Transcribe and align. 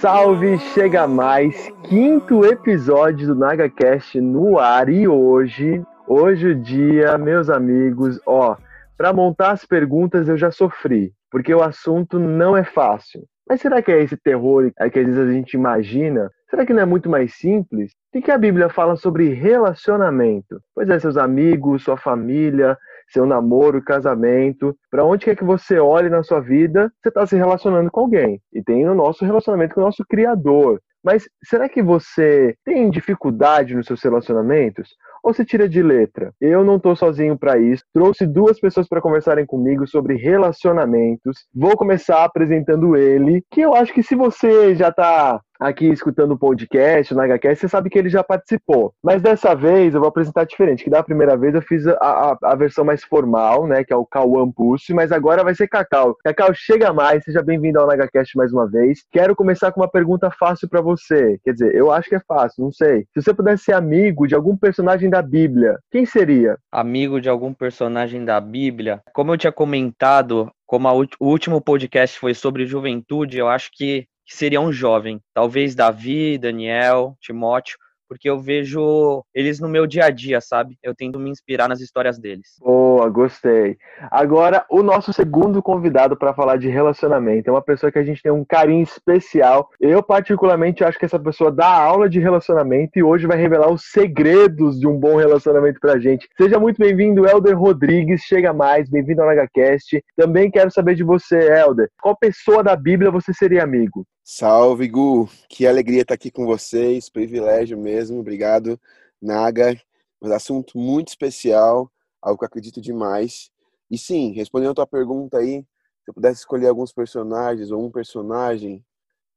Salve, 0.00 0.58
chega 0.60 1.08
mais, 1.08 1.68
quinto 1.82 2.44
episódio 2.44 3.26
do 3.26 3.34
NagaCast 3.34 4.20
no 4.20 4.56
ar 4.56 4.88
e 4.88 5.08
hoje, 5.08 5.82
hoje 6.06 6.50
o 6.50 6.54
dia, 6.54 7.18
meus 7.18 7.50
amigos, 7.50 8.20
ó, 8.24 8.56
para 8.96 9.12
montar 9.12 9.50
as 9.50 9.64
perguntas 9.64 10.28
eu 10.28 10.36
já 10.36 10.52
sofri, 10.52 11.12
porque 11.28 11.52
o 11.52 11.60
assunto 11.60 12.16
não 12.16 12.56
é 12.56 12.62
fácil. 12.62 13.24
Mas 13.48 13.60
será 13.60 13.82
que 13.82 13.90
é 13.90 14.00
esse 14.00 14.16
terror 14.16 14.70
que 14.92 14.98
às 15.00 15.06
vezes 15.06 15.18
a 15.18 15.32
gente 15.32 15.54
imagina? 15.54 16.30
Será 16.48 16.64
que 16.64 16.72
não 16.72 16.82
é 16.82 16.86
muito 16.86 17.10
mais 17.10 17.34
simples? 17.34 17.90
O 18.14 18.22
que 18.22 18.30
a 18.30 18.38
Bíblia 18.38 18.68
fala 18.68 18.94
sobre 18.94 19.34
relacionamento? 19.34 20.60
Pois 20.76 20.88
é, 20.88 20.98
seus 21.00 21.16
amigos, 21.16 21.82
sua 21.82 21.96
família, 21.96 22.78
seu 23.10 23.26
namoro, 23.26 23.82
casamento, 23.82 24.76
para 24.90 25.04
onde 25.04 25.24
quer 25.24 25.36
que 25.36 25.44
você 25.44 25.78
olhe 25.78 26.08
na 26.08 26.22
sua 26.22 26.40
vida, 26.40 26.92
você 27.02 27.08
está 27.08 27.26
se 27.26 27.36
relacionando 27.36 27.90
com 27.90 28.00
alguém. 28.00 28.40
E 28.52 28.62
tem 28.62 28.88
o 28.88 28.94
nosso 28.94 29.24
relacionamento 29.24 29.74
com 29.74 29.80
o 29.80 29.84
nosso 29.84 30.04
Criador. 30.08 30.80
Mas 31.02 31.24
será 31.44 31.68
que 31.68 31.82
você 31.82 32.54
tem 32.64 32.90
dificuldade 32.90 33.74
nos 33.74 33.86
seus 33.86 34.02
relacionamentos? 34.02 34.90
Ou 35.22 35.32
se 35.32 35.44
tira 35.44 35.68
de 35.68 35.82
letra? 35.82 36.32
Eu 36.40 36.64
não 36.64 36.76
estou 36.76 36.94
sozinho 36.96 37.38
para 37.38 37.58
isso. 37.58 37.84
Trouxe 37.92 38.26
duas 38.26 38.58
pessoas 38.58 38.88
para 38.88 39.00
conversarem 39.00 39.46
comigo 39.46 39.86
sobre 39.86 40.16
relacionamentos. 40.16 41.46
Vou 41.54 41.76
começar 41.76 42.24
apresentando 42.24 42.96
ele, 42.96 43.42
que 43.50 43.60
eu 43.60 43.74
acho 43.74 43.92
que 43.92 44.02
se 44.02 44.14
você 44.14 44.74
já 44.74 44.88
está 44.88 45.40
aqui 45.58 45.86
escutando 45.86 46.32
o 46.32 46.38
podcast, 46.38 47.14
no 47.14 47.22
HCast, 47.22 47.60
você 47.60 47.68
sabe 47.68 47.90
que 47.90 47.98
ele 47.98 48.08
já 48.08 48.22
participou. 48.22 48.92
Mas 49.02 49.20
dessa 49.22 49.54
vez 49.54 49.94
eu 49.94 50.00
vou 50.00 50.08
apresentar 50.08 50.44
diferente, 50.44 50.84
que 50.84 50.90
da 50.90 51.02
primeira 51.02 51.36
vez 51.36 51.54
eu 51.54 51.62
fiz 51.62 51.86
a, 51.86 51.96
a, 52.00 52.38
a 52.42 52.54
versão 52.54 52.84
mais 52.84 53.02
formal, 53.02 53.66
né, 53.66 53.82
que 53.82 53.92
é 53.92 53.96
o 53.96 54.06
Cauã 54.06 54.50
Pulse, 54.50 54.94
mas 54.94 55.12
agora 55.12 55.42
vai 55.42 55.54
ser 55.54 55.68
Cacau. 55.68 56.16
Cacau, 56.24 56.52
chega 56.54 56.92
mais, 56.92 57.24
seja 57.24 57.42
bem-vindo 57.42 57.80
ao 57.80 57.88
HCast 57.88 58.36
mais 58.36 58.52
uma 58.52 58.68
vez. 58.68 59.04
Quero 59.10 59.34
começar 59.34 59.72
com 59.72 59.80
uma 59.80 59.90
pergunta 59.90 60.30
fácil 60.30 60.68
para 60.68 60.80
você. 60.80 61.38
Quer 61.44 61.52
dizer, 61.52 61.74
eu 61.74 61.90
acho 61.90 62.08
que 62.08 62.16
é 62.16 62.20
fácil, 62.20 62.64
não 62.64 62.72
sei. 62.72 63.06
Se 63.14 63.22
você 63.22 63.34
pudesse 63.34 63.64
ser 63.64 63.72
amigo 63.72 64.26
de 64.26 64.34
algum 64.34 64.56
personagem 64.56 65.10
da 65.10 65.22
Bíblia, 65.22 65.78
quem 65.90 66.06
seria? 66.06 66.56
Amigo 66.70 67.20
de 67.20 67.28
algum 67.28 67.52
personagem 67.52 68.24
da 68.24 68.40
Bíblia? 68.40 69.00
Como 69.12 69.32
eu 69.32 69.38
tinha 69.38 69.52
comentado, 69.52 70.50
como 70.66 70.86
a, 70.86 70.92
o 70.94 71.06
último 71.20 71.60
podcast 71.60 72.18
foi 72.18 72.34
sobre 72.34 72.66
juventude, 72.66 73.38
eu 73.38 73.48
acho 73.48 73.70
que 73.72 74.06
que 74.28 74.36
seria 74.36 74.60
um 74.60 74.70
jovem, 74.70 75.20
talvez 75.32 75.74
Davi, 75.74 76.36
Daniel, 76.36 77.16
Timóteo, 77.18 77.78
porque 78.08 78.28
eu 78.28 78.40
vejo 78.40 79.22
eles 79.34 79.60
no 79.60 79.68
meu 79.68 79.86
dia 79.86 80.06
a 80.06 80.10
dia, 80.10 80.40
sabe? 80.40 80.76
Eu 80.82 80.94
tento 80.94 81.18
me 81.18 81.30
inspirar 81.30 81.68
nas 81.68 81.80
histórias 81.80 82.18
deles. 82.18 82.56
Boa, 82.58 83.08
gostei. 83.08 83.76
Agora, 84.10 84.64
o 84.70 84.82
nosso 84.82 85.12
segundo 85.12 85.62
convidado 85.62 86.16
para 86.16 86.32
falar 86.32 86.56
de 86.56 86.68
relacionamento 86.68 87.48
é 87.48 87.52
uma 87.52 87.62
pessoa 87.62 87.92
que 87.92 87.98
a 87.98 88.04
gente 88.04 88.22
tem 88.22 88.32
um 88.32 88.44
carinho 88.44 88.82
especial. 88.82 89.68
Eu, 89.78 90.02
particularmente, 90.02 90.82
acho 90.82 90.98
que 90.98 91.04
essa 91.04 91.18
pessoa 91.18 91.52
dá 91.52 91.68
aula 91.68 92.08
de 92.08 92.18
relacionamento 92.18 92.98
e 92.98 93.02
hoje 93.02 93.26
vai 93.26 93.36
revelar 93.36 93.70
os 93.70 93.84
segredos 93.90 94.80
de 94.80 94.86
um 94.86 94.98
bom 94.98 95.16
relacionamento 95.16 95.78
pra 95.78 95.98
gente. 95.98 96.28
Seja 96.36 96.58
muito 96.58 96.78
bem-vindo, 96.78 97.26
Helder 97.26 97.58
Rodrigues. 97.58 98.22
Chega 98.22 98.52
mais, 98.52 98.88
bem-vindo 98.88 99.20
ao 99.20 99.28
NagaCast. 99.28 100.02
Também 100.16 100.50
quero 100.50 100.70
saber 100.70 100.94
de 100.94 101.04
você, 101.04 101.38
Helder. 101.38 101.90
Qual 102.00 102.16
pessoa 102.16 102.62
da 102.62 102.74
Bíblia 102.74 103.10
você 103.10 103.34
seria 103.34 103.62
amigo? 103.62 104.06
Salve, 104.30 104.86
Gu! 104.88 105.26
Que 105.48 105.66
alegria 105.66 106.02
estar 106.02 106.12
aqui 106.12 106.30
com 106.30 106.44
vocês, 106.44 107.08
privilégio 107.08 107.78
mesmo, 107.78 108.20
obrigado, 108.20 108.78
Naga. 109.22 109.74
Um 110.20 110.30
assunto 110.30 110.76
muito 110.76 111.08
especial, 111.08 111.90
algo 112.20 112.38
que 112.38 112.44
acredito 112.44 112.78
demais. 112.78 113.50
E 113.90 113.96
sim, 113.96 114.34
respondendo 114.34 114.72
a 114.72 114.74
tua 114.74 114.86
pergunta 114.86 115.38
aí, 115.38 115.62
se 116.02 116.10
eu 116.10 116.12
pudesse 116.12 116.40
escolher 116.40 116.68
alguns 116.68 116.92
personagens 116.92 117.70
ou 117.70 117.82
um 117.82 117.90
personagem, 117.90 118.84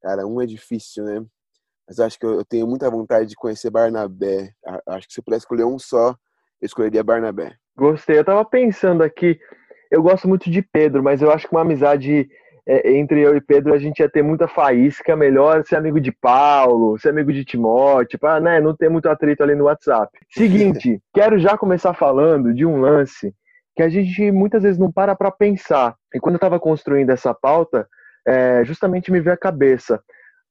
cara, 0.01 0.27
um 0.27 0.41
é 0.41 0.45
difícil, 0.45 1.05
né? 1.05 1.25
Mas 1.87 2.01
acho 2.01 2.19
que 2.19 2.25
eu 2.25 2.43
tenho 2.43 2.67
muita 2.67 2.91
vontade 2.91 3.29
de 3.29 3.35
conhecer 3.37 3.69
Barnabé. 3.69 4.53
Acho 4.87 5.07
que 5.07 5.13
se 5.13 5.21
eu 5.21 5.23
pudesse 5.23 5.45
escolher 5.45 5.63
um 5.63 5.79
só, 5.79 6.09
eu 6.09 6.65
escolheria 6.65 7.01
Barnabé. 7.01 7.55
Gostei. 7.77 8.19
Eu 8.19 8.25
tava 8.25 8.43
pensando 8.43 9.03
aqui, 9.03 9.39
eu 9.89 10.03
gosto 10.03 10.27
muito 10.27 10.51
de 10.51 10.61
Pedro, 10.61 11.01
mas 11.01 11.21
eu 11.21 11.31
acho 11.31 11.47
que 11.47 11.55
uma 11.55 11.61
amizade 11.61 12.29
é, 12.67 12.93
entre 12.93 13.21
eu 13.21 13.35
e 13.35 13.41
Pedro 13.41 13.73
a 13.73 13.77
gente 13.77 13.99
ia 13.99 14.09
ter 14.09 14.21
muita 14.21 14.47
faísca, 14.47 15.15
melhor 15.15 15.65
ser 15.65 15.75
amigo 15.75 15.99
de 15.99 16.11
Paulo, 16.11 16.97
ser 16.99 17.09
amigo 17.09 17.33
de 17.33 17.43
Timóteo, 17.43 18.19
para 18.19 18.39
né, 18.39 18.59
não 18.59 18.75
ter 18.75 18.89
muito 18.89 19.09
atrito 19.09 19.43
ali 19.43 19.55
no 19.55 19.65
WhatsApp. 19.65 20.11
Seguinte, 20.29 21.01
quero 21.13 21.39
já 21.39 21.57
começar 21.57 21.93
falando 21.93 22.53
de 22.53 22.65
um 22.65 22.79
lance 22.79 23.33
que 23.75 23.81
a 23.81 23.89
gente 23.89 24.31
muitas 24.31 24.63
vezes 24.63 24.77
não 24.77 24.91
para 24.91 25.15
para 25.15 25.31
pensar. 25.31 25.95
E 26.13 26.19
quando 26.19 26.35
eu 26.35 26.37
estava 26.37 26.59
construindo 26.59 27.09
essa 27.09 27.33
pauta, 27.33 27.87
é, 28.27 28.63
justamente 28.63 29.11
me 29.11 29.21
veio 29.21 29.33
a 29.33 29.37
cabeça. 29.37 30.01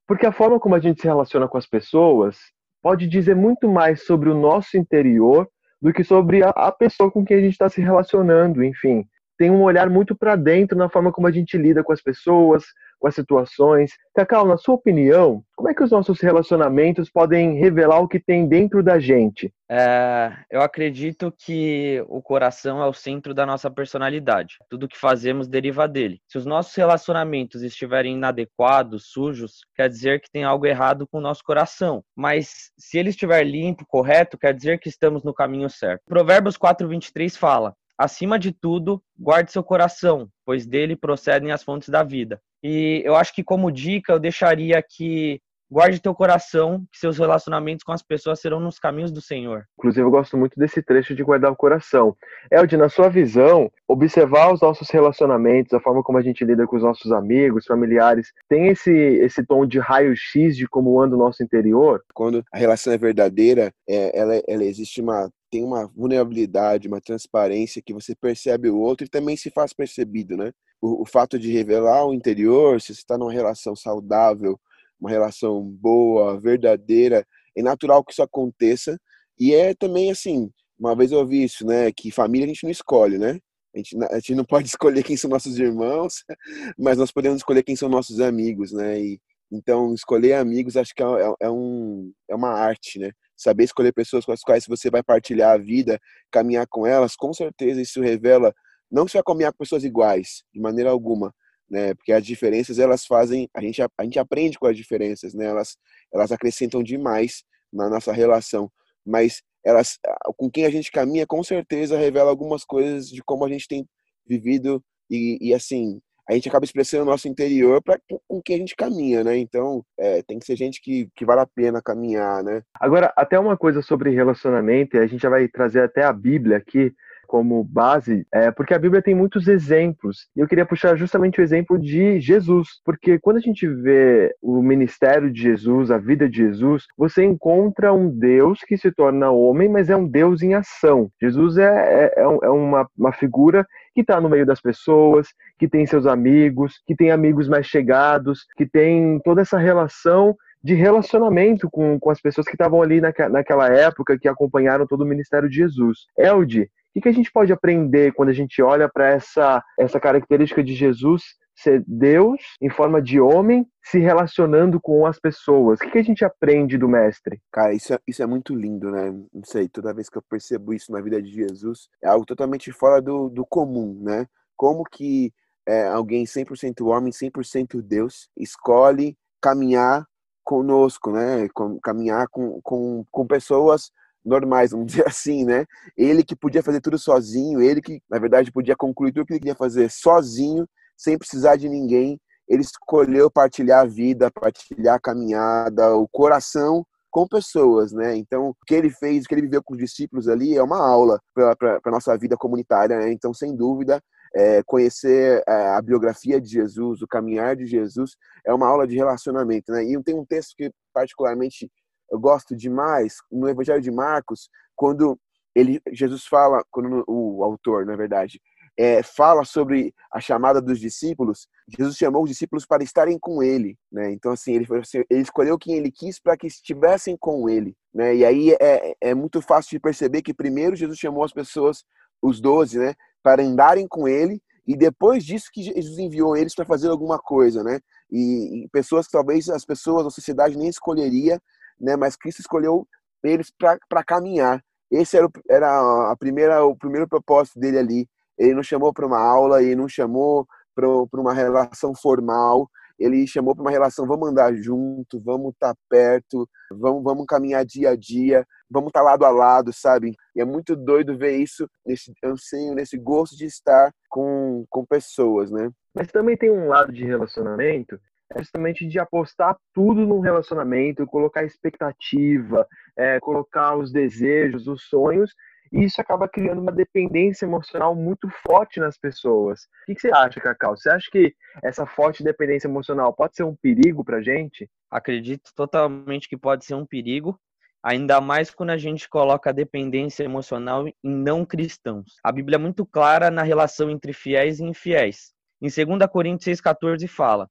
Porque 0.07 0.25
a 0.25 0.31
forma 0.31 0.59
como 0.59 0.75
a 0.75 0.79
gente 0.79 1.01
se 1.01 1.07
relaciona 1.07 1.47
com 1.47 1.57
as 1.57 1.65
pessoas 1.65 2.37
pode 2.81 3.07
dizer 3.07 3.35
muito 3.35 3.69
mais 3.69 4.05
sobre 4.05 4.29
o 4.29 4.33
nosso 4.33 4.75
interior 4.75 5.47
do 5.81 5.93
que 5.93 6.03
sobre 6.03 6.43
a, 6.43 6.49
a 6.49 6.71
pessoa 6.71 7.11
com 7.11 7.23
quem 7.23 7.37
a 7.37 7.41
gente 7.41 7.53
está 7.53 7.69
se 7.69 7.79
relacionando, 7.79 8.63
enfim 8.63 9.05
tem 9.41 9.49
um 9.49 9.63
olhar 9.63 9.89
muito 9.89 10.15
para 10.15 10.35
dentro 10.35 10.77
na 10.77 10.87
forma 10.87 11.11
como 11.11 11.25
a 11.25 11.31
gente 11.31 11.57
lida 11.57 11.83
com 11.83 11.91
as 11.91 11.99
pessoas, 11.99 12.63
com 12.99 13.07
as 13.07 13.15
situações. 13.15 13.89
Cacau, 14.13 14.45
na 14.45 14.55
sua 14.55 14.75
opinião, 14.75 15.43
como 15.55 15.67
é 15.67 15.73
que 15.73 15.81
os 15.81 15.89
nossos 15.89 16.21
relacionamentos 16.21 17.09
podem 17.09 17.55
revelar 17.55 18.01
o 18.01 18.07
que 18.07 18.19
tem 18.19 18.47
dentro 18.47 18.83
da 18.83 18.99
gente? 18.99 19.51
É, 19.67 20.31
eu 20.51 20.61
acredito 20.61 21.33
que 21.35 22.05
o 22.07 22.21
coração 22.21 22.83
é 22.83 22.87
o 22.87 22.93
centro 22.93 23.33
da 23.33 23.43
nossa 23.43 23.71
personalidade. 23.71 24.57
Tudo 24.69 24.87
que 24.87 24.95
fazemos 24.95 25.47
deriva 25.47 25.87
dele. 25.87 26.21
Se 26.27 26.37
os 26.37 26.45
nossos 26.45 26.75
relacionamentos 26.75 27.63
estiverem 27.63 28.13
inadequados, 28.13 29.07
sujos, 29.07 29.61
quer 29.75 29.89
dizer 29.89 30.21
que 30.21 30.29
tem 30.29 30.43
algo 30.43 30.67
errado 30.67 31.07
com 31.07 31.17
o 31.17 31.21
nosso 31.21 31.43
coração. 31.43 32.03
Mas 32.15 32.69
se 32.77 32.99
ele 32.99 33.09
estiver 33.09 33.43
limpo, 33.43 33.87
correto, 33.87 34.37
quer 34.37 34.53
dizer 34.53 34.79
que 34.79 34.89
estamos 34.89 35.23
no 35.23 35.33
caminho 35.33 35.69
certo. 35.69 36.03
Provérbios 36.05 36.57
4:23 36.57 37.35
fala: 37.35 37.73
acima 38.01 38.39
de 38.39 38.51
tudo, 38.51 39.01
guarde 39.17 39.51
seu 39.51 39.63
coração, 39.63 40.27
pois 40.45 40.65
dele 40.65 40.95
procedem 40.95 41.51
as 41.51 41.63
fontes 41.63 41.89
da 41.89 42.03
vida. 42.03 42.41
E 42.63 43.01
eu 43.05 43.15
acho 43.15 43.33
que 43.33 43.43
como 43.43 43.71
dica 43.71 44.13
eu 44.13 44.19
deixaria 44.19 44.81
que 44.81 45.41
guarde 45.71 46.01
teu 46.01 46.13
coração, 46.13 46.83
que 46.91 46.99
seus 46.99 47.17
relacionamentos 47.17 47.83
com 47.83 47.93
as 47.93 48.03
pessoas 48.03 48.41
serão 48.41 48.59
nos 48.59 48.77
caminhos 48.77 49.11
do 49.11 49.21
Senhor. 49.21 49.63
Inclusive, 49.79 50.05
eu 50.05 50.11
gosto 50.11 50.35
muito 50.35 50.59
desse 50.59 50.83
trecho 50.83 51.15
de 51.15 51.23
guardar 51.23 51.49
o 51.49 51.55
coração. 51.55 52.13
Elde, 52.51 52.75
na 52.75 52.89
sua 52.89 53.07
visão, 53.07 53.71
observar 53.87 54.51
os 54.51 54.59
nossos 54.59 54.89
relacionamentos, 54.89 55.73
a 55.73 55.79
forma 55.79 56.03
como 56.03 56.17
a 56.17 56.21
gente 56.21 56.43
lida 56.43 56.67
com 56.67 56.75
os 56.75 56.83
nossos 56.83 57.11
amigos, 57.13 57.65
familiares, 57.65 58.33
tem 58.49 58.67
esse, 58.67 58.91
esse 58.91 59.45
tom 59.45 59.65
de 59.65 59.79
raio-x 59.79 60.57
de 60.57 60.67
como 60.67 60.99
anda 60.99 61.15
o 61.15 61.19
nosso 61.19 61.41
interior? 61.41 62.03
Quando 62.13 62.43
a 62.51 62.57
relação 62.57 62.91
é 62.91 62.97
verdadeira, 62.97 63.71
é, 63.87 64.19
ela, 64.19 64.41
ela 64.45 64.65
existe 64.65 64.99
uma 64.99 65.29
tem 65.51 65.63
uma 65.63 65.85
vulnerabilidade, 65.85 66.87
uma 66.87 67.01
transparência 67.01 67.81
que 67.81 67.93
você 67.93 68.15
percebe 68.15 68.69
o 68.69 68.79
outro 68.79 69.05
e 69.05 69.09
também 69.09 69.35
se 69.35 69.51
faz 69.51 69.73
percebido, 69.73 70.37
né? 70.37 70.53
O, 70.81 71.03
o 71.03 71.05
fato 71.05 71.37
de 71.37 71.51
revelar 71.51 72.05
o 72.07 72.13
interior, 72.13 72.79
se 72.79 72.95
você 72.95 73.01
está 73.01 73.17
numa 73.17 73.33
relação 73.33 73.75
saudável, 73.75 74.59
uma 74.99 75.09
relação 75.09 75.61
boa, 75.61 76.39
verdadeira, 76.39 77.27
é 77.55 77.61
natural 77.61 78.03
que 78.03 78.13
isso 78.13 78.23
aconteça. 78.23 78.97
E 79.37 79.53
é 79.53 79.73
também 79.73 80.09
assim, 80.09 80.49
uma 80.79 80.95
vez 80.95 81.11
eu 81.11 81.19
ouvi 81.19 81.43
isso, 81.43 81.65
né? 81.65 81.91
Que 81.91 82.11
família 82.11 82.45
a 82.45 82.47
gente 82.47 82.63
não 82.63 82.71
escolhe, 82.71 83.17
né? 83.17 83.39
A 83.75 83.77
gente, 83.77 83.95
a 84.03 84.15
gente 84.15 84.35
não 84.35 84.45
pode 84.45 84.67
escolher 84.67 85.03
quem 85.03 85.17
são 85.17 85.29
nossos 85.29 85.59
irmãos, 85.59 86.23
mas 86.79 86.97
nós 86.97 87.11
podemos 87.11 87.37
escolher 87.39 87.63
quem 87.63 87.75
são 87.75 87.89
nossos 87.89 88.19
amigos, 88.21 88.71
né? 88.71 88.99
E, 89.01 89.19
então, 89.51 89.93
escolher 89.93 90.33
amigos 90.33 90.77
acho 90.77 90.95
que 90.95 91.03
é, 91.03 91.05
é, 91.05 91.33
é 91.41 91.51
um, 91.51 92.13
é 92.29 92.35
uma 92.35 92.51
arte, 92.51 92.99
né? 92.99 93.11
Saber 93.41 93.63
escolher 93.63 93.93
pessoas 93.93 94.25
com 94.25 94.31
as 94.31 94.41
quais 94.41 94.65
você 94.67 94.89
vai 94.89 95.01
partilhar 95.01 95.53
a 95.53 95.57
vida, 95.57 95.99
caminhar 96.31 96.67
com 96.67 96.85
elas, 96.85 97.15
com 97.15 97.33
certeza 97.33 97.81
isso 97.81 98.01
revela 98.01 98.53
não 98.91 99.05
vai 99.05 99.23
caminhar 99.23 99.53
com 99.53 99.57
pessoas 99.57 99.83
iguais, 99.83 100.43
de 100.53 100.59
maneira 100.59 100.89
alguma, 100.89 101.33
né? 101.69 101.93
Porque 101.95 102.11
as 102.11 102.25
diferenças 102.25 102.77
elas 102.77 103.05
fazem 103.05 103.49
a 103.55 103.61
gente 103.61 103.81
a 103.81 104.03
gente 104.03 104.19
aprende 104.19 104.59
com 104.59 104.67
as 104.67 104.75
diferenças, 104.75 105.33
né? 105.33 105.45
Elas 105.45 105.77
elas 106.13 106.31
acrescentam 106.31 106.83
demais 106.83 107.43
na 107.71 107.89
nossa 107.89 108.11
relação, 108.11 108.69
mas 109.05 109.41
elas 109.65 109.97
com 110.37 110.51
quem 110.51 110.65
a 110.65 110.69
gente 110.69 110.91
caminha 110.91 111.25
com 111.25 111.41
certeza 111.43 111.97
revela 111.97 112.29
algumas 112.29 112.65
coisas 112.65 113.07
de 113.07 113.23
como 113.23 113.45
a 113.45 113.49
gente 113.49 113.67
tem 113.67 113.87
vivido 114.27 114.83
e, 115.09 115.37
e 115.41 115.53
assim 115.53 116.01
a 116.29 116.33
gente 116.33 116.47
acaba 116.47 116.65
expressando 116.65 117.03
o 117.03 117.07
nosso 117.07 117.27
interior 117.27 117.81
para 117.81 117.99
com 118.27 118.41
quem 118.41 118.55
a 118.55 118.59
gente 118.59 118.75
caminha, 118.75 119.23
né? 119.23 119.37
Então, 119.37 119.83
é, 119.97 120.21
tem 120.23 120.39
que 120.39 120.45
ser 120.45 120.55
gente 120.55 120.81
que, 120.81 121.09
que 121.15 121.25
vale 121.25 121.41
a 121.41 121.47
pena 121.47 121.81
caminhar, 121.81 122.43
né? 122.43 122.61
Agora, 122.79 123.11
até 123.15 123.39
uma 123.39 123.57
coisa 123.57 123.81
sobre 123.81 124.11
relacionamento, 124.11 124.97
a 124.97 125.07
gente 125.07 125.21
já 125.21 125.29
vai 125.29 125.47
trazer 125.47 125.81
até 125.81 126.03
a 126.03 126.13
Bíblia 126.13 126.57
aqui, 126.57 126.93
como 127.31 127.63
base, 127.63 128.27
é 128.33 128.51
porque 128.51 128.73
a 128.73 128.79
Bíblia 128.79 129.01
tem 129.01 129.15
muitos 129.15 129.47
exemplos. 129.47 130.27
E 130.35 130.41
eu 130.41 130.47
queria 130.49 130.65
puxar 130.65 130.97
justamente 130.97 131.39
o 131.39 131.41
exemplo 131.41 131.79
de 131.79 132.19
Jesus, 132.19 132.81
porque 132.83 133.17
quando 133.19 133.37
a 133.37 133.39
gente 133.39 133.65
vê 133.65 134.35
o 134.41 134.61
ministério 134.61 135.31
de 135.31 135.41
Jesus, 135.41 135.91
a 135.91 135.97
vida 135.97 136.27
de 136.27 136.39
Jesus, 136.39 136.83
você 136.97 137.23
encontra 137.23 137.93
um 137.93 138.09
Deus 138.09 138.59
que 138.67 138.77
se 138.77 138.91
torna 138.91 139.31
homem, 139.31 139.69
mas 139.69 139.89
é 139.89 139.95
um 139.95 140.05
Deus 140.05 140.41
em 140.41 140.55
ação. 140.55 141.09
Jesus 141.21 141.57
é, 141.57 142.11
é, 142.17 142.21
é 142.21 142.49
uma, 142.49 142.85
uma 142.97 143.13
figura 143.13 143.65
que 143.93 144.01
está 144.01 144.19
no 144.19 144.29
meio 144.29 144.45
das 144.45 144.61
pessoas, 144.61 145.27
que 145.57 145.67
tem 145.67 145.85
seus 145.85 146.05
amigos, 146.05 146.81
que 146.85 146.95
tem 146.95 147.11
amigos 147.11 147.47
mais 147.47 147.65
chegados, 147.65 148.45
que 148.55 148.65
tem 148.65 149.19
toda 149.23 149.41
essa 149.41 149.57
relação 149.57 150.35
de 150.63 150.75
relacionamento 150.75 151.69
com, 151.69 151.99
com 151.99 152.09
as 152.09 152.21
pessoas 152.21 152.45
que 152.45 152.53
estavam 152.53 152.81
ali 152.81 153.01
naque, 153.01 153.27
naquela 153.27 153.67
época, 153.67 154.17
que 154.17 154.27
acompanharam 154.27 154.85
todo 154.85 155.01
o 155.01 155.07
ministério 155.07 155.49
de 155.49 155.55
Jesus. 155.55 156.05
Elde, 156.17 156.63
o 156.63 156.93
que, 156.93 157.01
que 157.01 157.09
a 157.09 157.13
gente 157.13 157.31
pode 157.31 157.51
aprender 157.51 158.13
quando 158.13 158.29
a 158.29 158.33
gente 158.33 158.61
olha 158.61 158.87
para 158.87 159.09
essa, 159.09 159.63
essa 159.79 159.99
característica 159.99 160.63
de 160.63 160.73
Jesus 160.73 161.23
ser 161.61 161.83
Deus 161.87 162.39
em 162.61 162.69
forma 162.69 163.01
de 163.01 163.19
homem 163.19 163.65
se 163.83 163.99
relacionando 163.99 164.79
com 164.79 165.05
as 165.05 165.19
pessoas. 165.19 165.79
O 165.79 165.89
que, 165.89 165.97
a 165.97 166.03
gente 166.03 166.23
aprende 166.23 166.77
do 166.77 166.87
mestre? 166.87 167.41
Cara, 167.51 167.73
isso 167.73 167.93
é, 167.93 167.99
isso 168.07 168.21
é 168.21 168.25
muito 168.25 168.55
lindo, 168.55 168.91
né? 168.91 169.11
Não 169.33 169.43
sei, 169.43 169.67
toda 169.67 169.93
vez 169.93 170.09
que 170.09 170.17
eu 170.17 170.21
percebo 170.21 170.73
isso 170.73 170.91
na 170.91 171.01
vida 171.01 171.21
de 171.21 171.31
Jesus, 171.31 171.87
é 172.03 172.07
algo 172.07 172.25
totalmente 172.25 172.71
fora 172.71 173.01
do, 173.01 173.29
do 173.29 173.45
comum, 173.45 173.99
né? 174.01 174.27
Como 174.55 174.83
que 174.83 175.33
é, 175.67 175.87
alguém 175.87 176.25
100% 176.25 176.85
homem, 176.87 177.11
100% 177.11 177.81
Deus, 177.81 178.29
escolhe 178.37 179.17
caminhar 179.41 180.05
conosco, 180.43 181.11
né? 181.11 181.47
Caminhar 181.83 182.27
com, 182.29 182.59
com, 182.61 183.05
com 183.11 183.27
pessoas 183.27 183.91
normais, 184.23 184.71
vamos 184.71 184.87
dizer 184.91 185.07
assim, 185.07 185.45
né? 185.45 185.65
Ele 185.97 186.23
que 186.23 186.35
podia 186.35 186.63
fazer 186.63 186.81
tudo 186.81 186.97
sozinho, 186.97 187.61
ele 187.61 187.81
que, 187.81 188.01
na 188.09 188.19
verdade, 188.19 188.51
podia 188.51 188.75
concluir 188.75 189.11
tudo 189.11 189.25
que 189.25 189.33
ele 189.33 189.39
queria 189.39 189.55
fazer 189.55 189.89
sozinho, 189.89 190.67
sem 191.01 191.17
precisar 191.17 191.55
de 191.55 191.67
ninguém. 191.67 192.19
Ele 192.47 192.61
escolheu 192.61 193.31
partilhar 193.31 193.81
a 193.81 193.85
vida, 193.85 194.29
partilhar 194.29 194.95
a 194.95 194.99
caminhada, 194.99 195.95
o 195.95 196.07
coração 196.07 196.85
com 197.09 197.27
pessoas, 197.27 197.91
né? 197.91 198.15
Então, 198.15 198.49
o 198.49 198.55
que 198.65 198.75
ele 198.75 198.89
fez, 198.89 199.25
o 199.25 199.27
que 199.27 199.33
ele 199.33 199.41
viveu 199.41 199.63
com 199.63 199.73
os 199.73 199.79
discípulos 199.79 200.27
ali 200.27 200.55
é 200.55 200.63
uma 200.63 200.77
aula 200.77 201.19
para 201.33 201.79
a 201.83 201.91
nossa 201.91 202.15
vida 202.17 202.37
comunitária, 202.37 202.97
né? 202.97 203.11
Então, 203.11 203.33
sem 203.33 203.55
dúvida, 203.55 204.01
é, 204.33 204.61
conhecer 204.63 205.43
é, 205.47 205.69
a 205.69 205.81
biografia 205.81 206.39
de 206.39 206.49
Jesus, 206.49 207.01
o 207.01 207.07
caminhar 207.07 207.55
de 207.55 207.65
Jesus, 207.65 208.11
é 208.45 208.53
uma 208.53 208.67
aula 208.67 208.87
de 208.87 208.95
relacionamento, 208.95 209.71
né? 209.71 209.83
E 209.83 210.01
tem 210.03 210.15
um 210.15 210.25
texto 210.25 210.53
que 210.55 210.71
particularmente 210.93 211.69
eu 212.11 212.19
gosto 212.19 212.55
demais 212.55 213.15
no 213.31 213.49
Evangelho 213.49 213.81
de 213.81 213.91
Marcos, 213.91 214.49
quando 214.75 215.17
ele 215.55 215.81
Jesus 215.91 216.25
fala, 216.25 216.63
quando 216.71 217.03
o 217.07 217.43
autor, 217.43 217.85
na 217.85 217.95
verdade, 217.95 218.39
é, 218.77 219.03
fala 219.03 219.43
sobre 219.43 219.93
a 220.11 220.19
chamada 220.19 220.61
dos 220.61 220.79
discípulos, 220.79 221.47
Jesus 221.67 221.95
chamou 221.95 222.23
os 222.23 222.29
discípulos 222.29 222.65
para 222.65 222.83
estarem 222.83 223.17
com 223.19 223.43
ele, 223.43 223.77
né? 223.91 224.11
Então 224.11 224.31
assim 224.31 224.53
ele, 224.53 224.67
assim, 224.79 225.03
ele 225.09 225.21
escolheu 225.21 225.57
quem 225.57 225.75
ele 225.75 225.91
quis 225.91 226.19
para 226.19 226.37
que 226.37 226.47
estivessem 226.47 227.15
com 227.17 227.49
ele, 227.49 227.75
né? 227.93 228.15
E 228.15 228.25
aí 228.25 228.51
é, 228.59 228.95
é 228.99 229.13
muito 229.13 229.41
fácil 229.41 229.71
de 229.71 229.79
perceber 229.79 230.21
que 230.21 230.33
primeiro 230.33 230.75
Jesus 230.75 230.97
chamou 230.97 231.23
as 231.23 231.33
pessoas, 231.33 231.83
os 232.21 232.39
doze, 232.39 232.77
né, 232.77 232.93
para 233.23 233.43
andarem 233.43 233.87
com 233.87 234.07
ele 234.07 234.41
e 234.67 234.75
depois 234.75 235.23
disso 235.23 235.49
que 235.51 235.63
Jesus 235.63 235.97
enviou 235.97 236.37
eles 236.37 236.53
para 236.53 236.65
fazer 236.65 236.89
alguma 236.89 237.19
coisa, 237.19 237.63
né? 237.63 237.79
E, 238.11 238.63
e, 238.63 238.69
pessoas 238.69 239.05
que 239.05 239.11
talvez 239.11 239.49
as 239.49 239.65
pessoas, 239.65 240.05
a 240.05 240.09
sociedade 240.09 240.57
nem 240.57 240.69
escolheria, 240.69 241.41
né? 241.79 241.95
Mas 241.95 242.15
Cristo 242.15 242.39
escolheu 242.39 242.87
eles 243.23 243.51
para 243.57 244.03
caminhar. 244.03 244.63
Esse 244.91 245.17
era, 245.17 245.25
o, 245.25 245.31
era 245.49 246.11
a 246.11 246.15
primeira, 246.17 246.63
o 246.63 246.75
primeiro 246.75 247.07
propósito 247.07 247.59
dele 247.59 247.77
ali. 247.77 248.09
Ele 248.41 248.55
não 248.55 248.63
chamou 248.63 248.91
para 248.91 249.05
uma 249.05 249.19
aula, 249.19 249.61
ele 249.61 249.75
não 249.75 249.87
chamou 249.87 250.47
para 250.73 250.87
uma 251.13 251.33
relação 251.33 251.93
formal, 251.93 252.67
ele 252.97 253.27
chamou 253.27 253.55
para 253.55 253.61
uma 253.61 253.71
relação, 253.71 254.07
vamos 254.07 254.29
andar 254.29 254.53
junto, 254.55 255.19
vamos 255.19 255.53
estar 255.53 255.73
tá 255.73 255.79
perto, 255.89 256.47
vamos, 256.71 257.03
vamos 257.03 257.25
caminhar 257.27 257.63
dia 257.65 257.91
a 257.91 257.95
dia, 257.95 258.45
vamos 258.69 258.87
estar 258.87 259.01
tá 259.01 259.05
lado 259.05 259.25
a 259.25 259.29
lado, 259.29 259.71
sabe? 259.71 260.15
E 260.35 260.41
é 260.41 260.45
muito 260.45 260.75
doido 260.75 261.17
ver 261.17 261.37
isso 261.37 261.67
nesse 261.85 262.11
anseio, 262.23 262.73
nesse 262.73 262.97
gosto 262.97 263.37
de 263.37 263.45
estar 263.45 263.91
com, 264.09 264.65
com 264.69 264.85
pessoas, 264.85 265.51
né? 265.51 265.69
Mas 265.93 266.07
também 266.07 266.35
tem 266.35 266.49
um 266.49 266.67
lado 266.67 266.91
de 266.91 267.03
relacionamento 267.05 267.99
é 268.33 268.39
justamente 268.39 268.87
de 268.87 268.97
apostar 268.99 269.57
tudo 269.73 270.05
num 270.05 270.19
relacionamento, 270.19 271.05
colocar 271.05 271.43
expectativa, 271.43 272.65
é, 272.97 273.19
colocar 273.19 273.75
os 273.75 273.91
desejos, 273.91 274.67
os 274.67 274.83
sonhos, 274.87 275.33
e 275.71 275.85
isso 275.85 276.01
acaba 276.01 276.27
criando 276.27 276.61
uma 276.61 276.71
dependência 276.71 277.45
emocional 277.45 277.95
muito 277.95 278.29
forte 278.45 278.79
nas 278.79 278.97
pessoas. 278.97 279.61
O 279.87 279.93
que, 279.93 279.99
você 279.99 280.11
acha, 280.13 280.41
Cacau? 280.41 280.75
Você 280.75 280.89
acha 280.89 281.09
que 281.09 281.33
essa 281.63 281.85
forte 281.85 282.23
dependência 282.23 282.67
emocional 282.67 283.13
pode 283.13 283.35
ser 283.35 283.43
um 283.43 283.55
perigo 283.55 284.03
para 284.03 284.21
gente? 284.21 284.69
Acredito 284.89 285.51
totalmente 285.55 286.27
que 286.27 286.35
pode 286.35 286.65
ser 286.65 286.75
um 286.75 286.85
perigo, 286.85 287.39
ainda 287.81 288.19
mais 288.19 288.51
quando 288.51 288.71
a 288.71 288.77
gente 288.77 289.07
coloca 289.07 289.49
a 289.49 289.53
dependência 289.53 290.23
emocional 290.23 290.87
em 290.87 290.95
não 291.03 291.45
cristãos. 291.45 292.15
A 292.21 292.31
Bíblia 292.31 292.55
é 292.55 292.59
muito 292.59 292.85
clara 292.85 293.31
na 293.31 293.41
relação 293.41 293.89
entre 293.89 294.11
fiéis 294.11 294.59
e 294.59 294.65
infiéis. 294.65 295.33
Em 295.61 295.69
2 295.69 296.09
Coríntios 296.11 296.59
6,14 296.59 297.07
fala: 297.07 297.49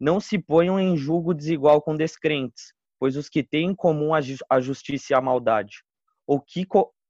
Não 0.00 0.20
se 0.20 0.38
ponham 0.38 0.80
em 0.80 0.96
julgo 0.96 1.34
desigual 1.34 1.82
com 1.82 1.94
descrentes, 1.94 2.72
pois 2.98 3.14
os 3.14 3.28
que 3.28 3.42
têm 3.42 3.66
em 3.70 3.74
comum 3.74 4.12
a 4.14 4.60
justiça 4.60 5.12
e 5.12 5.14
a 5.14 5.20
maldade, 5.20 5.82
ou 6.26 6.40
que 6.40 6.64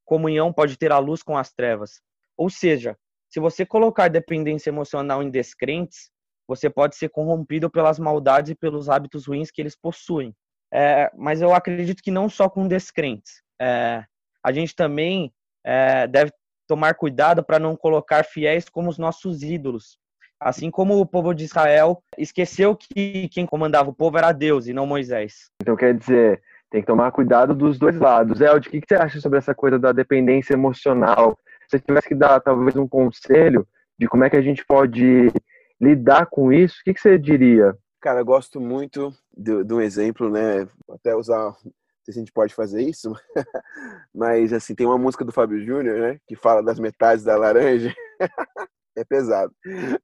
comunhão 0.09 0.53
pode 0.53 0.79
ter 0.79 0.91
a 0.91 0.99
luz 0.99 1.23
com 1.23 1.37
as 1.37 1.53
trevas. 1.53 2.01
Ou 2.37 2.49
seja, 2.49 2.97
se 3.29 3.39
você 3.39 3.67
colocar 3.67 4.09
dependência 4.09 4.71
emocional 4.71 5.23
em 5.23 5.31
descrentes, 5.31 6.11
você 6.49 6.71
pode 6.71 6.97
ser 6.97 7.11
corrompido 7.11 7.71
pelas 7.71 7.99
maldades 7.99 8.53
e 8.53 8.55
pelos 8.55 8.89
hábitos 8.89 9.27
ruins 9.27 9.51
que 9.51 9.61
eles 9.61 9.77
possuem. 9.77 10.35
É, 10.73 11.11
mas 11.15 11.43
eu 11.43 11.55
acredito 11.55 12.03
que 12.03 12.11
não 12.11 12.29
só 12.29 12.49
com 12.49 12.67
descrentes. 12.67 13.43
É, 13.61 14.03
a 14.43 14.51
gente 14.51 14.75
também 14.75 15.31
é, 15.65 16.07
deve 16.07 16.33
tomar 16.67 16.95
cuidado 16.95 17.45
para 17.45 17.59
não 17.59 17.77
colocar 17.77 18.25
fiéis 18.25 18.67
como 18.69 18.89
os 18.89 18.99
nossos 18.99 19.43
ídolos. 19.43 19.99
Assim 20.41 20.71
como 20.71 20.99
o 20.99 21.07
povo 21.07 21.35
de 21.35 21.45
Israel 21.45 22.03
esqueceu 22.17 22.75
que 22.77 23.29
quem 23.29 23.45
comandava 23.45 23.91
o 23.91 23.95
povo 23.95 24.17
era 24.17 24.33
Deus 24.33 24.67
e 24.67 24.73
não 24.73 24.87
Moisés. 24.87 25.51
Então 25.61 25.77
quer 25.77 25.95
dizer, 25.95 26.41
tem 26.71 26.81
que 26.81 26.87
tomar 26.87 27.11
cuidado 27.13 27.55
dos 27.55 27.79
dois 27.79 27.99
lados. 27.99 28.41
Elde, 28.41 28.69
o 28.69 28.71
que, 28.71 28.81
você 28.87 28.95
acha 28.95 29.21
sobre 29.21 29.39
essa 29.39 29.55
coisa 29.55 29.79
da 29.79 29.93
dependência 29.93 30.53
emocional? 30.53 31.39
Se 31.63 31.71
você 31.71 31.81
tivesse 31.81 32.09
que 32.09 32.15
dar 32.15 32.41
talvez 32.41 32.77
um 32.77 32.87
conselho 32.87 33.67
de 33.99 34.07
como 34.07 34.25
é 34.25 34.31
que 34.31 34.37
a 34.37 34.43
gente 34.43 34.65
pode 34.65 35.33
lidar 35.81 36.27
com 36.27 36.53
isso, 36.53 36.77
o 36.81 36.85
que, 36.85 36.95
que 36.95 37.01
você 37.01 37.19
diria? 37.19 37.77
Cara, 38.01 38.21
eu 38.21 38.25
gosto 38.25 38.61
muito 38.61 39.13
de, 39.37 39.73
um 39.73 39.81
exemplo, 39.81 40.31
né? 40.31 40.69
Até 40.91 41.15
usar, 41.15 41.45
não 41.65 41.73
sei 42.05 42.15
se 42.15 42.19
a 42.19 42.23
gente 42.23 42.33
pode 42.33 42.55
fazer 42.55 42.83
isso, 42.83 43.13
mas 44.15 44.53
assim, 44.53 44.75
tem 44.75 44.87
uma 44.87 44.99
música 44.99 45.25
do 45.25 45.33
Fábio 45.33 45.65
Júnior, 45.65 45.99
né? 45.99 46.21
Que 46.27 46.37
fala 46.37 46.63
das 46.63 46.79
metades 46.79 47.25
da 47.25 47.37
laranja. 47.37 47.93
é 48.97 49.05
pesado. 49.05 49.53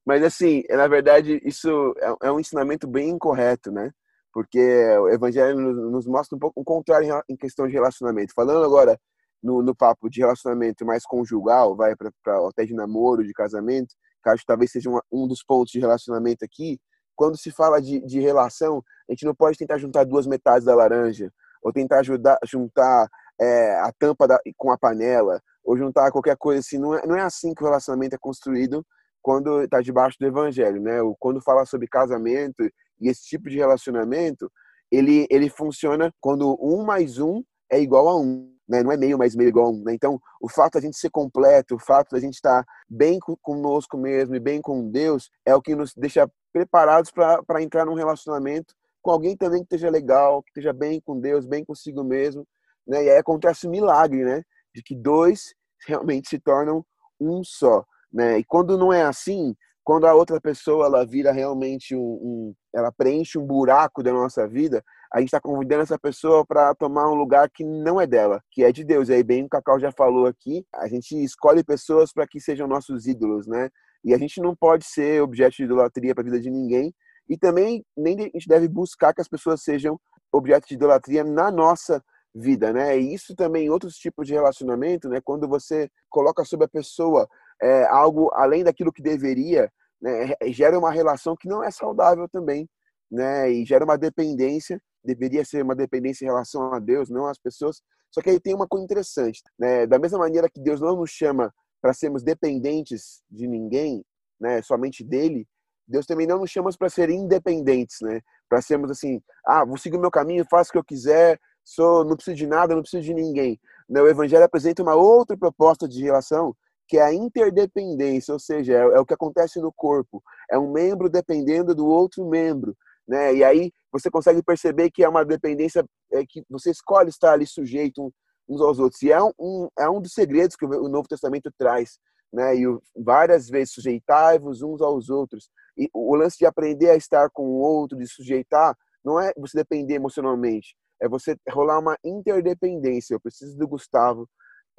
Mas 0.05 0.23
assim, 0.23 0.63
na 0.71 0.87
verdade, 0.87 1.41
isso 1.45 1.95
é, 1.99 2.29
é 2.29 2.33
um 2.33 2.41
ensinamento 2.41 2.87
bem 2.87 3.11
incorreto, 3.11 3.71
né? 3.71 3.91
Porque 4.35 4.59
o 4.99 5.09
evangelho 5.09 5.57
nos 5.57 6.09
mostra 6.09 6.35
um 6.35 6.41
pouco 6.41 6.61
o 6.61 6.65
contrário 6.65 7.23
em 7.29 7.37
questão 7.37 7.69
de 7.69 7.73
relacionamento. 7.73 8.35
Falando 8.35 8.65
agora 8.65 8.99
no, 9.41 9.63
no 9.63 9.77
papo 9.77 10.11
de 10.11 10.21
relacionamento 10.21 10.85
mais 10.85 11.05
conjugal, 11.07 11.77
vai 11.77 11.95
para 11.95 12.11
até 12.49 12.65
de 12.65 12.75
namoro, 12.75 13.25
de 13.25 13.33
casamento, 13.33 13.95
que 14.21 14.29
acho 14.29 14.41
que 14.41 14.47
talvez 14.47 14.73
seja 14.73 14.91
um, 14.91 14.99
um 15.13 15.29
dos 15.29 15.45
pontos 15.45 15.71
de 15.71 15.79
relacionamento 15.79 16.45
aqui. 16.45 16.81
Quando 17.15 17.39
se 17.39 17.53
fala 17.53 17.81
de, 17.81 18.01
de 18.01 18.19
relação, 18.19 18.83
a 19.09 19.13
gente 19.13 19.25
não 19.25 19.37
pode 19.37 19.57
tentar 19.57 19.79
juntar 19.79 20.03
duas 20.03 20.27
metades 20.27 20.65
da 20.65 20.75
laranja, 20.75 21.31
ou 21.63 21.73
tentar 21.73 22.01
ajudar, 22.01 22.37
juntar 22.45 23.09
é, 23.41 23.77
a 23.83 23.93
tampa 23.97 24.27
da, 24.27 24.41
com 24.57 24.73
a 24.73 24.77
panela, 24.77 25.41
ou 25.63 25.77
juntar 25.77 26.11
qualquer 26.11 26.37
coisa 26.37 26.59
assim. 26.59 26.79
Não 26.79 26.93
é, 26.93 27.07
não 27.07 27.17
é 27.17 27.21
assim 27.21 27.55
que 27.55 27.63
o 27.63 27.67
relacionamento 27.67 28.17
é 28.17 28.19
construído 28.19 28.85
quando 29.23 29.63
está 29.63 29.81
debaixo 29.81 30.19
do 30.19 30.27
evangelho, 30.27 30.83
né? 30.83 30.99
Quando 31.21 31.41
fala 31.41 31.65
sobre 31.65 31.87
casamento 31.87 32.69
e 33.01 33.09
esse 33.09 33.25
tipo 33.25 33.49
de 33.49 33.57
relacionamento, 33.57 34.51
ele, 34.91 35.27
ele 35.31 35.49
funciona 35.49 36.13
quando 36.21 36.57
um 36.61 36.85
mais 36.85 37.19
um 37.19 37.43
é 37.71 37.81
igual 37.81 38.09
a 38.09 38.17
um. 38.17 38.53
Né? 38.69 38.83
Não 38.83 38.93
é 38.93 38.97
meio 38.97 39.19
mais 39.19 39.35
meio 39.35 39.49
igual 39.49 39.67
a 39.67 39.71
um. 39.71 39.83
Né? 39.83 39.95
Então, 39.95 40.19
o 40.41 40.49
fato 40.49 40.75
da 40.75 40.81
gente 40.81 40.97
ser 40.97 41.11
completo, 41.11 41.75
o 41.75 41.79
fato 41.79 42.11
da 42.13 42.21
gente 42.21 42.35
estar 42.35 42.65
bem 42.89 43.19
conosco 43.43 43.97
mesmo 43.97 44.35
e 44.35 44.41
bem 44.41 44.61
com 44.61 44.91
Deus, 44.91 45.31
é 45.45 45.55
o 45.55 45.63
que 45.63 45.75
nos 45.75 45.93
deixa 45.95 46.31
preparados 46.53 47.11
para 47.11 47.63
entrar 47.63 47.85
num 47.85 47.95
relacionamento 47.95 48.75
com 49.05 49.11
alguém 49.11 49.37
também 49.37 49.61
que 49.61 49.75
esteja 49.75 49.91
legal, 49.91 50.43
que 50.43 50.49
esteja 50.49 50.73
bem 50.73 50.99
com 50.99 51.21
Deus, 51.21 51.47
bem 51.47 51.63
consigo 51.63 52.03
mesmo. 52.03 52.47
Né? 52.87 53.05
E 53.05 53.11
aí 53.11 53.19
acontece 53.19 53.67
o 53.67 53.69
um 53.69 53.73
milagre, 53.73 54.25
né? 54.25 54.43
De 54.75 54.83
que 54.83 54.95
dois 54.95 55.55
realmente 55.87 56.29
se 56.29 56.39
tornam 56.39 56.85
um 57.21 57.45
só. 57.45 57.85
Né? 58.11 58.39
E 58.39 58.45
quando 58.45 58.79
não 58.79 58.91
é 58.93 59.03
assim, 59.03 59.55
quando 59.85 60.07
a 60.07 60.15
outra 60.15 60.41
pessoa 60.41 60.87
ela 60.87 61.07
vira 61.07 61.31
realmente 61.31 61.95
um, 61.95 62.01
um, 62.01 62.55
ela 62.75 62.91
preenche 62.91 63.39
um 63.39 63.47
buraco 63.47 64.03
da 64.03 64.13
nossa 64.13 64.49
vida 64.49 64.83
a 65.15 65.21
gente 65.21 65.29
está 65.29 65.41
convidando 65.41 65.85
essa 65.85 65.97
pessoa 65.97 66.45
para 66.45 66.75
tomar 66.75 67.09
um 67.09 67.15
lugar 67.15 67.49
que 67.49 67.63
não 67.63 68.01
é 68.01 68.07
dela, 68.07 68.43
que 68.51 68.65
é 68.65 68.73
de 68.73 68.83
Deus. 68.83 69.09
E 69.09 69.15
aí, 69.15 69.23
bem 69.23 69.45
o 69.45 69.49
Cacau 69.49 69.79
já 69.79 69.93
falou 69.93 70.27
aqui, 70.27 70.67
a 70.75 70.89
gente 70.89 71.15
escolhe 71.23 71.63
pessoas 71.63 72.13
para 72.13 72.27
que 72.27 72.41
sejam 72.41 72.67
nossos 72.67 73.07
ídolos, 73.07 73.47
né? 73.47 73.71
E 74.05 74.13
a 74.13 74.19
gente 74.19 74.41
não 74.41 74.57
pode 74.57 74.85
ser 74.85 75.23
objeto 75.23 75.55
de 75.55 75.63
idolatria 75.63 76.13
para 76.17 76.23
a 76.23 76.25
vida 76.25 76.41
de 76.41 76.51
ninguém. 76.51 76.93
E 77.29 77.39
também 77.39 77.85
nem 77.97 78.23
a 78.23 78.25
gente 78.25 78.49
deve 78.49 78.67
buscar 78.67 79.15
que 79.15 79.21
as 79.21 79.29
pessoas 79.29 79.63
sejam 79.63 80.01
objeto 80.33 80.67
de 80.67 80.75
idolatria 80.75 81.23
na 81.23 81.49
nossa 81.49 82.03
vida, 82.35 82.73
né? 82.73 82.99
E 82.99 83.15
isso 83.15 83.37
também 83.37 83.71
outros 83.71 83.95
tipos 83.95 84.27
de 84.27 84.35
relacionamento, 84.35 85.09
né? 85.09 85.21
Quando 85.23 85.47
você 85.47 85.89
coloca 86.11 86.45
sobre 86.45 86.67
a 86.67 86.69
pessoa 86.69 87.29
é, 87.63 87.85
algo 87.85 88.31
além 88.35 88.65
daquilo 88.65 88.93
que 88.93 89.03
deveria, 89.03 89.71
né? 90.01 90.35
Gera 90.53 90.79
uma 90.79 90.91
relação 90.91 91.37
que 91.37 91.49
não 91.49 91.63
é 91.63 91.71
saudável 91.71 92.29
também, 92.29 92.69
né? 93.11 93.51
E 93.51 93.65
gera 93.65 93.85
uma 93.85 93.97
dependência. 93.97 94.81
Deveria 95.03 95.45
ser 95.45 95.63
uma 95.63 95.75
dependência 95.75 96.25
em 96.25 96.29
relação 96.29 96.73
a 96.73 96.79
Deus, 96.79 97.09
não 97.09 97.27
às 97.27 97.39
pessoas. 97.39 97.81
Só 98.11 98.23
que 98.23 98.31
aí 98.31 98.41
tem 98.41 98.55
uma 98.55 98.67
coisa 98.67 98.85
interessante, 98.85 99.43
né? 99.59 99.87
Da 99.87 99.99
mesma 99.99 100.19
maneira 100.19 100.49
que 100.49 100.61
Deus 100.61 100.81
não 100.81 100.97
nos 100.97 101.11
chama 101.11 101.53
para 101.81 101.93
sermos 101.93 102.23
dependentes 102.23 103.23
de 103.31 103.47
ninguém, 103.47 104.05
né? 104.41 104.63
Somente 104.63 105.05
dele. 105.05 105.47
Deus 105.87 106.07
também 106.07 106.27
não 106.27 106.39
nos 106.39 106.51
chama 106.51 106.71
para 106.79 106.89
ser 106.89 107.11
independentes, 107.11 107.99
né? 108.03 108.21
Para 108.49 108.63
sermos 108.63 108.91
assim, 108.91 109.21
ah, 109.47 109.65
vou 109.65 109.77
seguir 109.77 109.97
o 109.97 110.01
meu 110.01 110.11
caminho, 110.11 110.47
faço 110.51 110.71
o 110.71 110.73
que 110.73 110.79
eu 110.79 110.85
quiser, 110.85 111.39
sou, 111.65 112.05
não 112.05 112.17
preciso 112.17 112.37
de 112.37 112.47
nada, 112.47 112.75
não 112.75 112.83
preciso 112.83 113.03
de 113.03 113.15
ninguém. 113.15 113.59
Né? 113.89 114.01
O 114.01 114.09
Evangelho 114.09 114.45
apresenta 114.45 114.83
uma 114.83 114.95
outra 114.95 115.37
proposta 115.37 115.89
de 115.89 116.03
relação, 116.03 116.55
que 116.87 116.99
é 116.99 117.03
a 117.03 117.15
interdependência, 117.15 118.33
ou 118.33 118.39
seja, 118.39 118.73
é, 118.75 118.77
é, 118.77 119.01
o 119.01 119.07
que 119.07 119.15
acontece 119.15 119.61
no 119.61 119.73
corpo. 119.73 120.23
É 120.51 120.59
um 120.59 120.71
membro 120.71 121.09
dependendo 121.09 121.75
do 121.75 121.87
outro 121.87 122.29
membro. 122.29 122.77
Né? 123.07 123.37
E 123.37 123.45
aí 123.45 123.73
você 123.93 124.11
consegue 124.11 124.43
perceber 124.43 124.91
que 124.91 125.03
é 125.03 125.09
uma 125.09 125.25
dependência 125.25 125.85
é, 126.13 126.25
que 126.27 126.43
você 126.49 126.71
escolhe 126.71 127.11
estar 127.11 127.33
ali 127.33 127.47
sujeito 127.47 128.13
uns 128.49 128.61
aos 128.61 128.79
outros. 128.79 129.03
E 129.03 129.11
é 129.11 129.23
um, 129.23 129.69
é 129.79 129.89
um 129.89 130.01
dos 130.01 130.13
segredos 130.13 130.57
que 130.57 130.65
o 130.65 130.89
Novo 130.89 131.09
Testamento 131.09 131.51
traz. 131.59 131.99
Né? 132.33 132.57
E 132.57 132.65
várias 132.97 133.49
vezes 133.49 133.75
sujeitai-vos 133.75 134.63
uns 134.63 134.83
aos 134.83 135.09
outros. 135.09 135.49
E 135.77 135.89
o 135.93 136.15
lance 136.15 136.39
de 136.39 136.47
aprender 136.47 136.91
a 136.91 136.97
estar 136.97 137.31
com 137.31 137.45
o 137.45 137.61
outro, 137.61 137.99
de 137.99 138.07
sujeitar, 138.07 138.77
não 139.05 139.21
é 139.21 139.33
você 139.37 139.59
depender 139.59 139.95
emocionalmente, 139.95 140.75
é 141.01 141.09
você 141.09 141.37
rolar 141.51 141.79
uma 141.79 141.97
interdependência. 142.03 143.15
Eu 143.15 143.21
preciso 143.21 143.57
do 143.57 143.69
Gustavo, 143.69 144.29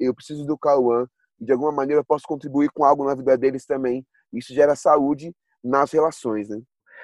eu 0.00 0.14
preciso 0.14 0.44
do 0.44 0.58
Cauã, 0.58 1.06
e 1.40 1.44
de 1.44 1.52
alguma 1.52 1.72
maneira 1.72 2.00
eu 2.00 2.04
posso 2.04 2.24
contribuir 2.26 2.70
com 2.74 2.84
algo 2.84 3.04
na 3.04 3.14
vida 3.14 3.36
deles 3.36 3.64
também. 3.64 4.04
Isso 4.32 4.54
gera 4.54 4.74
saúde 4.74 5.32
nas 5.62 5.92
relações, 5.92 6.48
né? 6.48 6.60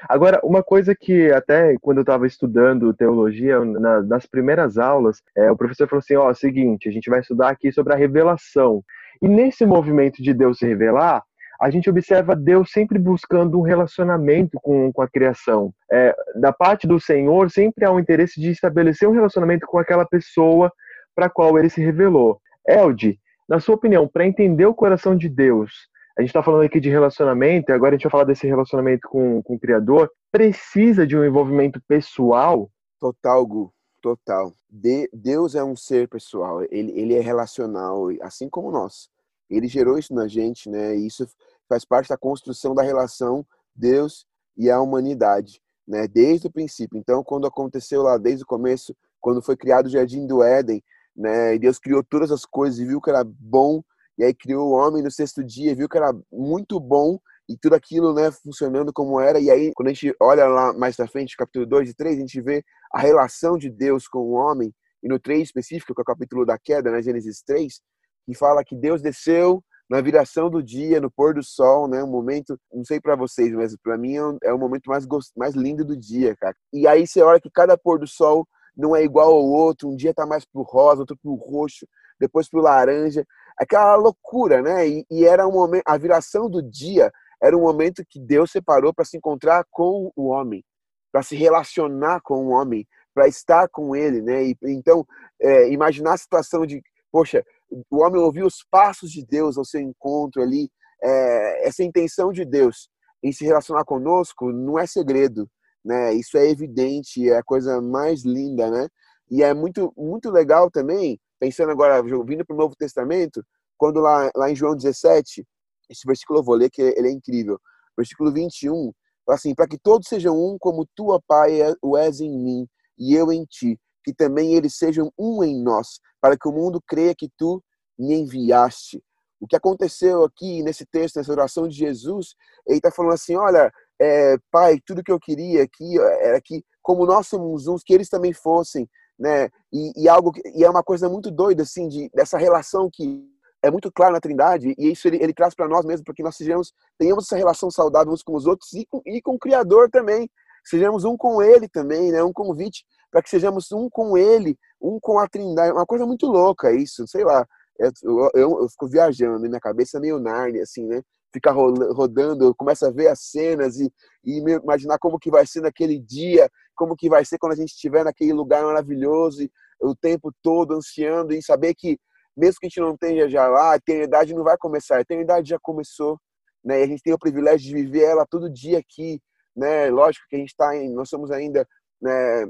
Agora, 0.08 0.40
uma 0.42 0.62
coisa 0.62 0.94
que 0.94 1.30
até 1.30 1.76
quando 1.80 1.98
eu 1.98 2.02
estava 2.02 2.26
estudando 2.26 2.94
teologia, 2.94 3.64
na, 3.64 4.02
nas 4.02 4.26
primeiras 4.26 4.76
aulas, 4.76 5.22
é, 5.36 5.50
o 5.50 5.56
professor 5.56 5.88
falou 5.88 6.00
assim, 6.00 6.16
ó, 6.16 6.28
oh, 6.28 6.34
seguinte, 6.34 6.88
a 6.88 6.92
gente 6.92 7.08
vai 7.08 7.20
estudar 7.20 7.50
aqui 7.50 7.70
sobre 7.70 7.92
a 7.92 7.96
revelação. 7.96 8.82
E 9.20 9.28
nesse 9.28 9.64
movimento 9.64 10.20
de 10.20 10.34
Deus 10.34 10.58
se 10.58 10.66
revelar, 10.66 11.22
a 11.60 11.70
gente 11.70 11.88
observa 11.88 12.34
Deus 12.34 12.72
sempre 12.72 12.98
buscando 12.98 13.56
um 13.56 13.62
relacionamento 13.62 14.58
com, 14.60 14.92
com 14.92 15.00
a 15.00 15.08
criação. 15.08 15.72
É, 15.90 16.12
da 16.34 16.52
parte 16.52 16.88
do 16.88 16.98
Senhor, 16.98 17.48
sempre 17.52 17.84
há 17.84 17.92
um 17.92 18.00
interesse 18.00 18.40
de 18.40 18.50
estabelecer 18.50 19.08
um 19.08 19.12
relacionamento 19.12 19.64
com 19.66 19.78
aquela 19.78 20.04
pessoa 20.04 20.72
para 21.14 21.30
qual 21.30 21.56
ele 21.56 21.68
se 21.68 21.80
revelou. 21.80 22.40
Elde, 22.66 23.20
na 23.52 23.60
sua 23.60 23.74
opinião, 23.74 24.08
para 24.08 24.26
entender 24.26 24.64
o 24.64 24.74
coração 24.74 25.14
de 25.14 25.28
Deus, 25.28 25.86
a 26.16 26.22
gente 26.22 26.30
está 26.30 26.42
falando 26.42 26.64
aqui 26.64 26.80
de 26.80 26.88
relacionamento, 26.88 27.70
e 27.70 27.74
agora 27.74 27.94
a 27.94 27.98
gente 27.98 28.04
vai 28.04 28.10
falar 28.10 28.24
desse 28.24 28.46
relacionamento 28.46 29.06
com, 29.06 29.42
com 29.42 29.56
o 29.56 29.60
Criador, 29.60 30.10
precisa 30.30 31.06
de 31.06 31.14
um 31.14 31.22
envolvimento 31.22 31.78
pessoal? 31.86 32.70
Total, 32.98 33.46
Gu, 33.46 33.70
total. 34.00 34.54
De, 34.70 35.06
Deus 35.12 35.54
é 35.54 35.62
um 35.62 35.76
ser 35.76 36.08
pessoal, 36.08 36.62
ele, 36.70 36.98
ele 36.98 37.14
é 37.14 37.20
relacional, 37.20 38.06
assim 38.22 38.48
como 38.48 38.70
nós. 38.70 39.10
Ele 39.50 39.68
gerou 39.68 39.98
isso 39.98 40.14
na 40.14 40.26
gente, 40.26 40.70
né? 40.70 40.96
E 40.96 41.06
isso 41.06 41.28
faz 41.68 41.84
parte 41.84 42.08
da 42.08 42.16
construção 42.16 42.74
da 42.74 42.82
relação 42.82 43.44
Deus 43.76 44.24
e 44.56 44.70
a 44.70 44.80
humanidade, 44.80 45.60
né? 45.86 46.08
Desde 46.08 46.46
o 46.46 46.50
princípio. 46.50 46.96
Então, 46.96 47.22
quando 47.22 47.46
aconteceu 47.46 48.00
lá 48.00 48.16
desde 48.16 48.44
o 48.44 48.46
começo, 48.46 48.96
quando 49.20 49.42
foi 49.42 49.58
criado 49.58 49.88
o 49.88 49.90
jardim 49.90 50.26
do 50.26 50.42
Éden, 50.42 50.82
né? 51.16 51.54
E 51.54 51.58
Deus 51.58 51.78
criou 51.78 52.02
todas 52.02 52.30
as 52.30 52.44
coisas 52.44 52.78
e 52.78 52.84
viu 52.84 53.00
que 53.00 53.10
era 53.10 53.24
bom, 53.24 53.82
e 54.18 54.24
aí 54.24 54.34
criou 54.34 54.68
o 54.68 54.72
homem 54.72 55.02
no 55.02 55.10
sexto 55.10 55.42
dia, 55.42 55.74
viu 55.74 55.88
que 55.88 55.96
era 55.96 56.12
muito 56.30 56.78
bom 56.78 57.18
e 57.48 57.56
tudo 57.56 57.74
aquilo, 57.74 58.14
né, 58.14 58.30
funcionando 58.30 58.92
como 58.92 59.20
era. 59.20 59.40
E 59.40 59.50
aí, 59.50 59.72
quando 59.74 59.88
a 59.88 59.92
gente 59.92 60.14
olha 60.20 60.46
lá 60.46 60.72
mais 60.72 60.96
pra 60.96 61.08
frente, 61.08 61.36
capítulo 61.36 61.66
2 61.66 61.90
e 61.90 61.94
3, 61.94 62.16
a 62.16 62.20
gente 62.20 62.40
vê 62.40 62.64
a 62.92 63.00
relação 63.00 63.58
de 63.58 63.68
Deus 63.68 64.06
com 64.06 64.20
o 64.20 64.32
homem, 64.32 64.72
e 65.02 65.08
no 65.08 65.18
3 65.18 65.42
específico, 65.42 65.94
que 65.94 66.00
é 66.00 66.02
o 66.02 66.04
capítulo 66.04 66.46
da 66.46 66.58
queda, 66.58 66.90
né, 66.90 67.02
Gênesis 67.02 67.42
3, 67.42 67.80
que 68.26 68.34
fala 68.34 68.64
que 68.64 68.76
Deus 68.76 69.02
desceu 69.02 69.62
na 69.90 70.00
viração 70.00 70.48
do 70.48 70.62
dia, 70.62 71.00
no 71.00 71.10
pôr 71.10 71.34
do 71.34 71.42
sol, 71.42 71.86
né? 71.86 72.02
Um 72.02 72.10
momento, 72.10 72.58
não 72.72 72.82
sei 72.82 72.98
para 72.98 73.14
vocês, 73.14 73.52
mas 73.52 73.76
para 73.76 73.98
mim 73.98 74.16
é, 74.16 74.48
é 74.48 74.52
o 74.54 74.58
momento 74.58 74.86
mais 74.86 75.06
mais 75.36 75.54
lindo 75.54 75.84
do 75.84 75.94
dia, 75.94 76.34
cara. 76.36 76.56
E 76.72 76.86
aí 76.86 77.06
você 77.06 77.20
olha 77.20 77.38
que 77.38 77.50
cada 77.50 77.76
pôr 77.76 77.98
do 77.98 78.06
sol 78.06 78.48
não 78.76 78.96
é 78.96 79.02
igual 79.02 79.32
ao 79.32 79.44
outro, 79.44 79.88
um 79.88 79.96
dia 79.96 80.14
tá 80.14 80.26
mais 80.26 80.44
pro 80.44 80.62
rosa, 80.62 81.00
outro 81.00 81.16
pro 81.16 81.34
roxo, 81.34 81.86
depois 82.18 82.48
pro 82.48 82.60
laranja, 82.60 83.26
aquela 83.58 83.94
loucura, 83.96 84.62
né? 84.62 84.88
E, 84.88 85.06
e 85.10 85.24
era 85.24 85.46
um 85.46 85.52
momento, 85.52 85.82
a 85.86 85.96
viração 85.96 86.48
do 86.48 86.62
dia 86.62 87.12
era 87.42 87.56
um 87.56 87.60
momento 87.60 88.04
que 88.08 88.20
Deus 88.20 88.50
separou 88.50 88.94
para 88.94 89.04
se 89.04 89.16
encontrar 89.16 89.64
com 89.70 90.12
o 90.14 90.28
homem, 90.28 90.64
para 91.10 91.22
se 91.22 91.36
relacionar 91.36 92.20
com 92.22 92.46
o 92.46 92.48
homem, 92.50 92.86
para 93.14 93.26
estar 93.26 93.68
com 93.68 93.94
ele, 93.94 94.22
né? 94.22 94.44
E, 94.44 94.56
então, 94.64 95.06
é, 95.40 95.70
imaginar 95.70 96.14
a 96.14 96.18
situação 96.18 96.64
de, 96.64 96.80
poxa, 97.10 97.44
o 97.90 98.02
homem 98.02 98.20
ouviu 98.20 98.46
os 98.46 98.64
passos 98.70 99.10
de 99.10 99.24
Deus 99.26 99.58
ao 99.58 99.64
seu 99.64 99.80
encontro 99.80 100.42
ali. 100.42 100.70
É, 101.02 101.66
essa 101.66 101.82
intenção 101.82 102.30
de 102.30 102.44
Deus 102.44 102.88
em 103.22 103.32
se 103.32 103.44
relacionar 103.44 103.84
conosco 103.84 104.52
não 104.52 104.78
é 104.78 104.86
segredo, 104.86 105.48
né? 105.84 106.14
Isso 106.14 106.36
é 106.36 106.48
evidente, 106.48 107.28
é 107.28 107.36
a 107.36 107.42
coisa 107.42 107.80
mais 107.80 108.24
linda, 108.24 108.70
né? 108.70 108.88
E 109.30 109.42
é 109.42 109.54
muito 109.54 109.92
muito 109.96 110.30
legal 110.30 110.70
também, 110.70 111.18
pensando 111.40 111.70
agora, 111.70 112.02
vindo 112.02 112.44
para 112.44 112.54
o 112.54 112.58
Novo 112.58 112.74
Testamento, 112.76 113.44
quando 113.76 114.00
lá, 114.00 114.30
lá 114.36 114.50
em 114.50 114.56
João 114.56 114.76
17, 114.76 115.44
esse 115.90 116.06
versículo 116.06 116.40
eu 116.40 116.44
vou 116.44 116.54
ler 116.54 116.70
que 116.70 116.82
ele 116.82 117.08
é 117.08 117.10
incrível. 117.10 117.58
Versículo 117.96 118.32
21, 118.32 118.92
assim, 119.28 119.54
para 119.54 119.66
que 119.66 119.78
todos 119.78 120.08
sejam 120.08 120.36
um 120.36 120.56
como 120.58 120.86
tua 120.94 121.20
Pai 121.26 121.58
o 121.82 121.96
és 121.96 122.20
em 122.20 122.30
mim 122.30 122.66
e 122.98 123.14
eu 123.14 123.32
em 123.32 123.44
ti, 123.44 123.78
que 124.04 124.14
também 124.14 124.54
eles 124.54 124.76
sejam 124.76 125.12
um 125.18 125.42
em 125.42 125.60
nós, 125.62 126.00
para 126.20 126.36
que 126.36 126.48
o 126.48 126.52
mundo 126.52 126.80
creia 126.86 127.14
que 127.14 127.28
tu 127.36 127.62
me 127.98 128.14
enviaste. 128.14 129.02
O 129.40 129.46
que 129.46 129.56
aconteceu 129.56 130.22
aqui 130.22 130.62
nesse 130.62 130.86
texto, 130.86 131.16
nessa 131.16 131.32
oração 131.32 131.66
de 131.66 131.76
Jesus, 131.76 132.34
ele 132.66 132.78
está 132.78 132.92
falando 132.92 133.14
assim: 133.14 133.34
olha, 133.34 133.72
é, 134.00 134.36
Pai, 134.50 134.78
tudo 134.84 135.02
que 135.02 135.12
eu 135.12 135.20
queria 135.20 135.62
aqui 135.62 135.98
era 136.20 136.40
que, 136.40 136.64
como 136.82 137.06
nós 137.06 137.26
somos 137.28 137.66
uns, 137.66 137.82
que 137.82 137.94
eles 137.94 138.08
também 138.08 138.32
fossem, 138.32 138.88
né? 139.18 139.48
E, 139.72 140.04
e 140.04 140.08
algo 140.08 140.32
e 140.54 140.64
é 140.64 140.70
uma 140.70 140.82
coisa 140.82 141.08
muito 141.08 141.30
doida 141.30 141.62
assim 141.62 141.88
de 141.88 142.10
dessa 142.14 142.38
relação 142.38 142.88
que 142.92 143.24
é 143.62 143.70
muito 143.70 143.92
clara 143.92 144.12
na 144.12 144.20
Trindade 144.20 144.74
e 144.76 144.90
isso 144.90 145.06
ele, 145.06 145.22
ele 145.22 145.32
traz 145.32 145.54
para 145.54 145.68
nós 145.68 145.84
mesmo, 145.84 146.04
porque 146.04 146.22
nós 146.22 146.36
sejamos 146.36 146.72
tenhamos 146.98 147.24
essa 147.26 147.36
relação 147.36 147.70
saudável 147.70 148.12
uns 148.12 148.22
com 148.22 148.34
os 148.34 148.46
outros 148.46 148.72
e 148.72 148.84
com, 148.86 149.00
e 149.06 149.22
com 149.22 149.34
o 149.34 149.38
Criador 149.38 149.88
também, 149.88 150.28
sejamos 150.64 151.04
um 151.04 151.16
com 151.16 151.42
Ele 151.42 151.68
também, 151.68 152.10
né? 152.10 152.22
Um 152.22 152.32
convite 152.32 152.84
para 153.10 153.22
que 153.22 153.30
sejamos 153.30 153.70
um 153.72 153.88
com 153.90 154.16
Ele, 154.16 154.56
um 154.80 154.98
com 155.00 155.18
a 155.18 155.28
Trindade. 155.28 155.70
É 155.70 155.72
uma 155.72 155.86
coisa 155.86 156.06
muito 156.06 156.26
louca 156.26 156.72
isso, 156.72 157.06
sei 157.06 157.24
lá. 157.24 157.46
Eu, 157.78 157.90
eu, 158.34 158.62
eu 158.62 158.68
fico 158.68 158.88
viajando, 158.88 159.40
minha 159.40 159.60
cabeça 159.60 159.98
é 159.98 160.00
meio 160.00 160.18
Narnia, 160.18 160.62
assim, 160.62 160.86
né? 160.86 161.02
Fica 161.32 161.50
rodando, 161.50 162.44
eu 162.44 162.54
começo 162.54 162.84
a 162.84 162.90
ver 162.90 163.08
as 163.08 163.20
cenas 163.20 163.78
e, 163.78 163.90
e 164.24 164.38
imaginar 164.38 164.98
como 164.98 165.18
que 165.18 165.30
vai 165.30 165.46
ser 165.46 165.62
naquele 165.62 165.98
dia, 165.98 166.50
como 166.74 166.96
que 166.96 167.08
vai 167.08 167.24
ser 167.24 167.38
quando 167.38 167.52
a 167.52 167.56
gente 167.56 167.70
estiver 167.70 168.04
naquele 168.04 168.32
lugar 168.32 168.62
maravilhoso, 168.62 169.48
o 169.80 169.96
tempo 169.96 170.32
todo 170.42 170.74
ansiando 170.74 171.32
e 171.32 171.42
saber 171.42 171.74
que 171.74 171.98
mesmo 172.36 172.56
que 172.60 172.66
a 172.66 172.68
gente 172.68 172.80
não 172.80 172.96
tenha 172.96 173.28
já 173.28 173.46
lá, 173.46 173.72
a 173.72 173.76
eternidade 173.76 174.34
não 174.34 174.44
vai 174.44 174.56
começar, 174.56 174.96
a 174.96 175.00
eternidade 175.00 175.48
já 175.48 175.58
começou, 175.60 176.18
né? 176.64 176.80
E 176.80 176.82
a 176.84 176.86
gente 176.86 177.02
tem 177.02 177.12
o 177.12 177.18
privilégio 177.18 177.66
de 177.68 177.74
viver 177.74 178.04
ela 178.04 178.26
todo 178.26 178.50
dia 178.50 178.78
aqui, 178.78 179.20
né? 179.54 179.90
Lógico 179.90 180.26
que 180.28 180.36
a 180.36 180.38
gente 180.38 180.50
está, 180.50 180.72
nós 180.90 181.08
somos 181.08 181.30
ainda 181.30 181.66
né, 182.00 182.46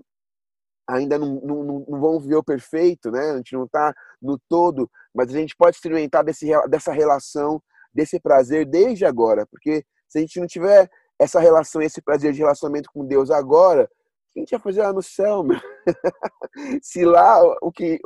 ainda 0.88 1.18
não, 1.18 1.40
não, 1.40 1.84
não 1.88 2.00
vão 2.00 2.20
viver 2.20 2.36
o 2.36 2.44
perfeito, 2.44 3.10
né? 3.10 3.32
A 3.32 3.36
gente 3.36 3.52
não 3.52 3.64
está 3.64 3.94
no 4.20 4.38
todo, 4.48 4.90
mas 5.14 5.28
a 5.28 5.32
gente 5.32 5.54
pode 5.56 5.76
experimentar 5.76 6.24
desse, 6.24 6.46
dessa 6.68 6.92
relação, 6.92 7.62
desse 7.94 8.20
prazer 8.20 8.66
desde 8.66 9.04
agora, 9.04 9.46
porque 9.46 9.84
se 10.08 10.18
a 10.18 10.20
gente 10.20 10.40
não 10.40 10.46
tiver 10.46 10.90
essa 11.18 11.40
relação, 11.40 11.80
esse 11.80 12.02
prazer 12.02 12.32
de 12.32 12.38
relacionamento 12.38 12.90
com 12.92 13.06
Deus 13.06 13.30
agora, 13.30 13.84
o 13.84 14.32
que 14.32 14.40
a 14.40 14.42
gente 14.42 14.50
vai 14.50 14.60
fazer 14.60 14.82
lá 14.82 14.92
no 14.92 15.02
céu, 15.02 15.42
meu? 15.42 15.58
se 16.82 17.04
lá 17.04 17.42
o 17.60 17.70
que 17.70 18.00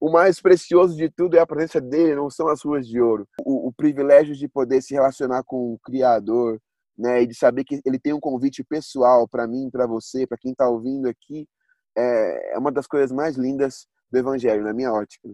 o 0.00 0.10
mais 0.10 0.40
precioso 0.40 0.96
de 0.96 1.10
tudo 1.10 1.36
é 1.36 1.40
a 1.40 1.46
presença 1.46 1.80
dele, 1.80 2.14
não 2.14 2.30
são 2.30 2.48
as 2.48 2.62
ruas 2.62 2.86
de 2.86 3.00
ouro. 3.00 3.26
O, 3.44 3.68
o 3.68 3.72
privilégio 3.72 4.34
de 4.34 4.48
poder 4.48 4.80
se 4.80 4.94
relacionar 4.94 5.42
com 5.44 5.74
o 5.74 5.78
Criador, 5.80 6.60
né, 6.96 7.22
e 7.22 7.26
de 7.26 7.34
saber 7.34 7.64
que 7.64 7.80
ele 7.84 7.98
tem 7.98 8.12
um 8.12 8.20
convite 8.20 8.62
pessoal 8.62 9.26
para 9.26 9.46
mim, 9.46 9.70
para 9.70 9.86
você, 9.86 10.26
para 10.26 10.38
quem 10.38 10.52
está 10.52 10.68
ouvindo 10.68 11.08
aqui, 11.08 11.46
é, 11.96 12.54
é 12.54 12.58
uma 12.58 12.70
das 12.70 12.86
coisas 12.86 13.10
mais 13.10 13.36
lindas 13.36 13.86
do 14.10 14.18
Evangelho, 14.18 14.62
na 14.62 14.72
minha 14.72 14.92
ótica. 14.92 15.28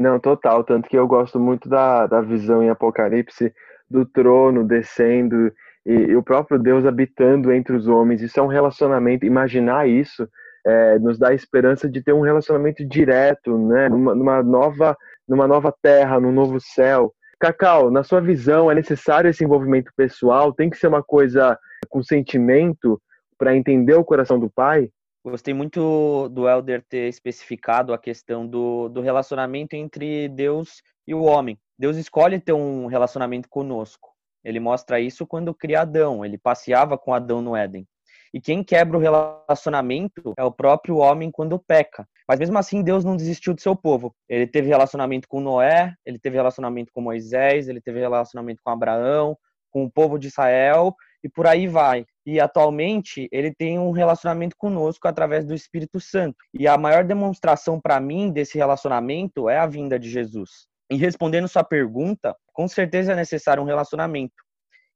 Não, 0.00 0.18
total. 0.18 0.64
Tanto 0.64 0.88
que 0.88 0.96
eu 0.96 1.06
gosto 1.06 1.38
muito 1.38 1.68
da, 1.68 2.06
da 2.06 2.22
visão 2.22 2.62
em 2.62 2.70
Apocalipse 2.70 3.52
do 3.88 4.06
trono 4.06 4.66
descendo 4.66 5.52
e, 5.84 5.92
e, 5.92 6.16
o 6.16 6.22
próprio 6.22 6.58
Deus 6.58 6.86
habitando 6.86 7.52
entre 7.52 7.76
os 7.76 7.86
homens. 7.86 8.22
Isso 8.22 8.40
é 8.40 8.42
um 8.42 8.46
relacionamento. 8.46 9.26
Imaginar 9.26 9.86
isso 9.86 10.26
é, 10.66 10.98
nos 10.98 11.18
dá 11.18 11.28
a 11.28 11.34
esperança 11.34 11.86
de 11.86 12.02
ter 12.02 12.14
um 12.14 12.22
relacionamento 12.22 12.82
direto, 12.82 13.58
né? 13.58 13.90
Numa, 13.90 14.14
numa, 14.14 14.42
nova, 14.42 14.96
numa 15.28 15.46
nova 15.46 15.74
terra, 15.82 16.18
num 16.18 16.32
novo 16.32 16.58
céu. 16.58 17.12
Cacau, 17.38 17.90
na 17.90 18.02
sua 18.02 18.22
visão, 18.22 18.70
é 18.70 18.74
necessário 18.74 19.28
esse 19.28 19.44
envolvimento 19.44 19.92
pessoal? 19.94 20.50
Tem 20.54 20.70
que 20.70 20.78
ser 20.78 20.86
uma 20.86 21.02
coisa 21.02 21.58
com 21.90 22.02
sentimento 22.02 22.98
para 23.36 23.54
entender 23.54 23.94
o 23.94 24.04
coração 24.04 24.40
do 24.40 24.48
pai? 24.48 24.88
Gostei 25.22 25.52
muito 25.52 26.28
do 26.30 26.48
Elder 26.48 26.82
ter 26.88 27.08
especificado 27.08 27.92
a 27.92 27.98
questão 27.98 28.46
do, 28.46 28.88
do 28.88 29.02
relacionamento 29.02 29.74
entre 29.74 30.28
Deus 30.28 30.82
e 31.06 31.14
o 31.14 31.22
homem. 31.22 31.58
Deus 31.78 31.96
escolhe 31.96 32.40
ter 32.40 32.54
um 32.54 32.86
relacionamento 32.86 33.48
conosco. 33.48 34.10
Ele 34.42 34.58
mostra 34.58 34.98
isso 34.98 35.26
quando 35.26 35.54
cria 35.54 35.82
Adão. 35.82 36.24
Ele 36.24 36.38
passeava 36.38 36.96
com 36.96 37.12
Adão 37.12 37.42
no 37.42 37.54
Éden. 37.54 37.86
E 38.32 38.40
quem 38.40 38.62
quebra 38.62 38.96
o 38.96 39.00
relacionamento 39.00 40.32
é 40.38 40.44
o 40.44 40.52
próprio 40.52 40.96
homem 40.96 41.30
quando 41.30 41.58
peca. 41.58 42.08
Mas 42.26 42.38
mesmo 42.38 42.56
assim, 42.58 42.82
Deus 42.82 43.04
não 43.04 43.16
desistiu 43.16 43.52
do 43.52 43.60
seu 43.60 43.76
povo. 43.76 44.14
Ele 44.28 44.46
teve 44.46 44.68
relacionamento 44.68 45.28
com 45.28 45.40
Noé, 45.40 45.94
ele 46.06 46.18
teve 46.18 46.36
relacionamento 46.36 46.92
com 46.92 47.00
Moisés, 47.00 47.68
ele 47.68 47.80
teve 47.80 47.98
relacionamento 47.98 48.60
com 48.64 48.70
Abraão, 48.70 49.36
com 49.70 49.84
o 49.84 49.90
povo 49.90 50.18
de 50.18 50.28
Israel 50.28 50.94
e 51.22 51.28
por 51.28 51.46
aí 51.46 51.66
vai. 51.66 52.06
E 52.26 52.38
atualmente 52.38 53.28
ele 53.32 53.52
tem 53.54 53.78
um 53.78 53.90
relacionamento 53.90 54.54
conosco 54.56 55.08
através 55.08 55.44
do 55.44 55.54
Espírito 55.54 56.00
Santo. 56.00 56.36
E 56.52 56.68
a 56.68 56.76
maior 56.76 57.04
demonstração 57.04 57.80
para 57.80 57.98
mim 57.98 58.30
desse 58.30 58.58
relacionamento 58.58 59.48
é 59.48 59.58
a 59.58 59.66
vinda 59.66 59.98
de 59.98 60.10
Jesus. 60.10 60.68
E 60.90 60.96
respondendo 60.96 61.48
sua 61.48 61.64
pergunta, 61.64 62.36
com 62.52 62.68
certeza 62.68 63.12
é 63.12 63.16
necessário 63.16 63.62
um 63.62 63.66
relacionamento. 63.66 64.34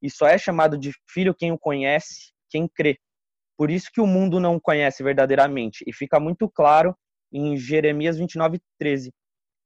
E 0.02 0.10
só 0.10 0.26
é 0.26 0.36
chamado 0.36 0.76
de 0.76 0.92
filho 1.08 1.34
quem 1.34 1.52
o 1.52 1.58
conhece, 1.58 2.32
quem 2.50 2.68
crê. 2.68 2.98
Por 3.56 3.70
isso 3.70 3.90
que 3.92 4.00
o 4.00 4.06
mundo 4.06 4.40
não 4.40 4.56
o 4.56 4.60
conhece 4.60 5.02
verdadeiramente. 5.02 5.84
E 5.86 5.92
fica 5.92 6.18
muito 6.18 6.48
claro 6.48 6.94
em 7.32 7.56
Jeremias 7.56 8.18
29, 8.18 8.60
13. 8.78 9.12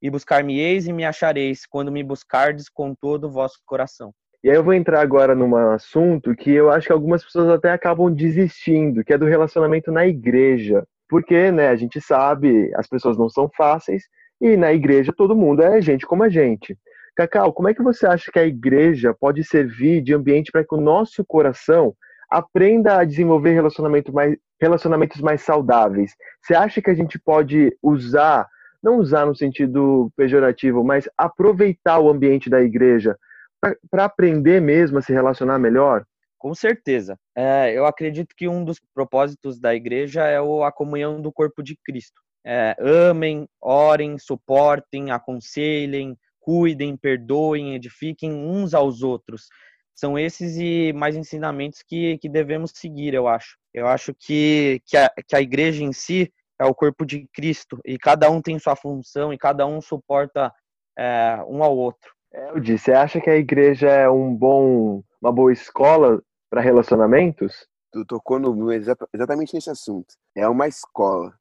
E 0.00 0.10
buscar-me-eis 0.10 0.86
e 0.86 0.92
me 0.92 1.04
achareis, 1.04 1.66
quando 1.66 1.90
me 1.90 2.04
buscardes 2.04 2.68
com 2.68 2.94
todo 2.94 3.24
o 3.24 3.30
vosso 3.30 3.58
coração. 3.66 4.14
E 4.42 4.48
aí 4.48 4.56
eu 4.56 4.62
vou 4.62 4.72
entrar 4.72 5.00
agora 5.00 5.34
num 5.34 5.56
assunto 5.56 6.34
que 6.34 6.52
eu 6.52 6.70
acho 6.70 6.86
que 6.86 6.92
algumas 6.92 7.24
pessoas 7.24 7.48
até 7.48 7.72
acabam 7.72 8.12
desistindo, 8.12 9.04
que 9.04 9.12
é 9.12 9.18
do 9.18 9.26
relacionamento 9.26 9.90
na 9.90 10.06
igreja. 10.06 10.84
Porque, 11.08 11.50
né, 11.50 11.68
a 11.68 11.76
gente 11.76 12.00
sabe, 12.00 12.70
as 12.76 12.86
pessoas 12.86 13.18
não 13.18 13.28
são 13.28 13.50
fáceis 13.56 14.04
e 14.40 14.56
na 14.56 14.72
igreja 14.72 15.12
todo 15.12 15.34
mundo 15.34 15.62
é 15.62 15.80
gente 15.80 16.06
como 16.06 16.22
a 16.22 16.28
gente. 16.28 16.78
Cacau, 17.16 17.52
como 17.52 17.68
é 17.68 17.74
que 17.74 17.82
você 17.82 18.06
acha 18.06 18.30
que 18.30 18.38
a 18.38 18.46
igreja 18.46 19.12
pode 19.12 19.42
servir 19.42 20.00
de 20.02 20.14
ambiente 20.14 20.52
para 20.52 20.64
que 20.64 20.74
o 20.74 20.80
nosso 20.80 21.24
coração 21.24 21.92
aprenda 22.30 22.98
a 22.98 23.04
desenvolver 23.04 23.54
relacionamento 23.54 24.12
mais, 24.12 24.36
relacionamentos 24.60 25.20
mais 25.20 25.42
saudáveis? 25.42 26.12
Você 26.40 26.54
acha 26.54 26.80
que 26.80 26.90
a 26.90 26.94
gente 26.94 27.18
pode 27.18 27.76
usar, 27.82 28.46
não 28.80 28.98
usar 28.98 29.26
no 29.26 29.34
sentido 29.34 30.12
pejorativo, 30.16 30.84
mas 30.84 31.08
aproveitar 31.18 31.98
o 31.98 32.08
ambiente 32.08 32.48
da 32.48 32.62
igreja 32.62 33.16
para 33.60 34.04
aprender 34.04 34.60
mesmo 34.60 34.98
a 34.98 35.02
se 35.02 35.12
relacionar 35.12 35.58
melhor? 35.58 36.04
Com 36.38 36.54
certeza. 36.54 37.18
É, 37.36 37.72
eu 37.76 37.84
acredito 37.84 38.34
que 38.36 38.48
um 38.48 38.64
dos 38.64 38.80
propósitos 38.94 39.58
da 39.58 39.74
igreja 39.74 40.24
é 40.24 40.38
a 40.38 40.72
comunhão 40.72 41.20
do 41.20 41.32
corpo 41.32 41.62
de 41.62 41.76
Cristo. 41.84 42.20
É, 42.46 42.76
amem, 42.80 43.48
orem, 43.60 44.16
suportem, 44.18 45.10
aconselhem, 45.10 46.16
cuidem, 46.38 46.96
perdoem, 46.96 47.74
edifiquem 47.74 48.32
uns 48.32 48.72
aos 48.72 49.02
outros. 49.02 49.48
São 49.94 50.16
esses 50.16 50.56
e 50.56 50.92
mais 50.92 51.16
ensinamentos 51.16 51.82
que, 51.86 52.16
que 52.18 52.28
devemos 52.28 52.70
seguir, 52.72 53.14
eu 53.14 53.26
acho. 53.26 53.58
Eu 53.74 53.88
acho 53.88 54.14
que, 54.14 54.80
que, 54.86 54.96
a, 54.96 55.10
que 55.26 55.34
a 55.34 55.40
igreja 55.40 55.82
em 55.82 55.92
si 55.92 56.32
é 56.58 56.64
o 56.64 56.74
corpo 56.74 57.04
de 57.04 57.28
Cristo 57.32 57.80
e 57.84 57.98
cada 57.98 58.30
um 58.30 58.40
tem 58.40 58.58
sua 58.58 58.76
função 58.76 59.32
e 59.32 59.38
cada 59.38 59.66
um 59.66 59.80
suporta 59.80 60.52
é, 60.96 61.38
um 61.48 61.62
ao 61.62 61.76
outro. 61.76 62.12
É, 62.38 62.50
eu 62.50 62.60
disse, 62.60 62.84
você 62.84 62.92
acha 62.92 63.20
que 63.20 63.28
a 63.28 63.36
igreja 63.36 63.88
é 63.88 64.08
um 64.08 64.32
bom, 64.32 65.02
uma 65.20 65.32
boa 65.32 65.52
escola 65.52 66.22
para 66.48 66.60
relacionamentos? 66.60 67.66
Tu 67.92 68.04
tocou 68.04 68.38
no, 68.38 68.72
exatamente 68.72 69.54
nesse 69.54 69.70
assunto. 69.70 70.14
É 70.36 70.48
uma 70.48 70.68
escola. 70.68 71.34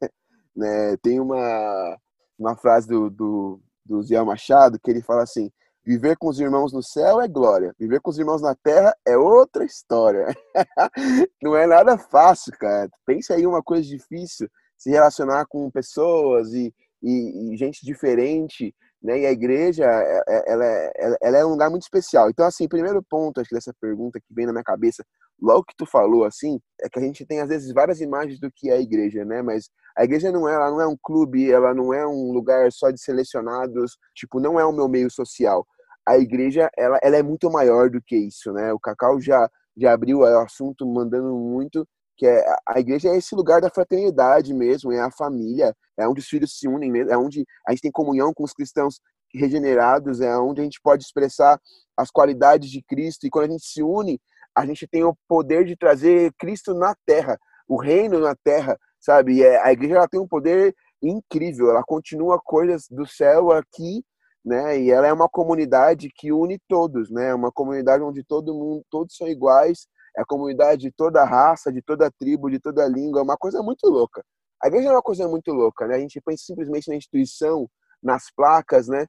né? 0.56 0.96
Tem 1.02 1.20
uma, 1.20 1.96
uma 2.36 2.56
frase 2.56 2.88
do, 2.88 3.08
do, 3.08 3.60
do 3.86 4.02
Zé 4.02 4.20
Machado 4.22 4.80
que 4.82 4.90
ele 4.90 5.02
fala 5.02 5.22
assim: 5.22 5.52
viver 5.84 6.16
com 6.16 6.28
os 6.28 6.40
irmãos 6.40 6.72
no 6.72 6.82
céu 6.82 7.20
é 7.20 7.28
glória, 7.28 7.72
viver 7.78 8.00
com 8.00 8.10
os 8.10 8.18
irmãos 8.18 8.42
na 8.42 8.56
terra 8.56 8.92
é 9.06 9.16
outra 9.16 9.64
história. 9.64 10.26
Não 11.40 11.56
é 11.56 11.64
nada 11.64 11.96
fácil, 11.96 12.52
cara. 12.58 12.90
Pensa 13.06 13.34
aí 13.34 13.46
uma 13.46 13.62
coisa 13.62 13.88
difícil, 13.88 14.48
se 14.76 14.90
relacionar 14.90 15.46
com 15.46 15.70
pessoas 15.70 16.52
e, 16.52 16.74
e, 17.00 17.52
e 17.52 17.56
gente 17.56 17.86
diferente 17.86 18.74
né? 19.02 19.20
E 19.20 19.26
a 19.26 19.32
igreja, 19.32 19.84
é, 19.84 20.22
é, 20.28 20.52
ela 20.52 20.66
é, 20.66 21.16
ela 21.22 21.38
é 21.38 21.46
um 21.46 21.50
lugar 21.50 21.70
muito 21.70 21.82
especial. 21.82 22.28
Então, 22.28 22.44
assim, 22.44 22.68
primeiro 22.68 23.02
ponto, 23.02 23.40
acho 23.40 23.48
que 23.48 23.54
dessa 23.54 23.72
pergunta 23.80 24.20
que 24.20 24.34
vem 24.34 24.46
na 24.46 24.52
minha 24.52 24.64
cabeça, 24.64 25.04
logo 25.40 25.64
que 25.64 25.74
tu 25.76 25.86
falou, 25.86 26.24
assim, 26.24 26.60
é 26.80 26.88
que 26.88 26.98
a 26.98 27.02
gente 27.02 27.24
tem, 27.24 27.40
às 27.40 27.48
vezes, 27.48 27.72
várias 27.72 28.00
imagens 28.00 28.38
do 28.38 28.50
que 28.54 28.70
é 28.70 28.74
a 28.74 28.80
igreja, 28.80 29.24
né? 29.24 29.42
Mas 29.42 29.70
a 29.96 30.04
igreja 30.04 30.30
não 30.30 30.48
é, 30.48 30.54
ela 30.54 30.70
não 30.70 30.80
é 30.80 30.86
um 30.86 30.96
clube, 31.02 31.50
ela 31.50 31.74
não 31.74 31.94
é 31.94 32.06
um 32.06 32.32
lugar 32.32 32.70
só 32.72 32.90
de 32.90 33.00
selecionados, 33.02 33.96
tipo, 34.14 34.38
não 34.38 34.60
é 34.60 34.64
o 34.64 34.72
meu 34.72 34.88
meio 34.88 35.10
social. 35.10 35.66
A 36.06 36.18
igreja, 36.18 36.70
ela, 36.76 36.98
ela 37.02 37.16
é 37.16 37.22
muito 37.22 37.50
maior 37.50 37.90
do 37.90 38.02
que 38.02 38.16
isso, 38.16 38.52
né? 38.52 38.72
O 38.72 38.78
Cacau 38.78 39.20
já, 39.20 39.48
já 39.76 39.92
abriu 39.92 40.18
o 40.18 40.24
assunto 40.24 40.86
mandando 40.86 41.34
muito, 41.36 41.86
que 42.20 42.26
é 42.26 42.44
a 42.68 42.78
igreja 42.78 43.08
é 43.08 43.16
esse 43.16 43.34
lugar 43.34 43.62
da 43.62 43.70
fraternidade 43.70 44.52
mesmo, 44.52 44.92
é 44.92 45.00
a 45.00 45.10
família, 45.10 45.74
é 45.96 46.06
onde 46.06 46.20
os 46.20 46.26
filhos 46.26 46.58
se 46.58 46.68
unem 46.68 46.92
é 47.08 47.16
onde 47.16 47.46
a 47.66 47.70
gente 47.70 47.80
tem 47.80 47.90
comunhão 47.90 48.34
com 48.34 48.44
os 48.44 48.52
cristãos 48.52 49.00
regenerados, 49.32 50.20
é 50.20 50.36
onde 50.36 50.60
a 50.60 50.64
gente 50.64 50.78
pode 50.82 51.02
expressar 51.02 51.58
as 51.96 52.10
qualidades 52.10 52.68
de 52.68 52.82
Cristo 52.82 53.26
e 53.26 53.30
quando 53.30 53.46
a 53.46 53.52
gente 53.52 53.64
se 53.64 53.82
une, 53.82 54.20
a 54.54 54.66
gente 54.66 54.86
tem 54.86 55.02
o 55.02 55.16
poder 55.26 55.64
de 55.64 55.74
trazer 55.74 56.30
Cristo 56.38 56.74
na 56.74 56.94
terra, 57.06 57.38
o 57.66 57.80
reino 57.80 58.20
na 58.20 58.36
terra, 58.44 58.78
sabe? 59.00 59.36
E 59.36 59.42
é, 59.42 59.58
a 59.64 59.72
igreja 59.72 59.94
ela 59.94 60.08
tem 60.08 60.20
um 60.20 60.28
poder 60.28 60.74
incrível, 61.02 61.70
ela 61.70 61.82
continua 61.82 62.38
coisas 62.38 62.84
do 62.90 63.06
céu 63.06 63.50
aqui, 63.50 64.04
né? 64.44 64.78
E 64.78 64.90
ela 64.90 65.06
é 65.06 65.12
uma 65.12 65.26
comunidade 65.26 66.10
que 66.14 66.32
une 66.32 66.60
todos, 66.68 67.10
né? 67.10 67.28
É 67.28 67.34
uma 67.34 67.50
comunidade 67.50 68.04
onde 68.04 68.22
todo 68.22 68.52
mundo, 68.52 68.84
todos 68.90 69.16
são 69.16 69.26
iguais, 69.26 69.86
é 70.16 70.22
a 70.22 70.24
comunidade 70.24 70.82
de 70.82 70.90
toda 70.90 71.24
raça, 71.24 71.72
de 71.72 71.82
toda 71.82 72.10
tribo, 72.10 72.50
de 72.50 72.58
toda 72.58 72.86
língua, 72.88 73.20
é 73.20 73.22
uma 73.22 73.36
coisa 73.36 73.62
muito 73.62 73.86
louca. 73.86 74.24
A 74.62 74.68
igreja 74.68 74.88
é 74.88 74.92
uma 74.92 75.02
coisa 75.02 75.26
muito 75.28 75.52
louca, 75.52 75.86
né? 75.86 75.96
A 75.96 75.98
gente 75.98 76.20
pensa 76.20 76.44
simplesmente 76.44 76.88
na 76.88 76.96
instituição, 76.96 77.68
nas 78.02 78.30
placas, 78.34 78.88
né? 78.88 79.06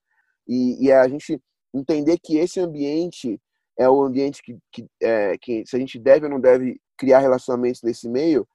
E, 0.47 0.85
e 0.85 0.91
a 0.91 1.07
gente 1.07 1.41
entender 1.73 2.17
que 2.23 2.37
esse 2.37 2.59
ambiente 2.59 3.39
é 3.77 3.89
o 3.89 4.03
ambiente 4.03 4.41
que, 4.41 4.57
que, 4.71 4.85
é, 5.01 5.37
que, 5.37 5.63
se 5.65 5.75
a 5.75 5.79
gente 5.79 5.99
deve 5.99 6.25
ou 6.25 6.31
não 6.31 6.39
deve 6.39 6.79
criar 6.97 7.19
relacionamentos 7.19 7.81
nesse 7.81 8.07
meio, 8.07 8.47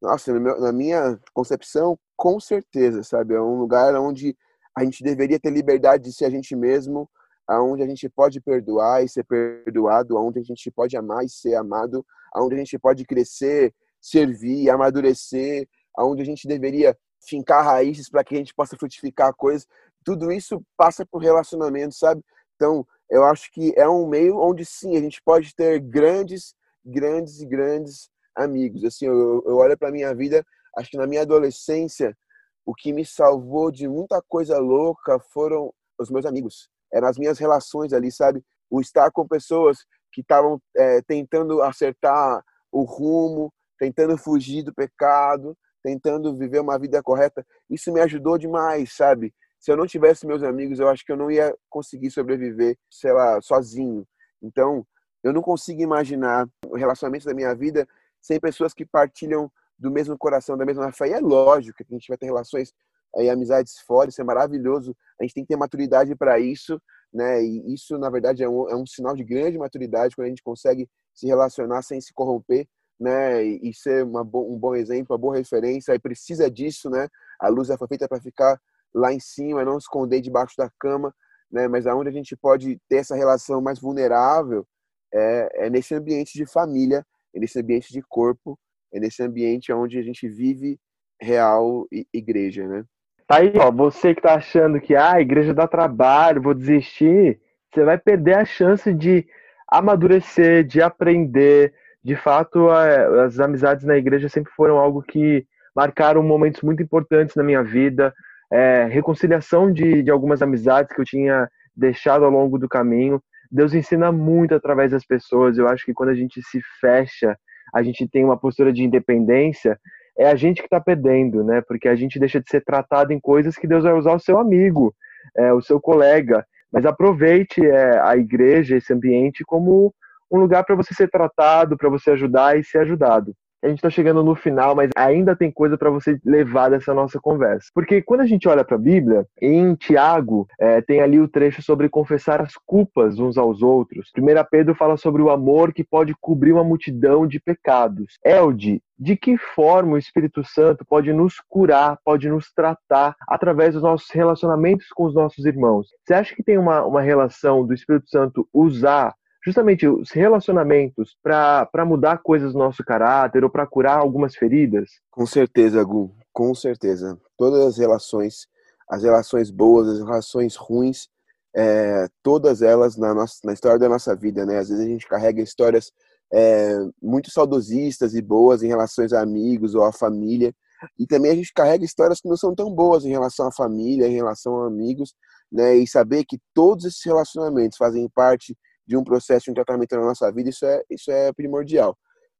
nossa, 0.00 0.32
na 0.38 0.72
minha 0.72 1.18
concepção, 1.34 1.98
com 2.16 2.40
certeza, 2.40 3.02
sabe? 3.02 3.34
É 3.34 3.40
um 3.40 3.58
lugar 3.58 3.94
onde 3.96 4.36
a 4.76 4.84
gente 4.84 5.02
deveria 5.02 5.38
ter 5.38 5.50
liberdade 5.50 6.04
de 6.04 6.12
ser 6.12 6.24
a 6.24 6.30
gente 6.30 6.56
mesmo, 6.56 7.08
aonde 7.50 7.82
a 7.82 7.86
gente 7.86 8.08
pode 8.08 8.40
perdoar 8.40 9.02
e 9.02 9.08
ser 9.08 9.24
perdoado, 9.24 10.16
aonde 10.16 10.38
a 10.38 10.42
gente 10.42 10.70
pode 10.70 10.96
amar 10.96 11.24
e 11.24 11.28
ser 11.28 11.56
amado, 11.56 12.06
aonde 12.32 12.54
a 12.54 12.58
gente 12.58 12.78
pode 12.78 13.04
crescer, 13.04 13.74
servir, 14.00 14.70
amadurecer, 14.70 15.68
aonde 15.96 16.22
a 16.22 16.24
gente 16.24 16.46
deveria 16.46 16.96
fincar 17.26 17.64
raízes 17.64 18.08
para 18.08 18.22
que 18.22 18.36
a 18.36 18.38
gente 18.38 18.54
possa 18.54 18.76
frutificar 18.76 19.34
coisas. 19.34 19.66
Tudo 20.04 20.30
isso 20.30 20.64
passa 20.76 21.04
por 21.04 21.20
relacionamento, 21.20 21.92
sabe? 21.96 22.22
Então, 22.54 22.86
eu 23.10 23.24
acho 23.24 23.50
que 23.50 23.74
é 23.76 23.88
um 23.88 24.06
meio 24.06 24.38
onde 24.38 24.64
sim, 24.64 24.96
a 24.96 25.00
gente 25.00 25.20
pode 25.20 25.52
ter 25.52 25.80
grandes, 25.80 26.54
grandes 26.84 27.40
e 27.40 27.46
grandes 27.46 28.08
amigos. 28.36 28.84
Assim, 28.84 29.06
eu, 29.06 29.42
eu 29.44 29.56
olho 29.56 29.76
para 29.76 29.90
minha 29.90 30.14
vida, 30.14 30.46
acho 30.78 30.88
que 30.88 30.96
na 30.96 31.06
minha 31.06 31.22
adolescência, 31.22 32.16
o 32.64 32.72
que 32.72 32.92
me 32.92 33.04
salvou 33.04 33.72
de 33.72 33.88
muita 33.88 34.22
coisa 34.22 34.56
louca 34.58 35.18
foram 35.18 35.74
os 35.98 36.08
meus 36.08 36.24
amigos 36.24 36.70
é 36.92 37.00
nas 37.00 37.18
minhas 37.18 37.38
relações 37.38 37.92
ali, 37.92 38.10
sabe? 38.10 38.44
O 38.70 38.80
estar 38.80 39.10
com 39.10 39.26
pessoas 39.26 39.78
que 40.12 40.20
estavam 40.20 40.60
é, 40.76 41.02
tentando 41.02 41.62
acertar 41.62 42.42
o 42.70 42.82
rumo, 42.82 43.52
tentando 43.78 44.16
fugir 44.18 44.62
do 44.62 44.74
pecado, 44.74 45.56
tentando 45.82 46.36
viver 46.36 46.60
uma 46.60 46.78
vida 46.78 47.02
correta, 47.02 47.44
isso 47.68 47.92
me 47.92 48.00
ajudou 48.00 48.36
demais, 48.36 48.94
sabe? 48.94 49.32
Se 49.58 49.70
eu 49.70 49.76
não 49.76 49.86
tivesse 49.86 50.26
meus 50.26 50.42
amigos, 50.42 50.78
eu 50.78 50.88
acho 50.88 51.04
que 51.04 51.12
eu 51.12 51.16
não 51.16 51.30
ia 51.30 51.54
conseguir 51.68 52.10
sobreviver, 52.10 52.76
sei 52.90 53.12
lá, 53.12 53.40
sozinho. 53.40 54.06
Então, 54.42 54.86
eu 55.22 55.32
não 55.32 55.42
consigo 55.42 55.82
imaginar 55.82 56.48
o 56.66 56.76
relacionamento 56.76 57.26
da 57.26 57.34
minha 57.34 57.54
vida 57.54 57.86
sem 58.20 58.40
pessoas 58.40 58.72
que 58.72 58.86
partilham 58.86 59.50
do 59.78 59.90
mesmo 59.90 60.16
coração, 60.16 60.56
da 60.56 60.64
mesma 60.64 60.90
fé. 60.92 61.08
E 61.08 61.12
é 61.12 61.20
lógico 61.20 61.76
que 61.76 61.84
a 61.92 61.94
gente 61.94 62.08
vai 62.08 62.16
ter 62.16 62.26
relações 62.26 62.72
e 63.16 63.28
amizades 63.28 63.78
fora, 63.86 64.08
isso 64.08 64.20
é 64.20 64.24
maravilhoso. 64.24 64.96
A 65.18 65.24
gente 65.24 65.34
tem 65.34 65.44
que 65.44 65.48
ter 65.48 65.56
maturidade 65.56 66.14
para 66.14 66.38
isso, 66.38 66.80
né? 67.12 67.42
E 67.42 67.74
isso, 67.74 67.98
na 67.98 68.08
verdade, 68.08 68.42
é 68.42 68.48
um, 68.48 68.68
é 68.68 68.76
um 68.76 68.86
sinal 68.86 69.14
de 69.14 69.24
grande 69.24 69.58
maturidade 69.58 70.14
quando 70.14 70.26
a 70.26 70.28
gente 70.28 70.42
consegue 70.42 70.88
se 71.14 71.26
relacionar 71.26 71.82
sem 71.82 72.00
se 72.00 72.12
corromper, 72.14 72.66
né? 72.98 73.44
E, 73.44 73.70
e 73.70 73.74
ser 73.74 74.04
uma 74.04 74.22
um 74.22 74.58
bom 74.58 74.74
exemplo, 74.74 75.14
uma 75.14 75.18
boa 75.18 75.36
referência. 75.36 75.94
E 75.94 75.98
precisa 75.98 76.50
disso, 76.50 76.88
né? 76.88 77.08
A 77.38 77.48
luz 77.48 77.70
é 77.70 77.76
feita 77.76 78.08
para 78.08 78.20
ficar 78.20 78.60
lá 78.94 79.12
em 79.12 79.20
cima, 79.20 79.64
não 79.64 79.78
esconder 79.78 80.20
debaixo 80.20 80.54
da 80.56 80.70
cama, 80.78 81.14
né? 81.50 81.66
Mas 81.68 81.86
aonde 81.86 82.08
a 82.08 82.12
gente 82.12 82.36
pode 82.36 82.80
ter 82.88 82.96
essa 82.96 83.16
relação 83.16 83.60
mais 83.60 83.80
vulnerável 83.80 84.66
é, 85.12 85.66
é 85.66 85.70
nesse 85.70 85.94
ambiente 85.94 86.34
de 86.34 86.46
família, 86.46 87.04
é 87.34 87.40
nesse 87.40 87.58
ambiente 87.58 87.92
de 87.92 88.02
corpo, 88.02 88.58
é 88.92 89.00
nesse 89.00 89.22
ambiente 89.22 89.72
onde 89.72 89.98
a 89.98 90.02
gente 90.02 90.28
vive 90.28 90.78
real 91.20 91.86
igreja, 92.12 92.66
né? 92.66 92.84
Tá 93.30 93.36
aí, 93.36 93.52
ó, 93.54 93.70
você 93.70 94.12
que 94.12 94.22
tá 94.22 94.34
achando 94.34 94.80
que 94.80 94.96
ah, 94.96 95.12
a 95.12 95.20
igreja 95.20 95.54
dá 95.54 95.64
trabalho, 95.64 96.42
vou 96.42 96.52
desistir, 96.52 97.38
você 97.72 97.84
vai 97.84 97.96
perder 97.96 98.34
a 98.34 98.44
chance 98.44 98.92
de 98.92 99.24
amadurecer, 99.68 100.64
de 100.64 100.82
aprender. 100.82 101.72
De 102.02 102.16
fato, 102.16 102.68
as 102.68 103.38
amizades 103.38 103.84
na 103.84 103.96
igreja 103.96 104.28
sempre 104.28 104.52
foram 104.56 104.78
algo 104.78 105.00
que 105.00 105.46
marcaram 105.76 106.24
momentos 106.24 106.60
muito 106.62 106.82
importantes 106.82 107.36
na 107.36 107.44
minha 107.44 107.62
vida. 107.62 108.12
É, 108.52 108.86
reconciliação 108.86 109.72
de, 109.72 110.02
de 110.02 110.10
algumas 110.10 110.42
amizades 110.42 110.92
que 110.92 111.00
eu 111.00 111.04
tinha 111.04 111.48
deixado 111.76 112.24
ao 112.24 112.32
longo 112.32 112.58
do 112.58 112.68
caminho. 112.68 113.22
Deus 113.48 113.72
ensina 113.74 114.10
muito 114.10 114.56
através 114.56 114.90
das 114.90 115.06
pessoas. 115.06 115.56
Eu 115.56 115.68
acho 115.68 115.84
que 115.84 115.94
quando 115.94 116.08
a 116.08 116.16
gente 116.16 116.42
se 116.42 116.60
fecha, 116.80 117.38
a 117.72 117.80
gente 117.80 118.08
tem 118.08 118.24
uma 118.24 118.36
postura 118.36 118.72
de 118.72 118.82
independência, 118.82 119.78
é 120.18 120.26
a 120.28 120.34
gente 120.34 120.60
que 120.60 120.66
está 120.66 120.80
perdendo, 120.80 121.42
né? 121.44 121.60
Porque 121.60 121.88
a 121.88 121.96
gente 121.96 122.18
deixa 122.18 122.40
de 122.40 122.50
ser 122.50 122.64
tratado 122.64 123.12
em 123.12 123.20
coisas 123.20 123.56
que 123.56 123.66
Deus 123.66 123.84
vai 123.84 123.92
usar 123.92 124.14
o 124.14 124.20
seu 124.20 124.38
amigo, 124.38 124.94
é, 125.36 125.52
o 125.52 125.60
seu 125.60 125.80
colega. 125.80 126.46
Mas 126.72 126.86
aproveite 126.86 127.64
é, 127.64 127.98
a 128.00 128.16
igreja, 128.16 128.76
esse 128.76 128.92
ambiente, 128.92 129.44
como 129.44 129.94
um 130.30 130.38
lugar 130.38 130.64
para 130.64 130.76
você 130.76 130.94
ser 130.94 131.08
tratado, 131.08 131.76
para 131.76 131.88
você 131.88 132.12
ajudar 132.12 132.58
e 132.58 132.64
ser 132.64 132.78
ajudado. 132.78 133.34
A 133.62 133.68
gente 133.68 133.78
está 133.78 133.90
chegando 133.90 134.24
no 134.24 134.34
final, 134.34 134.74
mas 134.74 134.90
ainda 134.96 135.36
tem 135.36 135.50
coisa 135.50 135.76
para 135.76 135.90
você 135.90 136.18
levar 136.24 136.70
dessa 136.70 136.94
nossa 136.94 137.20
conversa. 137.20 137.68
Porque 137.74 138.00
quando 138.00 138.22
a 138.22 138.26
gente 138.26 138.48
olha 138.48 138.64
para 138.64 138.76
a 138.76 138.80
Bíblia, 138.80 139.26
em 139.40 139.74
Tiago, 139.74 140.46
é, 140.58 140.80
tem 140.80 141.00
ali 141.00 141.20
o 141.20 141.28
trecho 141.28 141.62
sobre 141.62 141.88
confessar 141.88 142.40
as 142.40 142.54
culpas 142.66 143.18
uns 143.18 143.36
aos 143.36 143.62
outros. 143.62 144.10
1 144.16 144.22
Pedro 144.50 144.74
fala 144.74 144.96
sobre 144.96 145.20
o 145.20 145.30
amor 145.30 145.72
que 145.74 145.84
pode 145.84 146.14
cobrir 146.20 146.52
uma 146.52 146.64
multidão 146.64 147.26
de 147.26 147.38
pecados. 147.38 148.18
Elde, 148.24 148.82
de 148.98 149.16
que 149.16 149.36
forma 149.36 149.92
o 149.92 149.98
Espírito 149.98 150.44
Santo 150.44 150.84
pode 150.84 151.12
nos 151.12 151.34
curar, 151.48 151.98
pode 152.04 152.28
nos 152.28 152.52
tratar 152.52 153.14
através 153.26 153.74
dos 153.74 153.82
nossos 153.82 154.10
relacionamentos 154.10 154.88
com 154.94 155.04
os 155.04 155.14
nossos 155.14 155.44
irmãos? 155.46 155.88
Você 156.04 156.14
acha 156.14 156.34
que 156.34 156.42
tem 156.42 156.58
uma, 156.58 156.84
uma 156.84 157.00
relação 157.00 157.66
do 157.66 157.72
Espírito 157.72 158.08
Santo 158.10 158.46
usar 158.52 159.14
justamente 159.44 159.86
os 159.86 160.10
relacionamentos 160.10 161.16
para 161.22 161.84
mudar 161.86 162.18
coisas 162.18 162.52
do 162.52 162.58
nosso 162.58 162.84
caráter 162.84 163.42
ou 163.42 163.50
para 163.50 163.66
curar 163.66 163.98
algumas 163.98 164.34
feridas? 164.34 164.90
Com 165.10 165.26
certeza, 165.26 165.82
Gu, 165.82 166.14
com 166.32 166.54
certeza. 166.54 167.18
Todas 167.36 167.60
as 167.60 167.78
relações, 167.78 168.46
as 168.88 169.02
relações 169.02 169.50
boas, 169.50 169.88
as 169.88 169.98
relações 169.98 170.56
ruins, 170.56 171.08
é, 171.54 172.06
todas 172.22 172.62
elas 172.62 172.96
na, 172.96 173.14
nossa, 173.14 173.38
na 173.44 173.52
história 173.52 173.78
da 173.78 173.88
nossa 173.88 174.14
vida, 174.14 174.44
né? 174.44 174.58
Às 174.58 174.68
vezes 174.68 174.84
a 174.84 174.88
gente 174.88 175.08
carrega 175.08 175.42
histórias 175.42 175.92
é, 176.32 176.78
muito 177.02 177.30
saudosistas 177.30 178.14
e 178.14 178.22
boas 178.22 178.62
em 178.62 178.68
relações 178.68 179.12
a 179.12 179.20
amigos 179.20 179.74
ou 179.74 179.84
à 179.84 179.92
família, 179.92 180.54
e 180.98 181.06
também 181.06 181.32
a 181.32 181.34
gente 181.34 181.52
carrega 181.52 181.84
histórias 181.84 182.20
que 182.20 182.28
não 182.28 182.36
são 182.36 182.54
tão 182.54 182.72
boas 182.72 183.04
em 183.04 183.10
relação 183.10 183.48
à 183.48 183.52
família, 183.52 184.06
em 184.06 184.14
relação 184.14 184.62
a 184.62 184.66
amigos, 184.66 185.14
né? 185.50 185.74
E 185.76 185.86
saber 185.86 186.24
que 186.24 186.38
todos 186.54 186.84
esses 186.84 187.04
relacionamentos 187.04 187.76
fazem 187.76 188.08
parte 188.14 188.56
de 188.86 188.96
um 188.96 189.04
processo 189.04 189.44
de 189.44 189.50
um 189.50 189.54
tratamento 189.54 189.94
na 189.96 190.02
nossa 190.02 190.30
vida, 190.32 190.50
isso 190.50 190.66
é, 190.66 190.82
isso 190.90 191.10
é 191.10 191.32
primordial. 191.32 191.96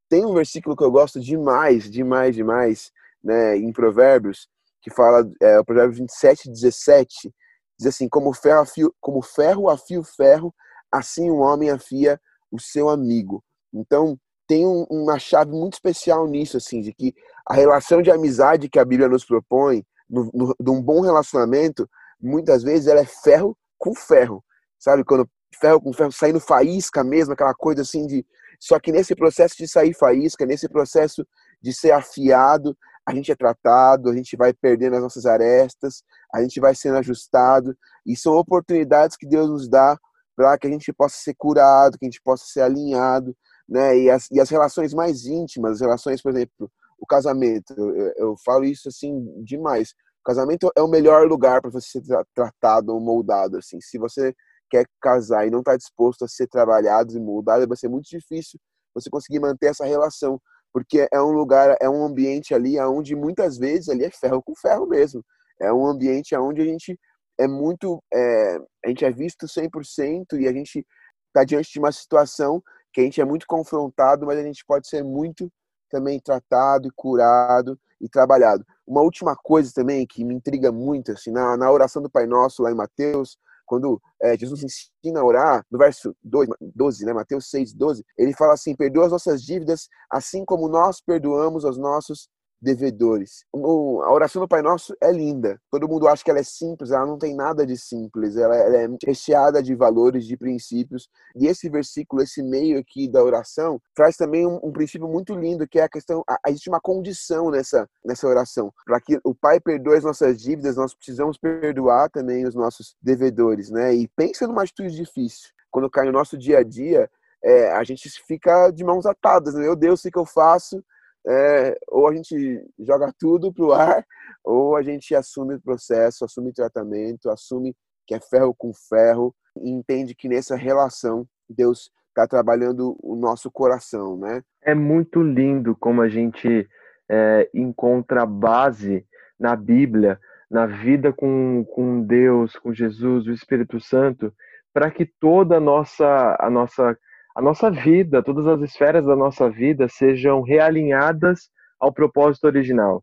Tem 0.08 0.24
um 0.24 0.34
versículo 0.34 0.76
que 0.76 0.82
eu 0.82 0.90
gosto 0.90 1.20
demais, 1.20 1.90
demais, 1.90 2.34
demais, 2.34 2.90
né, 3.22 3.56
em 3.56 3.72
Provérbios, 3.72 4.48
que 4.82 4.90
fala, 4.90 5.28
é, 5.40 5.60
o 5.60 5.64
Provérbios 5.64 5.98
27, 5.98 6.50
17, 6.50 7.32
diz 7.78 7.86
assim, 7.86 8.08
como 8.08 8.32
ferro, 8.32 8.60
afio, 8.60 8.94
como 9.00 9.22
ferro 9.22 9.68
afia 9.68 10.00
o 10.00 10.04
ferro, 10.04 10.54
assim 10.90 11.30
um 11.30 11.40
homem 11.40 11.70
afia 11.70 12.20
o 12.50 12.58
seu 12.58 12.88
amigo. 12.88 13.44
Então, 13.72 14.18
tem 14.48 14.66
um, 14.66 14.84
uma 14.90 15.18
chave 15.18 15.52
muito 15.52 15.74
especial 15.74 16.26
nisso, 16.26 16.56
assim, 16.56 16.80
de 16.80 16.92
que 16.92 17.14
a 17.46 17.54
relação 17.54 18.02
de 18.02 18.10
amizade 18.10 18.68
que 18.68 18.80
a 18.80 18.84
Bíblia 18.84 19.08
nos 19.08 19.24
propõe, 19.24 19.84
no, 20.08 20.28
no, 20.34 20.56
de 20.58 20.70
um 20.70 20.82
bom 20.82 21.00
relacionamento, 21.02 21.88
muitas 22.20 22.64
vezes 22.64 22.88
ela 22.88 23.00
é 23.00 23.04
ferro 23.04 23.56
com 23.78 23.94
ferro. 23.94 24.44
Sabe, 24.78 25.04
quando 25.04 25.28
ferro 25.58 25.80
com 25.80 25.92
ferro, 25.92 26.12
saindo 26.12 26.40
faísca 26.40 27.02
mesmo, 27.02 27.32
aquela 27.32 27.54
coisa 27.54 27.82
assim 27.82 28.06
de. 28.06 28.24
Só 28.58 28.78
que 28.78 28.92
nesse 28.92 29.14
processo 29.14 29.56
de 29.56 29.66
sair 29.66 29.94
faísca, 29.94 30.44
nesse 30.44 30.68
processo 30.68 31.26
de 31.62 31.72
ser 31.72 31.92
afiado, 31.92 32.76
a 33.06 33.14
gente 33.14 33.32
é 33.32 33.34
tratado, 33.34 34.10
a 34.10 34.14
gente 34.14 34.36
vai 34.36 34.52
perdendo 34.52 34.96
as 34.96 35.02
nossas 35.02 35.26
arestas, 35.26 36.02
a 36.32 36.42
gente 36.42 36.60
vai 36.60 36.74
sendo 36.74 36.98
ajustado, 36.98 37.76
e 38.06 38.14
são 38.16 38.34
oportunidades 38.34 39.16
que 39.16 39.26
Deus 39.26 39.48
nos 39.48 39.68
dá 39.68 39.98
para 40.36 40.56
que 40.58 40.66
a 40.66 40.70
gente 40.70 40.92
possa 40.92 41.16
ser 41.16 41.34
curado, 41.34 41.98
que 41.98 42.04
a 42.04 42.08
gente 42.08 42.22
possa 42.22 42.44
ser 42.46 42.60
alinhado, 42.60 43.34
né? 43.68 43.98
E 43.98 44.10
as, 44.10 44.28
e 44.30 44.40
as 44.40 44.48
relações 44.48 44.94
mais 44.94 45.24
íntimas, 45.26 45.72
as 45.72 45.80
relações, 45.80 46.22
por 46.22 46.30
exemplo, 46.30 46.70
o 46.98 47.06
casamento, 47.06 47.74
eu, 47.76 48.12
eu 48.16 48.36
falo 48.44 48.64
isso 48.64 48.88
assim 48.88 49.42
demais. 49.42 49.90
O 50.20 50.24
casamento 50.24 50.70
é 50.76 50.82
o 50.82 50.88
melhor 50.88 51.26
lugar 51.26 51.62
para 51.62 51.70
você 51.70 52.00
ser 52.00 52.02
tratado 52.34 52.92
ou 52.92 53.00
moldado, 53.00 53.56
assim. 53.56 53.80
Se 53.80 53.98
você 53.98 54.34
quer 54.70 54.86
casar 55.00 55.46
e 55.46 55.50
não 55.50 55.58
está 55.60 55.76
disposto 55.76 56.24
a 56.24 56.28
ser 56.28 56.46
trabalhado 56.46 57.16
e 57.16 57.20
moldado, 57.20 57.66
vai 57.66 57.76
ser 57.76 57.88
muito 57.88 58.08
difícil 58.08 58.58
você 58.94 59.10
conseguir 59.10 59.40
manter 59.40 59.66
essa 59.66 59.84
relação, 59.84 60.40
porque 60.72 61.08
é 61.12 61.20
um 61.20 61.32
lugar, 61.32 61.76
é 61.80 61.88
um 61.88 62.04
ambiente 62.04 62.54
ali 62.54 62.78
onde 62.80 63.14
muitas 63.14 63.58
vezes 63.58 63.88
ali 63.88 64.04
é 64.04 64.10
ferro 64.10 64.42
com 64.42 64.54
ferro 64.54 64.86
mesmo. 64.86 65.22
É 65.60 65.72
um 65.72 65.86
ambiente 65.86 66.34
onde 66.36 66.62
a 66.62 66.64
gente 66.64 66.98
é 67.38 67.46
muito, 67.46 68.02
é, 68.12 68.58
a 68.84 68.88
gente 68.88 69.04
é 69.04 69.10
visto 69.10 69.46
100% 69.46 70.38
e 70.40 70.48
a 70.48 70.52
gente 70.52 70.86
está 71.28 71.44
diante 71.44 71.72
de 71.72 71.78
uma 71.78 71.92
situação 71.92 72.62
que 72.92 73.00
a 73.00 73.04
gente 73.04 73.20
é 73.20 73.24
muito 73.24 73.46
confrontado, 73.46 74.26
mas 74.26 74.38
a 74.38 74.42
gente 74.42 74.64
pode 74.66 74.88
ser 74.88 75.02
muito 75.02 75.50
também 75.90 76.20
tratado 76.20 76.88
e 76.88 76.90
curado 76.94 77.78
e 78.00 78.08
trabalhado. 78.08 78.64
Uma 78.86 79.02
última 79.02 79.36
coisa 79.36 79.70
também 79.74 80.06
que 80.06 80.24
me 80.24 80.34
intriga 80.34 80.72
muito, 80.72 81.12
assim, 81.12 81.30
na, 81.30 81.56
na 81.56 81.70
oração 81.70 82.02
do 82.02 82.10
Pai 82.10 82.26
Nosso 82.26 82.62
lá 82.62 82.70
em 82.70 82.74
Mateus, 82.74 83.36
quando 83.70 84.02
é, 84.20 84.36
Jesus 84.36 84.64
ensina 84.64 85.20
a 85.20 85.24
orar, 85.24 85.64
no 85.70 85.78
verso 85.78 86.12
2, 86.24 86.48
12, 86.74 87.04
né, 87.06 87.12
Mateus 87.12 87.48
6, 87.50 87.72
12, 87.72 88.04
ele 88.18 88.34
fala 88.34 88.54
assim: 88.54 88.74
perdoa 88.74 89.06
as 89.06 89.12
nossas 89.12 89.40
dívidas, 89.40 89.88
assim 90.10 90.44
como 90.44 90.68
nós 90.68 91.00
perdoamos 91.00 91.64
aos 91.64 91.78
nossos 91.78 92.28
devedores. 92.60 93.44
a 93.54 94.12
oração 94.12 94.42
do 94.42 94.48
Pai 94.48 94.62
Nosso 94.62 94.94
é 95.02 95.10
linda. 95.10 95.60
Todo 95.70 95.88
mundo 95.88 96.06
acha 96.06 96.22
que 96.22 96.30
ela 96.30 96.40
é 96.40 96.44
simples, 96.44 96.90
ela 96.90 97.06
não 97.06 97.18
tem 97.18 97.34
nada 97.34 97.66
de 97.66 97.76
simples. 97.76 98.36
Ela, 98.36 98.56
é 98.56 98.88
recheada 99.04 99.62
de 99.62 99.74
valores, 99.74 100.26
de 100.26 100.36
princípios. 100.36 101.08
E 101.34 101.46
esse 101.46 101.68
versículo, 101.68 102.22
esse 102.22 102.42
meio 102.42 102.78
aqui 102.78 103.08
da 103.08 103.22
oração, 103.22 103.80
traz 103.94 104.16
também 104.16 104.46
um, 104.46 104.60
um 104.62 104.72
princípio 104.72 105.08
muito 105.08 105.34
lindo, 105.34 105.66
que 105.66 105.78
é 105.78 105.84
a 105.84 105.88
questão, 105.88 106.22
a, 106.28 106.38
existe 106.48 106.68
uma 106.68 106.80
condição 106.80 107.50
nessa, 107.50 107.88
nessa 108.04 108.26
oração. 108.26 108.72
Para 108.84 109.00
que 109.00 109.18
o 109.24 109.34
Pai 109.34 109.58
perdoe 109.60 109.96
as 109.96 110.04
nossas 110.04 110.40
dívidas, 110.40 110.76
nós 110.76 110.94
precisamos 110.94 111.38
perdoar 111.38 112.10
também 112.10 112.46
os 112.46 112.54
nossos 112.54 112.94
devedores, 113.00 113.70
né? 113.70 113.94
E 113.94 114.06
pensa 114.08 114.46
numa 114.46 114.62
atitude 114.62 114.94
difícil. 114.94 115.50
Quando 115.70 115.88
cai 115.88 116.04
no 116.04 116.12
nosso 116.12 116.36
dia 116.36 116.58
a 116.58 116.62
dia, 116.62 117.08
é, 117.42 117.72
a 117.72 117.82
gente 117.84 118.08
fica 118.26 118.70
de 118.70 118.84
mãos 118.84 119.06
atadas. 119.06 119.54
Né? 119.54 119.62
Meu 119.62 119.76
Deus, 119.76 120.04
o 120.04 120.10
que 120.10 120.18
eu 120.18 120.26
faço? 120.26 120.84
É, 121.26 121.76
ou 121.88 122.08
a 122.08 122.14
gente 122.14 122.64
joga 122.78 123.12
tudo 123.18 123.52
pro 123.52 123.72
ar, 123.72 124.04
ou 124.44 124.76
a 124.76 124.82
gente 124.82 125.14
assume 125.14 125.54
o 125.54 125.60
processo, 125.60 126.24
assume 126.24 126.52
tratamento, 126.52 127.30
assume 127.30 127.74
que 128.06 128.14
é 128.14 128.20
ferro 128.20 128.54
com 128.54 128.72
ferro 128.72 129.34
e 129.62 129.70
entende 129.70 130.14
que 130.14 130.28
nessa 130.28 130.56
relação 130.56 131.26
Deus 131.48 131.90
está 132.08 132.26
trabalhando 132.26 132.96
o 133.02 133.14
nosso 133.14 133.50
coração, 133.50 134.16
né? 134.16 134.42
É 134.62 134.74
muito 134.74 135.22
lindo 135.22 135.76
como 135.76 136.02
a 136.02 136.08
gente 136.08 136.68
é, 137.08 137.48
encontra 137.54 138.26
base 138.26 139.06
na 139.38 139.54
Bíblia, 139.56 140.18
na 140.50 140.66
vida 140.66 141.12
com, 141.12 141.64
com 141.64 142.02
Deus, 142.02 142.56
com 142.56 142.74
Jesus, 142.74 143.26
o 143.26 143.32
Espírito 143.32 143.80
Santo, 143.80 144.32
para 144.72 144.90
que 144.90 145.06
toda 145.06 145.56
a 145.56 145.60
nossa, 145.60 146.36
a 146.38 146.50
nossa 146.50 146.96
a 147.34 147.40
nossa 147.42 147.70
vida, 147.70 148.22
todas 148.22 148.46
as 148.46 148.60
esferas 148.62 149.04
da 149.04 149.14
nossa 149.14 149.48
vida 149.48 149.88
sejam 149.88 150.42
realinhadas 150.42 151.50
ao 151.78 151.92
propósito 151.92 152.44
original. 152.44 153.02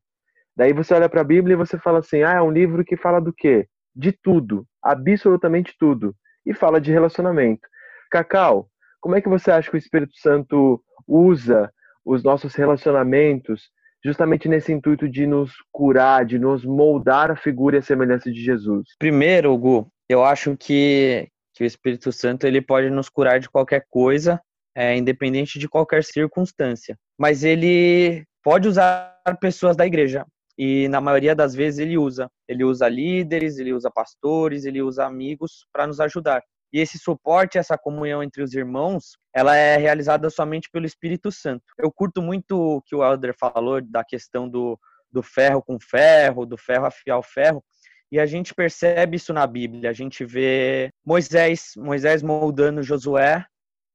Daí 0.56 0.74
você 0.74 0.94
olha 0.94 1.08
para 1.08 1.22
a 1.22 1.24
Bíblia 1.24 1.54
e 1.54 1.58
você 1.58 1.78
fala 1.78 2.00
assim: 2.00 2.24
ah, 2.24 2.36
é 2.36 2.42
um 2.42 2.52
livro 2.52 2.84
que 2.84 2.98
fala 2.98 3.20
do 3.20 3.32
quê? 3.32 3.68
De 3.96 4.12
tudo, 4.12 4.66
absolutamente 4.82 5.76
tudo. 5.80 6.16
E 6.46 6.54
fala 6.54 6.80
de 6.80 6.92
relacionamento. 6.92 7.68
Cacau, 8.10 8.70
como 9.00 9.16
é 9.16 9.22
que 9.22 9.30
você 9.30 9.52
acha 9.52 9.70
que 9.70 9.76
o 9.76 9.78
Espírito 9.78 10.18
Santo 10.18 10.82
usa 11.08 11.72
os 12.06 12.24
nossos 12.24 12.56
relacionamentos 12.56 13.70
justamente 14.04 14.48
nesse 14.48 14.72
intuito 14.72 15.10
de 15.10 15.28
nos 15.28 15.52
curar, 15.72 16.26
de 16.26 16.40
nos 16.40 16.64
moldar 16.64 17.32
a 17.32 17.36
figura 17.36 17.76
e 17.76 17.80
a 17.80 17.82
semelhança 17.82 18.32
de 18.32 18.42
Jesus? 18.42 18.90
Primeiro, 18.98 19.56
Gu, 19.58 19.92
eu 20.10 20.24
acho 20.24 20.56
que, 20.58 21.28
que 21.58 21.64
o 21.64 21.66
Espírito 21.66 22.12
Santo 22.12 22.46
ele 22.46 22.62
pode 22.62 22.88
nos 22.92 23.10
curar 23.10 23.40
de 23.40 23.50
qualquer 23.50 23.84
coisa, 23.90 24.40
é, 24.76 24.96
independente 24.96 25.58
de 25.58 25.68
qualquer 25.68 26.04
circunstância. 26.04 26.96
Mas 27.18 27.44
ele 27.44 28.24
pode 28.44 28.68
usar 28.68 29.20
pessoas 29.42 29.76
da 29.76 29.86
igreja. 29.86 30.24
E 30.56 30.88
na 30.88 31.02
maioria 31.02 31.36
das 31.36 31.56
vezes 31.56 31.80
ele 31.80 31.98
usa. 31.98 32.30
Ele 32.48 32.64
usa 32.64 32.88
líderes, 32.88 33.58
ele 33.58 33.74
usa 33.74 33.90
pastores, 33.90 34.66
ele 34.66 34.84
usa 34.84 35.06
amigos 35.06 35.66
para 35.74 35.88
nos 35.88 36.00
ajudar. 36.00 36.44
E 36.72 36.80
esse 36.80 37.00
suporte, 37.00 37.58
essa 37.58 37.78
comunhão 37.78 38.22
entre 38.22 38.44
os 38.44 38.54
irmãos, 38.54 39.18
ela 39.34 39.56
é 39.56 39.78
realizada 39.78 40.30
somente 40.30 40.70
pelo 40.72 40.86
Espírito 40.86 41.32
Santo. 41.32 41.64
Eu 41.80 41.92
curto 41.92 42.22
muito 42.22 42.56
o 42.56 42.82
que 42.84 42.96
o 42.96 43.04
Elder 43.04 43.34
falou 43.36 43.82
da 43.82 44.04
questão 44.04 44.48
do, 44.48 44.80
do 45.12 45.24
ferro 45.24 45.64
com 45.64 45.80
ferro, 45.80 46.46
do 46.46 46.58
ferro 46.58 46.86
afiar 46.86 47.18
o 47.18 47.24
ferro, 47.24 47.64
e 48.12 48.20
a 48.20 48.26
gente 48.26 48.54
percebe 48.54 49.18
isso 49.18 49.34
na 49.34 49.46
Bíblia. 49.46 49.90
A 49.90 49.94
gente 49.94 50.24
vê 50.24 50.90
Moisés, 51.06 51.72
Moisés 51.76 52.24
moldando 52.24 52.84
Josué 52.84 53.46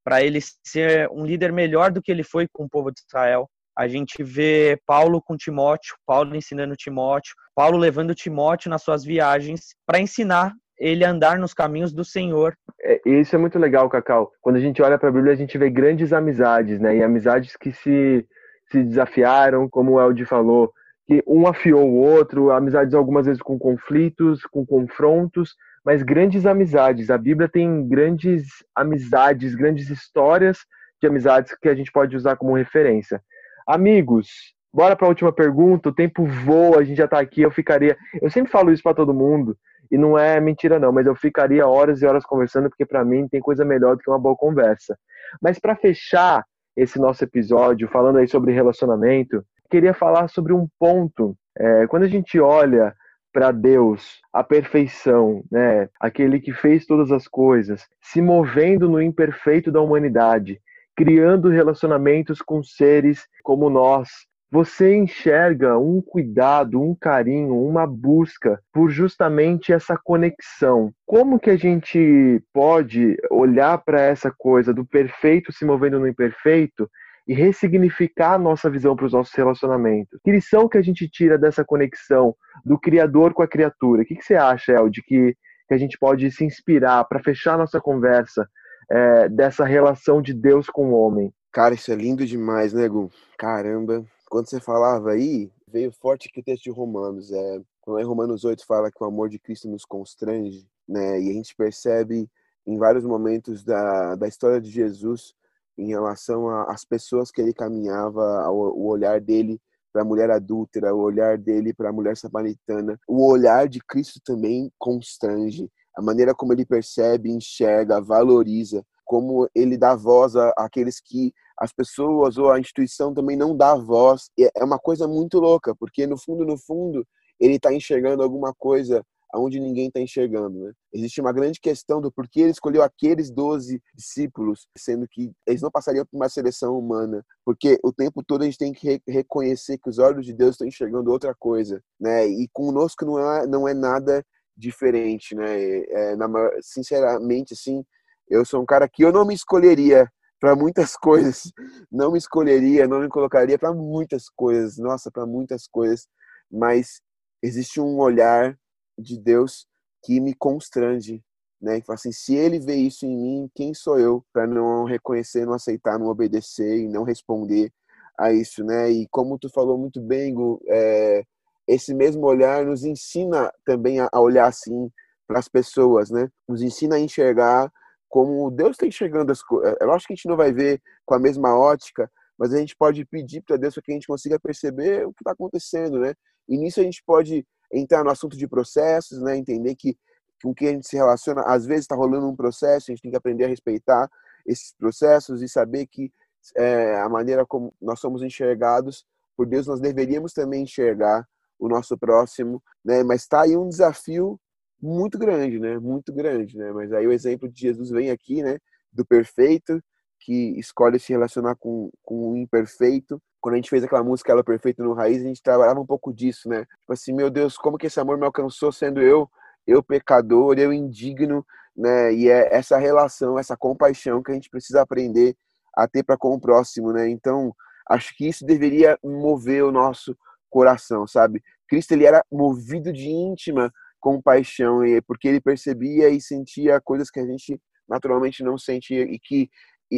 para 0.04 0.22
ele 0.22 0.40
ser 0.64 1.08
um 1.10 1.24
líder 1.24 1.52
melhor 1.52 1.90
do 1.90 2.02
que 2.02 2.10
ele 2.10 2.24
foi 2.24 2.46
com 2.52 2.64
o 2.64 2.68
povo 2.68 2.90
de 2.90 3.00
Israel. 3.06 3.48
A 3.76 3.88
gente 3.88 4.22
vê 4.22 4.78
Paulo 4.86 5.22
com 5.22 5.36
Timóteo, 5.36 5.94
Paulo 6.06 6.36
ensinando 6.36 6.76
Timóteo, 6.76 7.34
Paulo 7.54 7.78
levando 7.78 8.14
Timóteo 8.14 8.68
nas 8.68 8.82
suas 8.82 9.04
viagens 9.04 9.74
para 9.86 10.00
ensinar 10.00 10.52
ele 10.78 11.04
a 11.04 11.10
andar 11.10 11.38
nos 11.38 11.54
caminhos 11.54 11.92
do 11.92 12.04
Senhor. 12.04 12.54
É, 12.82 13.00
isso 13.06 13.34
é 13.34 13.38
muito 13.38 13.58
legal, 13.58 13.88
Cacau. 13.88 14.32
Quando 14.40 14.56
a 14.56 14.60
gente 14.60 14.82
olha 14.82 14.98
para 14.98 15.08
a 15.08 15.12
Bíblia, 15.12 15.32
a 15.32 15.36
gente 15.36 15.56
vê 15.56 15.70
grandes 15.70 16.12
amizades, 16.12 16.80
né? 16.80 16.96
E 16.96 17.02
amizades 17.02 17.56
que 17.56 17.72
se, 17.72 18.26
se 18.70 18.82
desafiaram, 18.82 19.68
como 19.68 19.92
o 19.92 20.00
Eldi 20.00 20.24
falou, 20.24 20.72
que 21.06 21.22
um 21.26 21.46
afiou 21.46 21.88
o 21.88 21.96
outro, 21.96 22.50
amizades 22.50 22.94
algumas 22.94 23.26
vezes 23.26 23.42
com 23.42 23.58
conflitos, 23.58 24.42
com 24.44 24.64
confrontos, 24.64 25.54
mas 25.84 26.02
grandes 26.02 26.46
amizades. 26.46 27.10
A 27.10 27.18
Bíblia 27.18 27.48
tem 27.48 27.86
grandes 27.88 28.46
amizades, 28.74 29.54
grandes 29.54 29.90
histórias 29.90 30.58
de 31.00 31.08
amizades 31.08 31.56
que 31.60 31.68
a 31.68 31.74
gente 31.74 31.90
pode 31.90 32.16
usar 32.16 32.36
como 32.36 32.56
referência. 32.56 33.20
Amigos, 33.66 34.28
bora 34.72 34.94
para 34.94 35.06
a 35.06 35.08
última 35.08 35.32
pergunta. 35.32 35.88
O 35.88 35.94
tempo 35.94 36.24
voa, 36.24 36.78
a 36.78 36.84
gente 36.84 36.98
já 36.98 37.06
está 37.06 37.18
aqui. 37.18 37.42
Eu 37.42 37.50
ficaria. 37.50 37.96
Eu 38.20 38.30
sempre 38.30 38.52
falo 38.52 38.72
isso 38.72 38.82
para 38.82 38.94
todo 38.94 39.12
mundo 39.12 39.56
e 39.90 39.98
não 39.98 40.16
é 40.16 40.40
mentira 40.40 40.78
não, 40.78 40.90
mas 40.90 41.06
eu 41.06 41.14
ficaria 41.14 41.66
horas 41.66 42.00
e 42.00 42.06
horas 42.06 42.24
conversando 42.24 42.70
porque 42.70 42.86
para 42.86 43.04
mim 43.04 43.28
tem 43.28 43.42
coisa 43.42 43.62
melhor 43.62 43.94
do 43.94 44.02
que 44.02 44.10
uma 44.10 44.18
boa 44.18 44.34
conversa. 44.34 44.96
Mas 45.40 45.58
para 45.58 45.76
fechar 45.76 46.44
esse 46.74 46.98
nosso 46.98 47.22
episódio 47.22 47.86
falando 47.88 48.18
aí 48.18 48.26
sobre 48.26 48.52
relacionamento, 48.52 49.44
queria 49.72 49.94
falar 49.94 50.28
sobre 50.28 50.52
um 50.52 50.68
ponto. 50.78 51.34
É, 51.58 51.86
quando 51.86 52.02
a 52.02 52.08
gente 52.08 52.38
olha 52.38 52.94
para 53.32 53.50
Deus, 53.50 54.20
a 54.30 54.44
perfeição, 54.44 55.42
né? 55.50 55.88
Aquele 55.98 56.38
que 56.38 56.52
fez 56.52 56.84
todas 56.84 57.10
as 57.10 57.26
coisas, 57.26 57.86
se 57.98 58.20
movendo 58.20 58.86
no 58.86 59.00
imperfeito 59.00 59.72
da 59.72 59.80
humanidade, 59.80 60.60
criando 60.94 61.48
relacionamentos 61.48 62.42
com 62.42 62.62
seres 62.62 63.26
como 63.42 63.70
nós. 63.70 64.10
Você 64.50 64.94
enxerga 64.94 65.78
um 65.78 66.02
cuidado, 66.02 66.78
um 66.78 66.94
carinho, 66.94 67.58
uma 67.58 67.86
busca 67.86 68.60
por 68.70 68.90
justamente 68.90 69.72
essa 69.72 69.96
conexão. 69.96 70.92
Como 71.06 71.40
que 71.40 71.48
a 71.48 71.56
gente 71.56 72.42
pode 72.52 73.16
olhar 73.30 73.78
para 73.78 74.02
essa 74.02 74.30
coisa 74.30 74.74
do 74.74 74.84
perfeito 74.84 75.50
se 75.50 75.64
movendo 75.64 75.98
no 75.98 76.06
imperfeito 76.06 76.86
e 77.26 77.34
ressignificar 77.34 78.34
a 78.34 78.38
nossa 78.38 78.68
visão 78.68 78.96
para 78.96 79.06
os 79.06 79.12
nossos 79.12 79.34
relacionamentos. 79.34 80.18
Que 80.24 80.32
lição 80.32 80.68
que 80.68 80.78
a 80.78 80.82
gente 80.82 81.08
tira 81.08 81.38
dessa 81.38 81.64
conexão 81.64 82.34
do 82.64 82.78
criador 82.78 83.32
com 83.32 83.42
a 83.42 83.48
criatura? 83.48 84.02
O 84.02 84.04
que, 84.04 84.16
que 84.16 84.24
você 84.24 84.34
acha, 84.34 84.72
El, 84.72 84.88
de 84.88 85.02
que, 85.02 85.36
que 85.68 85.74
a 85.74 85.78
gente 85.78 85.98
pode 85.98 86.30
se 86.30 86.44
inspirar 86.44 87.04
para 87.04 87.22
fechar 87.22 87.56
nossa 87.56 87.80
conversa 87.80 88.48
é, 88.90 89.28
dessa 89.28 89.64
relação 89.64 90.20
de 90.20 90.34
Deus 90.34 90.66
com 90.68 90.90
o 90.90 90.94
homem? 90.94 91.32
Cara, 91.52 91.74
isso 91.74 91.92
é 91.92 91.94
lindo 91.94 92.24
demais, 92.26 92.72
né, 92.72 92.88
Gu? 92.88 93.10
Caramba. 93.38 94.04
Quando 94.28 94.48
você 94.48 94.58
falava 94.58 95.12
aí, 95.12 95.50
veio 95.68 95.92
forte 95.92 96.28
aqui 96.28 96.40
o 96.40 96.44
texto 96.44 96.64
de 96.64 96.70
Romanos. 96.70 97.30
É, 97.30 97.60
quando 97.80 98.06
Romanos 98.06 98.44
8 98.44 98.66
fala 98.66 98.90
que 98.90 99.02
o 99.02 99.06
amor 99.06 99.28
de 99.28 99.38
Cristo 99.38 99.68
nos 99.68 99.84
constrange, 99.84 100.66
né? 100.88 101.20
E 101.20 101.30
a 101.30 101.32
gente 101.32 101.54
percebe 101.54 102.28
em 102.66 102.78
vários 102.78 103.04
momentos 103.04 103.62
da, 103.62 104.14
da 104.14 104.26
história 104.26 104.60
de 104.60 104.70
Jesus 104.70 105.34
em 105.76 105.88
relação 105.88 106.48
às 106.68 106.84
pessoas 106.84 107.30
que 107.30 107.40
ele 107.40 107.52
caminhava, 107.52 108.48
o 108.50 108.86
olhar 108.86 109.20
dele 109.20 109.60
para 109.92 110.02
a 110.02 110.04
mulher 110.04 110.30
adúltera, 110.30 110.94
o 110.94 111.00
olhar 111.00 111.36
dele 111.36 111.74
para 111.74 111.90
a 111.90 111.92
mulher 111.92 112.16
samaritana. 112.16 112.98
O 113.06 113.30
olhar 113.30 113.68
de 113.68 113.78
Cristo 113.80 114.20
também 114.24 114.70
constrange. 114.78 115.68
A 115.96 116.00
maneira 116.00 116.34
como 116.34 116.52
ele 116.52 116.64
percebe, 116.64 117.30
enxerga, 117.30 118.00
valoriza, 118.00 118.82
como 119.04 119.48
ele 119.54 119.76
dá 119.76 119.94
voz 119.94 120.34
àqueles 120.56 120.98
que 120.98 121.32
as 121.58 121.72
pessoas 121.72 122.38
ou 122.38 122.50
a 122.50 122.58
instituição 122.58 123.12
também 123.12 123.36
não 123.36 123.54
dá 123.54 123.74
voz. 123.74 124.30
É 124.56 124.64
uma 124.64 124.78
coisa 124.78 125.06
muito 125.06 125.38
louca, 125.38 125.74
porque 125.74 126.06
no 126.06 126.16
fundo, 126.16 126.46
no 126.46 126.56
fundo, 126.56 127.06
ele 127.38 127.56
está 127.56 127.72
enxergando 127.72 128.22
alguma 128.22 128.54
coisa 128.54 129.04
aonde 129.32 129.58
ninguém 129.58 129.88
está 129.88 130.00
enxergando. 130.00 130.58
Né? 130.58 130.72
Existe 130.92 131.20
uma 131.20 131.32
grande 131.32 131.58
questão 131.60 132.00
do 132.00 132.12
porquê 132.12 132.40
ele 132.40 132.50
escolheu 132.50 132.82
aqueles 132.82 133.30
12 133.30 133.80
discípulos, 133.94 134.66
sendo 134.76 135.08
que 135.08 135.32
eles 135.46 135.62
não 135.62 135.70
passariam 135.70 136.04
por 136.04 136.16
uma 136.16 136.28
seleção 136.28 136.78
humana, 136.78 137.24
porque 137.44 137.78
o 137.82 137.92
tempo 137.92 138.22
todo 138.22 138.42
a 138.42 138.44
gente 138.44 138.58
tem 138.58 138.72
que 138.72 138.86
re 138.86 139.02
reconhecer 139.08 139.78
que 139.78 139.88
os 139.88 139.98
olhos 139.98 140.26
de 140.26 140.32
Deus 140.32 140.52
estão 140.52 140.66
enxergando 140.66 141.10
outra 141.10 141.34
coisa, 141.34 141.82
né? 141.98 142.26
E 142.26 142.48
conosco 142.52 143.04
não 143.04 143.18
é, 143.18 143.46
não 143.46 143.66
é 143.66 143.74
nada 143.74 144.24
diferente, 144.56 145.34
né? 145.34 145.80
É, 145.88 146.16
na, 146.16 146.28
sinceramente, 146.60 147.54
assim, 147.54 147.84
eu 148.28 148.44
sou 148.44 148.62
um 148.62 148.66
cara 148.66 148.88
que 148.88 149.04
eu 149.04 149.12
não 149.12 149.24
me 149.24 149.34
escolheria 149.34 150.08
para 150.40 150.56
muitas 150.56 150.96
coisas, 150.98 151.52
não 151.90 152.12
me 152.12 152.18
escolheria, 152.18 152.86
não 152.86 153.00
me 153.00 153.08
colocaria 153.08 153.58
para 153.58 153.72
muitas 153.72 154.28
coisas, 154.28 154.76
nossa, 154.78 155.10
para 155.10 155.24
muitas 155.24 155.66
coisas, 155.66 156.06
mas 156.50 157.00
existe 157.42 157.80
um 157.80 157.98
olhar 157.98 158.56
de 159.02 159.18
Deus 159.18 159.66
que 160.02 160.20
me 160.20 160.34
constrange, 160.34 161.22
né? 161.60 161.80
Que 161.80 161.92
assim, 161.92 162.12
se 162.12 162.34
ele 162.34 162.58
vê 162.58 162.74
isso 162.74 163.06
em 163.06 163.16
mim, 163.16 163.50
quem 163.54 163.74
sou 163.74 163.98
eu 163.98 164.24
para 164.32 164.46
não 164.46 164.84
reconhecer, 164.84 165.46
não 165.46 165.54
aceitar, 165.54 165.98
não 165.98 166.08
obedecer 166.08 166.80
e 166.80 166.88
não 166.88 167.04
responder 167.04 167.72
a 168.18 168.32
isso, 168.32 168.64
né? 168.64 168.90
E 168.90 169.06
como 169.08 169.38
tu 169.38 169.48
falou 169.50 169.78
muito 169.78 170.00
bem, 170.00 170.34
Gu, 170.34 170.60
é, 170.68 171.24
esse 171.66 171.94
mesmo 171.94 172.26
olhar 172.26 172.64
nos 172.64 172.84
ensina 172.84 173.52
também 173.64 174.00
a, 174.00 174.08
olhar 174.14 174.46
assim 174.46 174.90
para 175.26 175.38
as 175.38 175.48
pessoas, 175.48 176.10
né? 176.10 176.28
Nos 176.48 176.62
ensina 176.62 176.96
a 176.96 177.00
enxergar 177.00 177.70
como 178.08 178.50
Deus 178.50 178.72
está 178.72 178.86
enxergando 178.86 179.32
as 179.32 179.42
coisas. 179.42 179.74
É 179.80 179.84
lógico 179.84 180.08
que 180.08 180.12
a 180.12 180.16
gente 180.16 180.28
não 180.28 180.36
vai 180.36 180.52
ver 180.52 180.82
com 181.06 181.14
a 181.14 181.18
mesma 181.18 181.56
ótica, 181.56 182.10
mas 182.38 182.52
a 182.52 182.58
gente 182.58 182.76
pode 182.76 183.04
pedir 183.06 183.40
para 183.42 183.56
Deus 183.56 183.74
para 183.74 183.82
que 183.82 183.92
a 183.92 183.94
gente 183.94 184.06
consiga 184.06 184.38
perceber 184.38 185.06
o 185.06 185.12
que 185.12 185.22
está 185.22 185.32
acontecendo, 185.32 185.98
né? 185.98 186.12
E 186.48 186.58
nisso 186.58 186.80
a 186.80 186.82
gente 186.82 187.02
pode 187.06 187.46
entrar 187.72 188.04
no 188.04 188.10
assunto 188.10 188.36
de 188.36 188.46
processos, 188.46 189.20
né? 189.22 189.36
Entender 189.36 189.74
que 189.74 189.96
com 190.42 190.52
que 190.52 190.66
a 190.66 190.72
gente 190.72 190.88
se 190.88 190.96
relaciona, 190.96 191.42
às 191.42 191.64
vezes 191.64 191.84
está 191.84 191.94
rolando 191.94 192.28
um 192.28 192.34
processo, 192.34 192.90
a 192.90 192.92
gente 192.92 193.02
tem 193.02 193.12
que 193.12 193.16
aprender 193.16 193.44
a 193.44 193.48
respeitar 193.48 194.10
esses 194.44 194.74
processos 194.76 195.40
e 195.40 195.48
saber 195.48 195.86
que 195.86 196.12
é, 196.56 196.96
a 196.96 197.08
maneira 197.08 197.46
como 197.46 197.72
nós 197.80 198.00
somos 198.00 198.22
enxergados 198.22 199.06
por 199.36 199.46
Deus, 199.46 199.66
nós 199.66 199.80
deveríamos 199.80 200.32
também 200.32 200.64
enxergar 200.64 201.26
o 201.58 201.68
nosso 201.68 201.96
próximo, 201.96 202.62
né? 202.84 203.04
Mas 203.04 203.22
está 203.22 203.42
aí 203.42 203.56
um 203.56 203.68
desafio 203.68 204.38
muito 204.80 205.16
grande, 205.16 205.60
né? 205.60 205.78
Muito 205.78 206.12
grande, 206.12 206.58
né? 206.58 206.72
Mas 206.72 206.92
aí 206.92 207.06
o 207.06 207.12
exemplo 207.12 207.48
de 207.48 207.60
Jesus 207.60 207.90
vem 207.90 208.10
aqui, 208.10 208.42
né? 208.42 208.58
Do 208.92 209.06
perfeito 209.06 209.80
que 210.24 210.58
escolhe 210.58 210.98
se 210.98 211.12
relacionar 211.12 211.56
com, 211.56 211.90
com 212.02 212.32
o 212.32 212.36
imperfeito 212.36 213.20
quando 213.42 213.54
a 213.54 213.56
gente 213.56 213.68
fez 213.68 213.82
aquela 213.82 214.04
música 214.04 214.30
Ela 214.30 214.44
Perfeita 214.44 214.84
no 214.84 214.94
Raiz, 214.94 215.20
a 215.20 215.26
gente 215.26 215.42
trabalhava 215.42 215.80
um 215.80 215.84
pouco 215.84 216.14
disso, 216.14 216.48
né? 216.48 216.64
Tipo 216.80 216.92
assim, 216.92 217.12
meu 217.12 217.28
Deus, 217.28 217.56
como 217.58 217.76
que 217.76 217.88
esse 217.88 217.98
amor 217.98 218.16
me 218.16 218.24
alcançou 218.24 218.70
sendo 218.70 219.02
eu, 219.02 219.28
eu 219.66 219.82
pecador, 219.82 220.56
eu 220.60 220.72
indigno, 220.72 221.44
né? 221.76 222.14
E 222.14 222.30
é 222.30 222.54
essa 222.54 222.78
relação, 222.78 223.36
essa 223.36 223.56
compaixão 223.56 224.22
que 224.22 224.30
a 224.30 224.34
gente 224.34 224.48
precisa 224.48 224.80
aprender 224.80 225.34
a 225.76 225.88
ter 225.88 226.04
para 226.04 226.16
com 226.16 226.32
o 226.32 226.40
próximo, 226.40 226.92
né? 226.92 227.08
Então, 227.08 227.52
acho 227.90 228.16
que 228.16 228.28
isso 228.28 228.46
deveria 228.46 228.96
mover 229.02 229.64
o 229.64 229.72
nosso 229.72 230.16
coração, 230.48 231.04
sabe? 231.04 231.42
Cristo 231.68 231.92
ele 231.92 232.06
era 232.06 232.24
movido 232.30 232.92
de 232.92 233.08
íntima 233.08 233.72
compaixão, 233.98 234.80
porque 235.04 235.26
ele 235.26 235.40
percebia 235.40 236.08
e 236.10 236.20
sentia 236.20 236.80
coisas 236.80 237.10
que 237.10 237.18
a 237.18 237.26
gente 237.26 237.60
naturalmente 237.88 238.42
não 238.44 238.56
sentia 238.56 239.02
e 239.02 239.18
que 239.18 239.50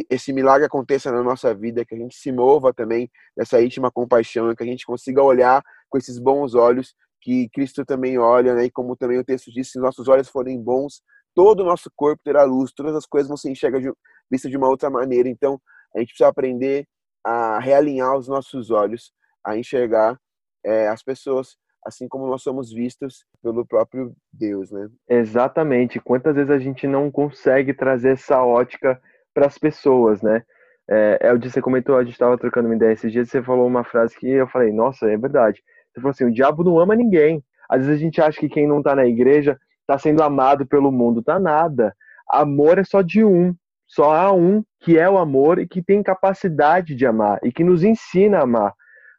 esse 0.09 0.33
milagre 0.33 0.65
aconteça 0.65 1.11
na 1.11 1.23
nossa 1.23 1.53
vida, 1.53 1.85
que 1.85 1.95
a 1.95 1.97
gente 1.97 2.15
se 2.15 2.31
mova 2.31 2.73
também 2.73 3.09
nessa 3.37 3.61
íntima 3.61 3.91
compaixão, 3.91 4.53
que 4.55 4.63
a 4.63 4.65
gente 4.65 4.85
consiga 4.85 5.21
olhar 5.21 5.63
com 5.89 5.97
esses 5.97 6.19
bons 6.19 6.55
olhos 6.55 6.95
que 7.21 7.49
Cristo 7.49 7.83
também 7.85 8.17
olha, 8.19 8.53
né? 8.53 8.65
E 8.65 8.71
como 8.71 8.95
também 8.95 9.17
o 9.17 9.23
texto 9.23 9.51
diz, 9.51 9.71
se 9.71 9.79
nossos 9.79 10.07
olhos 10.07 10.29
forem 10.29 10.61
bons, 10.61 11.01
todo 11.33 11.61
o 11.61 11.65
nosso 11.65 11.89
corpo 11.95 12.21
terá 12.23 12.43
luz, 12.43 12.71
todas 12.71 12.95
as 12.95 13.05
coisas 13.05 13.27
vão 13.27 13.37
ser 13.37 13.49
enxergar 13.49 13.79
de, 13.79 13.91
vista 14.29 14.49
de 14.49 14.55
uma 14.55 14.69
outra 14.69 14.89
maneira. 14.89 15.27
Então, 15.27 15.59
a 15.95 15.99
gente 15.99 16.09
precisa 16.09 16.29
aprender 16.29 16.85
a 17.23 17.59
realinhar 17.59 18.15
os 18.15 18.27
nossos 18.27 18.69
olhos, 18.69 19.11
a 19.43 19.57
enxergar 19.57 20.19
é, 20.63 20.87
as 20.87 21.01
pessoas 21.01 21.57
assim 21.85 22.07
como 22.07 22.27
nós 22.27 22.41
somos 22.41 22.71
vistos 22.71 23.25
pelo 23.43 23.65
próprio 23.65 24.15
Deus, 24.33 24.71
né? 24.71 24.89
Exatamente. 25.07 25.99
Quantas 25.99 26.35
vezes 26.35 26.49
a 26.49 26.57
gente 26.57 26.87
não 26.87 27.11
consegue 27.11 27.73
trazer 27.73 28.13
essa 28.13 28.43
ótica 28.43 28.99
para 29.35 29.45
as 29.45 29.57
pessoas, 29.57 30.21
né? 30.21 30.41
É, 30.89 31.17
é 31.21 31.33
o 31.33 31.39
que 31.39 31.49
você 31.49 31.61
comentou, 31.61 31.97
a 31.97 32.03
gente 32.03 32.13
estava 32.13 32.37
trocando 32.37 32.67
uma 32.67 32.75
ideia 32.75 32.93
esses 32.93 33.11
dias, 33.11 33.29
você 33.29 33.43
falou 33.43 33.67
uma 33.67 33.83
frase 33.83 34.17
que 34.17 34.29
eu 34.29 34.47
falei, 34.47 34.71
nossa, 34.71 35.11
é 35.11 35.17
verdade. 35.17 35.61
Você 35.93 36.01
falou 36.01 36.11
assim, 36.11 36.25
o 36.25 36.33
diabo 36.33 36.63
não 36.63 36.79
ama 36.79 36.95
ninguém. 36.95 37.43
Às 37.69 37.85
vezes 37.85 38.01
a 38.01 38.03
gente 38.03 38.21
acha 38.21 38.39
que 38.39 38.49
quem 38.49 38.67
não 38.67 38.79
está 38.79 38.95
na 38.95 39.05
igreja 39.05 39.59
está 39.81 39.97
sendo 39.97 40.23
amado 40.23 40.65
pelo 40.65 40.91
mundo. 40.91 41.21
Tá 41.21 41.39
nada. 41.39 41.95
Amor 42.29 42.79
é 42.79 42.83
só 42.83 43.01
de 43.01 43.23
um. 43.23 43.53
Só 43.87 44.13
há 44.13 44.31
um 44.31 44.63
que 44.79 44.97
é 44.97 45.09
o 45.09 45.17
amor 45.17 45.59
e 45.59 45.67
que 45.67 45.81
tem 45.81 46.01
capacidade 46.01 46.95
de 46.95 47.05
amar 47.05 47.39
e 47.43 47.51
que 47.51 47.63
nos 47.63 47.83
ensina 47.83 48.39
a 48.39 48.43
amar. 48.43 48.73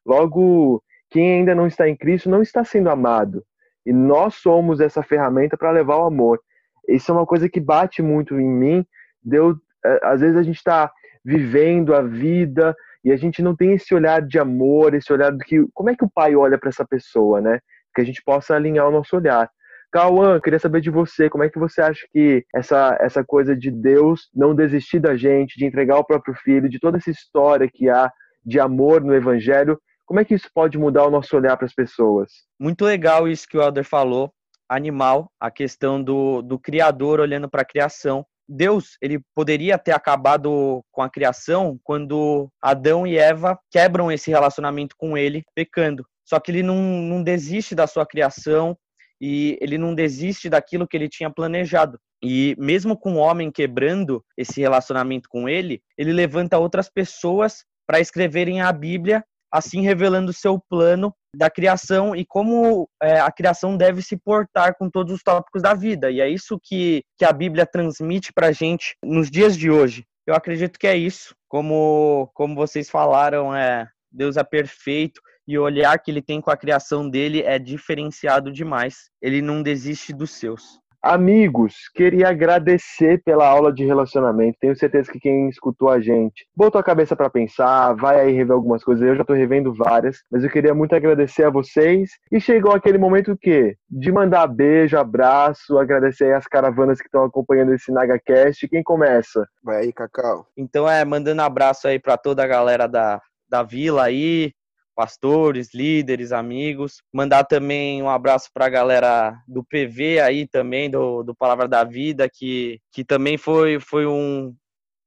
Logo, 0.05 0.83
quem 1.11 1.35
ainda 1.35 1.55
não 1.55 1.67
está 1.67 1.89
em 1.89 1.97
Cristo 1.97 2.31
não 2.31 2.43
está 2.43 2.65
sendo 2.65 2.91
amado. 2.91 3.45
E 3.85 3.93
nós 3.93 4.35
somos 4.37 4.81
essa 4.81 5.03
ferramenta 5.03 5.57
para 5.57 5.71
levar 5.71 5.99
o 5.99 6.07
amor. 6.07 6.41
Isso 6.89 7.11
é 7.11 7.15
uma 7.15 7.27
coisa 7.27 7.49
que 7.49 7.61
bate 7.61 8.03
muito 8.03 8.39
em 8.39 8.49
mim. 8.49 8.87
Deu, 9.23 9.53
é, 9.53 9.57
às 10.03 10.21
vezes 10.21 10.37
a 10.37 10.43
gente 10.43 10.57
está 10.57 10.91
vivendo 11.25 11.95
a 11.95 12.03
vida 12.03 12.75
e 13.05 13.13
a 13.13 13.17
gente 13.17 13.43
não 13.43 13.55
tem 13.55 13.73
esse 13.73 13.95
olhar 13.95 14.23
de 14.23 14.39
amor, 14.39 14.95
esse 14.95 15.13
olhar 15.13 15.31
do 15.31 15.39
que 15.39 15.65
como 15.75 15.91
é 15.91 15.97
que 15.97 16.05
o 16.05 16.11
pai 16.11 16.35
olha 16.37 16.59
para 16.59 16.69
essa 16.69 16.87
pessoa, 16.87 17.41
né? 17.41 17.59
Que 17.95 18.01
a 18.01 18.05
gente 18.05 18.23
possa 18.23 18.55
alinhar 18.55 18.89
o 18.89 18.93
nosso 18.93 19.17
olhar. 19.17 19.51
Cauã, 19.93 20.41
queria 20.41 20.59
saber 20.59 20.81
de 20.81 20.91
você, 20.91 21.31
como 21.31 21.45
é 21.45 21.49
que 21.49 21.59
você 21.59 21.81
acha 21.81 22.07
que 22.13 22.45
essa, 22.55 22.97
essa 23.01 23.25
coisa 23.25 23.57
de 23.57 23.71
Deus 23.71 24.29
não 24.35 24.55
desistir 24.55 24.99
da 24.99 25.17
gente, 25.17 25.59
de 25.59 25.65
entregar 25.65 25.99
o 25.99 26.05
próprio 26.05 26.35
filho, 26.35 26.69
de 26.69 26.79
toda 26.79 26.99
essa 26.99 27.11
história 27.11 27.69
que 27.73 27.89
há 27.89 28.11
de 28.45 28.61
amor 28.61 29.03
no 29.03 29.15
evangelho, 29.15 29.79
como 30.05 30.21
é 30.21 30.25
que 30.25 30.35
isso 30.35 30.49
pode 30.55 30.79
mudar 30.79 31.05
o 31.05 31.11
nosso 31.11 31.37
olhar 31.37 31.57
para 31.57 31.67
as 31.67 31.75
pessoas? 31.75 32.31
Muito 32.61 32.85
legal 32.85 33.27
isso 33.27 33.49
que 33.49 33.59
o 33.59 33.63
Elder 33.63 33.85
falou, 33.85 34.33
animal, 34.69 35.31
a 35.41 35.51
questão 35.51 36.03
do, 36.03 36.43
do 36.43 36.59
Criador 36.59 37.19
olhando 37.19 37.49
para 37.49 37.63
a 37.63 37.67
criação. 37.67 38.25
Deus, 38.49 38.97
ele 39.03 39.21
poderia 39.35 39.77
ter 39.79 39.93
acabado 39.93 40.83
com 40.93 41.03
a 41.03 41.11
criação 41.11 41.79
quando 41.83 42.49
Adão 42.63 43.07
e 43.07 43.19
Eva 43.19 43.59
quebram 43.71 44.11
esse 44.11 44.31
relacionamento 44.31 44.95
com 44.97 45.17
ele, 45.17 45.45
pecando. 45.55 46.07
Só 46.25 46.39
que 46.41 46.51
ele 46.51 46.63
não, 46.63 46.77
não 46.77 47.23
desiste 47.23 47.75
da 47.75 47.87
sua 47.87 48.07
criação 48.07 48.77
e 49.21 49.59
ele 49.61 49.79
não 49.79 49.95
desiste 49.95 50.49
daquilo 50.49 50.87
que 50.87 50.97
ele 50.97 51.09
tinha 51.09 51.31
planejado. 51.31 51.99
E 52.23 52.57
mesmo 52.59 52.97
com 52.97 53.15
o 53.15 53.19
homem 53.19 53.51
quebrando 53.51 54.25
esse 54.37 54.61
relacionamento 54.61 55.29
com 55.29 55.49
ele, 55.49 55.83
ele 55.97 56.13
levanta 56.13 56.59
outras 56.59 56.89
pessoas 56.89 57.65
para 57.87 58.01
escreverem 58.01 58.61
a 58.61 58.73
Bíblia 58.73 59.25
assim 59.57 59.81
revelando 59.83 60.31
o 60.31 60.35
seu 60.35 60.59
plano 60.69 61.15
da 61.35 61.51
criação 61.51 62.15
e 62.15 62.25
como 62.25 62.89
é, 63.03 63.21
a 63.21 63.31
criação 63.31 63.77
deve 63.77 64.03
se 64.03 64.17
portar 64.17 64.75
com 64.77 64.89
todos 64.91 65.13
os 65.15 65.23
tópicos 65.23 65.63
da 65.63 65.75
vida. 65.75 66.11
E 66.11 66.21
é 66.21 66.29
isso 66.29 66.59
que, 66.63 67.03
que 67.19 67.25
a 67.25 67.33
Bíblia 67.33 67.67
transmite 67.67 68.33
para 68.33 68.49
a 68.49 68.53
gente 68.53 68.97
nos 69.03 69.31
dias 69.31 69.57
de 69.57 69.71
hoje. 69.71 70.05
Eu 70.27 70.35
acredito 70.35 70.79
que 70.79 70.87
é 70.87 70.97
isso. 70.97 71.35
Como, 71.49 72.31
como 72.35 72.55
vocês 72.55 72.91
falaram, 72.91 73.55
é, 73.55 73.87
Deus 74.11 74.37
é 74.37 74.45
perfeito 74.45 75.21
e 75.47 75.57
o 75.59 75.63
olhar 75.63 75.97
que 75.99 76.11
ele 76.11 76.23
tem 76.23 76.41
com 76.41 76.51
a 76.51 76.57
criação 76.57 77.09
dele 77.09 77.43
é 77.43 77.59
diferenciado 77.59 78.51
demais. 78.51 79.11
Ele 79.23 79.41
não 79.41 79.63
desiste 79.63 80.13
dos 80.13 80.33
seus. 80.33 80.81
Amigos, 81.09 81.89
queria 81.95 82.31
agradecer 82.31 83.23
pela 83.25 83.47
aula 83.47 83.73
de 83.73 83.85
relacionamento. 83.85 84.59
Tenho 84.61 84.75
certeza 84.75 85.13
que 85.13 85.21
quem 85.21 85.49
escutou 85.49 85.89
a 85.89 86.01
gente 86.01 86.45
botou 86.55 86.81
a 86.81 86.85
cabeça 86.85 87.15
para 87.15 87.31
pensar, 87.31 87.93
vai 87.95 88.19
aí 88.19 88.33
rever 88.33 88.57
algumas 88.57 88.83
coisas. 88.83 89.07
Eu 89.07 89.15
já 89.15 89.25
tô 89.25 89.33
revendo 89.33 89.73
várias, 89.73 90.19
mas 90.29 90.43
eu 90.43 90.51
queria 90.51 90.75
muito 90.75 90.97
agradecer 90.97 91.45
a 91.45 91.51
vocês. 91.51 92.11
E 92.33 92.41
chegou 92.41 92.73
aquele 92.73 92.99
momento 92.99 93.39
que 93.41 93.77
de 93.89 94.11
mandar 94.11 94.49
beijo, 94.49 94.99
abraço, 94.99 95.79
agradecer 95.79 96.35
as 96.35 96.49
caravanas 96.49 96.99
que 96.99 97.07
estão 97.07 97.23
acompanhando 97.23 97.73
esse 97.73 97.93
NagaCast. 97.93 98.67
Quem 98.67 98.83
começa? 98.83 99.47
Vai 99.63 99.83
aí, 99.83 99.93
Cacau. 99.93 100.49
Então 100.57 100.91
é 100.91 101.05
mandando 101.05 101.41
abraço 101.41 101.87
aí 101.87 102.01
para 102.01 102.17
toda 102.17 102.43
a 102.43 102.49
galera 102.49 102.89
da 102.89 103.21
da 103.49 103.63
vila 103.63 104.05
aí, 104.05 104.53
pastores, 104.97 105.75
líderes, 105.75 106.33
amigos. 106.33 107.03
Mandar 107.13 107.45
também 107.45 108.03
um 108.03 108.09
abraço 108.09 108.49
para 108.53 108.65
a 108.65 108.71
galera 108.71 109.39
do 109.47 109.63
PV 109.63 110.21
aí 110.21 110.49
também, 110.49 110.91
do, 110.91 111.23
do 111.23 111.35
Palavra 111.35 111.69
da 111.69 111.85
Vida, 111.85 112.29
que, 112.33 112.81
que 112.91 113.05
também 113.05 113.37
foi, 113.37 113.79
foi 113.79 114.07
um, 114.07 114.57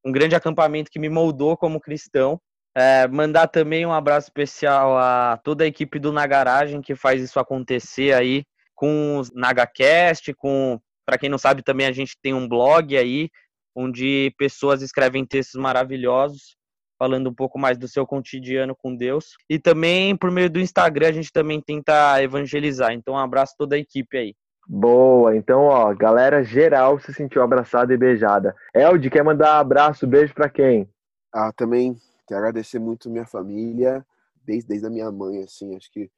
um 0.05 0.11
grande 0.11 0.35
acampamento 0.35 0.91
que 0.91 0.99
me 0.99 1.09
moldou 1.09 1.57
como 1.57 1.81
cristão. 1.81 2.39
É, 2.77 3.07
mandar 3.07 3.47
também 3.47 3.83
um 3.85 3.91
abraço 3.91 4.27
especial 4.27 4.95
a 4.95 5.39
toda 5.43 5.63
a 5.63 5.67
equipe 5.67 5.97
do 5.97 6.13
Na 6.13 6.27
Garagem 6.27 6.81
que 6.81 6.95
faz 6.95 7.19
isso 7.21 7.39
acontecer 7.39 8.13
aí 8.13 8.43
com 8.75 9.17
os 9.17 9.31
NagaCast, 9.33 10.33
com 10.35 10.79
para 11.05 11.17
quem 11.17 11.27
não 11.27 11.39
sabe 11.39 11.63
também 11.63 11.87
a 11.87 11.91
gente 11.91 12.15
tem 12.21 12.35
um 12.35 12.47
blog 12.47 12.95
aí 12.95 13.29
onde 13.75 14.31
pessoas 14.37 14.83
escrevem 14.83 15.25
textos 15.25 15.59
maravilhosos 15.59 16.58
falando 16.99 17.29
um 17.29 17.33
pouco 17.33 17.57
mais 17.57 17.77
do 17.77 17.87
seu 17.87 18.05
cotidiano 18.05 18.75
com 18.75 18.93
Deus. 18.93 19.37
E 19.49 19.57
também 19.57 20.15
por 20.17 20.29
meio 20.29 20.49
do 20.49 20.59
Instagram 20.59 21.07
a 21.07 21.13
gente 21.13 21.31
também 21.31 21.61
tenta 21.61 22.21
evangelizar. 22.21 22.91
Então 22.91 23.13
um 23.13 23.17
abraço 23.17 23.53
a 23.53 23.57
toda 23.57 23.75
a 23.77 23.79
equipe 23.79 24.17
aí. 24.17 24.35
Boa, 24.67 25.35
então 25.35 25.61
ó, 25.61 25.95
galera 25.95 26.43
geral 26.43 26.99
se 26.99 27.11
sentiu 27.13 27.41
abraçada 27.41 27.93
e 27.93 27.97
beijada. 27.97 28.53
Elde, 28.75 29.09
quer 29.09 29.23
mandar 29.23 29.57
abraço, 29.57 30.05
beijo 30.05 30.33
para 30.35 30.49
quem? 30.49 30.87
Ah, 31.33 31.51
também 31.53 31.95
quero 32.27 32.41
agradecer 32.41 32.77
muito 32.77 33.09
minha 33.09 33.25
família, 33.25 34.05
desde, 34.45 34.67
desde 34.67 34.85
a 34.85 34.89
minha 34.89 35.11
mãe, 35.11 35.41
assim, 35.41 35.75
acho 35.75 35.91
que 35.91 36.11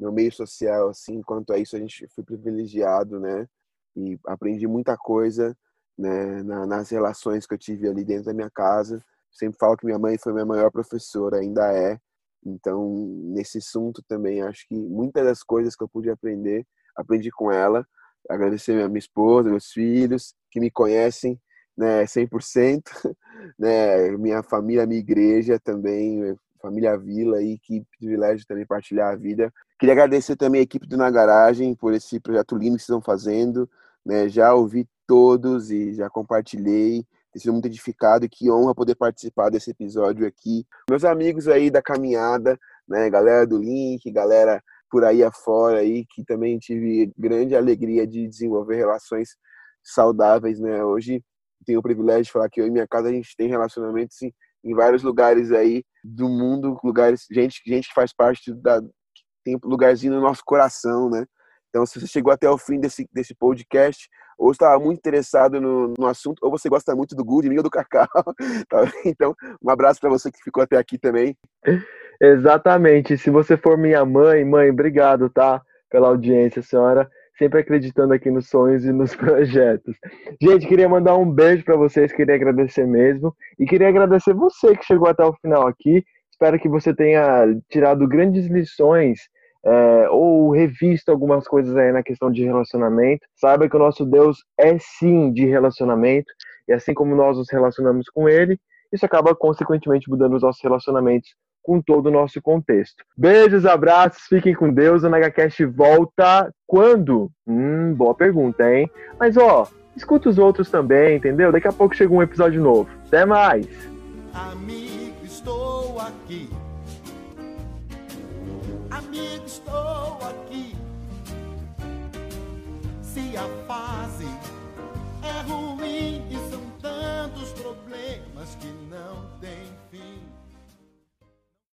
meu 0.00 0.10
meio 0.10 0.32
social, 0.32 0.88
assim, 0.88 1.20
quanto 1.20 1.52
a 1.52 1.58
isso 1.58 1.76
a 1.76 1.78
gente 1.78 2.06
foi 2.14 2.24
privilegiado, 2.24 3.18
né? 3.18 3.46
E 3.94 4.18
aprendi 4.26 4.66
muita 4.66 4.96
coisa, 4.96 5.54
né, 5.98 6.42
na, 6.44 6.64
nas 6.64 6.88
relações 6.88 7.46
que 7.46 7.52
eu 7.52 7.58
tive 7.58 7.88
ali 7.88 8.04
dentro 8.04 8.26
da 8.26 8.32
minha 8.32 8.48
casa 8.48 9.04
sempre 9.38 9.58
falo 9.58 9.76
que 9.76 9.86
minha 9.86 9.98
mãe 9.98 10.18
foi 10.18 10.32
minha 10.32 10.46
maior 10.46 10.70
professora, 10.70 11.38
ainda 11.38 11.72
é. 11.72 11.98
Então, 12.44 13.06
nesse 13.32 13.58
assunto 13.58 14.02
também, 14.06 14.42
acho 14.42 14.66
que 14.68 14.74
muitas 14.74 15.24
das 15.24 15.42
coisas 15.42 15.76
que 15.76 15.82
eu 15.82 15.88
pude 15.88 16.10
aprender, 16.10 16.66
aprendi 16.96 17.30
com 17.30 17.50
ela. 17.50 17.86
Agradecer 18.28 18.74
minha, 18.74 18.88
minha 18.88 18.98
esposa, 18.98 19.48
meus 19.50 19.70
filhos, 19.70 20.34
que 20.50 20.60
me 20.60 20.70
conhecem 20.70 21.40
né, 21.76 22.04
100%, 22.04 22.82
né, 23.58 24.10
minha 24.18 24.42
família, 24.42 24.86
minha 24.86 24.98
igreja 24.98 25.60
também, 25.60 26.36
família 26.60 26.98
Vila 26.98 27.38
aí, 27.38 27.58
que 27.58 27.84
privilégio 27.98 28.44
também 28.46 28.66
partilhar 28.66 29.12
a 29.12 29.16
vida. 29.16 29.52
Queria 29.78 29.92
agradecer 29.92 30.36
também 30.36 30.60
a 30.60 30.64
equipe 30.64 30.88
do 30.88 30.96
Na 30.96 31.08
Garagem 31.08 31.74
por 31.76 31.94
esse 31.94 32.18
projeto 32.18 32.56
lindo 32.56 32.76
que 32.76 32.82
estão 32.82 33.00
fazendo, 33.00 33.70
né, 34.04 34.28
já 34.28 34.52
ouvi 34.52 34.88
todos 35.06 35.70
e 35.70 35.94
já 35.94 36.10
compartilhei, 36.10 37.06
tem 37.38 37.42
sido 37.42 37.52
muito 37.52 37.66
edificado 37.66 38.24
e 38.24 38.28
que 38.28 38.50
honra 38.50 38.74
poder 38.74 38.96
participar 38.96 39.48
desse 39.48 39.70
episódio 39.70 40.26
aqui. 40.26 40.66
Meus 40.90 41.04
amigos 41.04 41.46
aí 41.46 41.70
da 41.70 41.80
caminhada, 41.80 42.58
né, 42.86 43.08
galera 43.08 43.46
do 43.46 43.58
Link, 43.58 44.10
galera 44.10 44.62
por 44.90 45.04
aí 45.04 45.22
afora 45.22 45.78
aí, 45.78 46.04
que 46.06 46.24
também 46.24 46.58
tive 46.58 47.12
grande 47.16 47.54
alegria 47.54 48.06
de 48.06 48.26
desenvolver 48.26 48.76
relações 48.76 49.36
saudáveis, 49.82 50.58
né? 50.58 50.82
Hoje 50.82 51.22
tenho 51.64 51.78
o 51.78 51.82
privilégio 51.82 52.24
de 52.24 52.32
falar 52.32 52.48
que 52.48 52.60
eu 52.60 52.66
e 52.66 52.70
minha 52.70 52.88
casa 52.88 53.08
a 53.08 53.12
gente 53.12 53.36
tem 53.36 53.48
relacionamentos 53.48 54.20
em, 54.22 54.32
em 54.64 54.74
vários 54.74 55.02
lugares 55.02 55.52
aí 55.52 55.84
do 56.02 56.28
mundo, 56.28 56.78
lugares, 56.82 57.26
gente, 57.30 57.60
gente 57.66 57.88
que 57.88 57.94
faz 57.94 58.12
parte 58.14 58.52
da 58.54 58.80
tem 59.44 59.58
lugarzinho 59.62 60.14
no 60.14 60.20
nosso 60.20 60.42
coração, 60.44 61.08
né? 61.08 61.24
Então, 61.68 61.84
se 61.84 62.00
você 62.00 62.06
chegou 62.06 62.32
até 62.32 62.48
o 62.48 62.58
fim 62.58 62.80
desse, 62.80 63.06
desse 63.12 63.34
podcast, 63.34 64.08
ou 64.38 64.52
estava 64.52 64.78
muito 64.78 64.98
interessado 64.98 65.60
no, 65.60 65.92
no 65.98 66.06
assunto, 66.06 66.38
ou 66.42 66.50
você 66.50 66.68
gosta 66.68 66.94
muito 66.94 67.16
do 67.16 67.24
mim 67.24 67.56
ou 67.56 67.62
do 67.62 67.70
Cacau. 67.70 68.06
Tá? 68.68 68.90
Então, 69.04 69.34
um 69.62 69.70
abraço 69.70 70.00
para 70.00 70.10
você 70.10 70.30
que 70.30 70.42
ficou 70.42 70.62
até 70.62 70.76
aqui 70.76 70.98
também. 70.98 71.36
Exatamente. 72.20 73.16
Se 73.16 73.30
você 73.30 73.56
for 73.56 73.76
minha 73.76 74.04
mãe, 74.04 74.44
mãe, 74.44 74.70
obrigado, 74.70 75.28
tá? 75.28 75.60
Pela 75.90 76.08
audiência, 76.08 76.62
senhora. 76.62 77.08
Sempre 77.38 77.60
acreditando 77.60 78.12
aqui 78.12 78.30
nos 78.30 78.48
sonhos 78.48 78.84
e 78.84 78.92
nos 78.92 79.14
projetos. 79.16 79.96
Gente, 80.40 80.66
queria 80.66 80.88
mandar 80.88 81.16
um 81.16 81.30
beijo 81.30 81.64
para 81.64 81.76
vocês, 81.76 82.12
queria 82.12 82.34
agradecer 82.34 82.86
mesmo. 82.86 83.34
E 83.58 83.64
queria 83.64 83.88
agradecer 83.88 84.34
você 84.34 84.76
que 84.76 84.84
chegou 84.84 85.08
até 85.08 85.24
o 85.24 85.34
final 85.34 85.66
aqui. 85.66 86.04
Espero 86.30 86.58
que 86.58 86.68
você 86.68 86.94
tenha 86.94 87.46
tirado 87.68 88.06
grandes 88.06 88.46
lições 88.46 89.28
é, 89.64 90.08
ou 90.10 90.50
revisto 90.50 91.10
algumas 91.10 91.46
coisas 91.46 91.76
aí 91.76 91.92
na 91.92 92.02
questão 92.02 92.30
de 92.30 92.44
relacionamento. 92.44 93.26
Saiba 93.34 93.68
que 93.68 93.76
o 93.76 93.78
nosso 93.78 94.04
Deus 94.04 94.44
é 94.58 94.76
sim 94.78 95.32
de 95.32 95.46
relacionamento, 95.46 96.32
e 96.66 96.72
assim 96.72 96.94
como 96.94 97.14
nós 97.14 97.36
nos 97.36 97.50
relacionamos 97.50 98.08
com 98.08 98.28
Ele, 98.28 98.58
isso 98.92 99.04
acaba 99.04 99.34
consequentemente 99.34 100.08
mudando 100.08 100.34
os 100.34 100.42
nossos 100.42 100.62
relacionamentos 100.62 101.30
com 101.62 101.82
todo 101.82 102.06
o 102.06 102.10
nosso 102.10 102.40
contexto. 102.40 103.04
Beijos, 103.16 103.66
abraços, 103.66 104.22
fiquem 104.26 104.54
com 104.54 104.72
Deus. 104.72 105.02
O 105.02 105.10
NagaCast 105.10 105.66
volta 105.66 106.50
quando? 106.66 107.30
Hum, 107.46 107.92
boa 107.94 108.14
pergunta, 108.14 108.72
hein? 108.72 108.90
Mas 109.20 109.36
ó, 109.36 109.68
escuta 109.94 110.30
os 110.30 110.38
outros 110.38 110.70
também, 110.70 111.16
entendeu? 111.16 111.52
Daqui 111.52 111.68
a 111.68 111.72
pouco 111.72 111.94
chega 111.94 112.14
um 112.14 112.22
episódio 112.22 112.62
novo. 112.62 112.88
Até 113.06 113.26
mais! 113.26 113.66
Amigo, 114.32 115.24
estou 115.24 115.98
aqui 116.00 116.48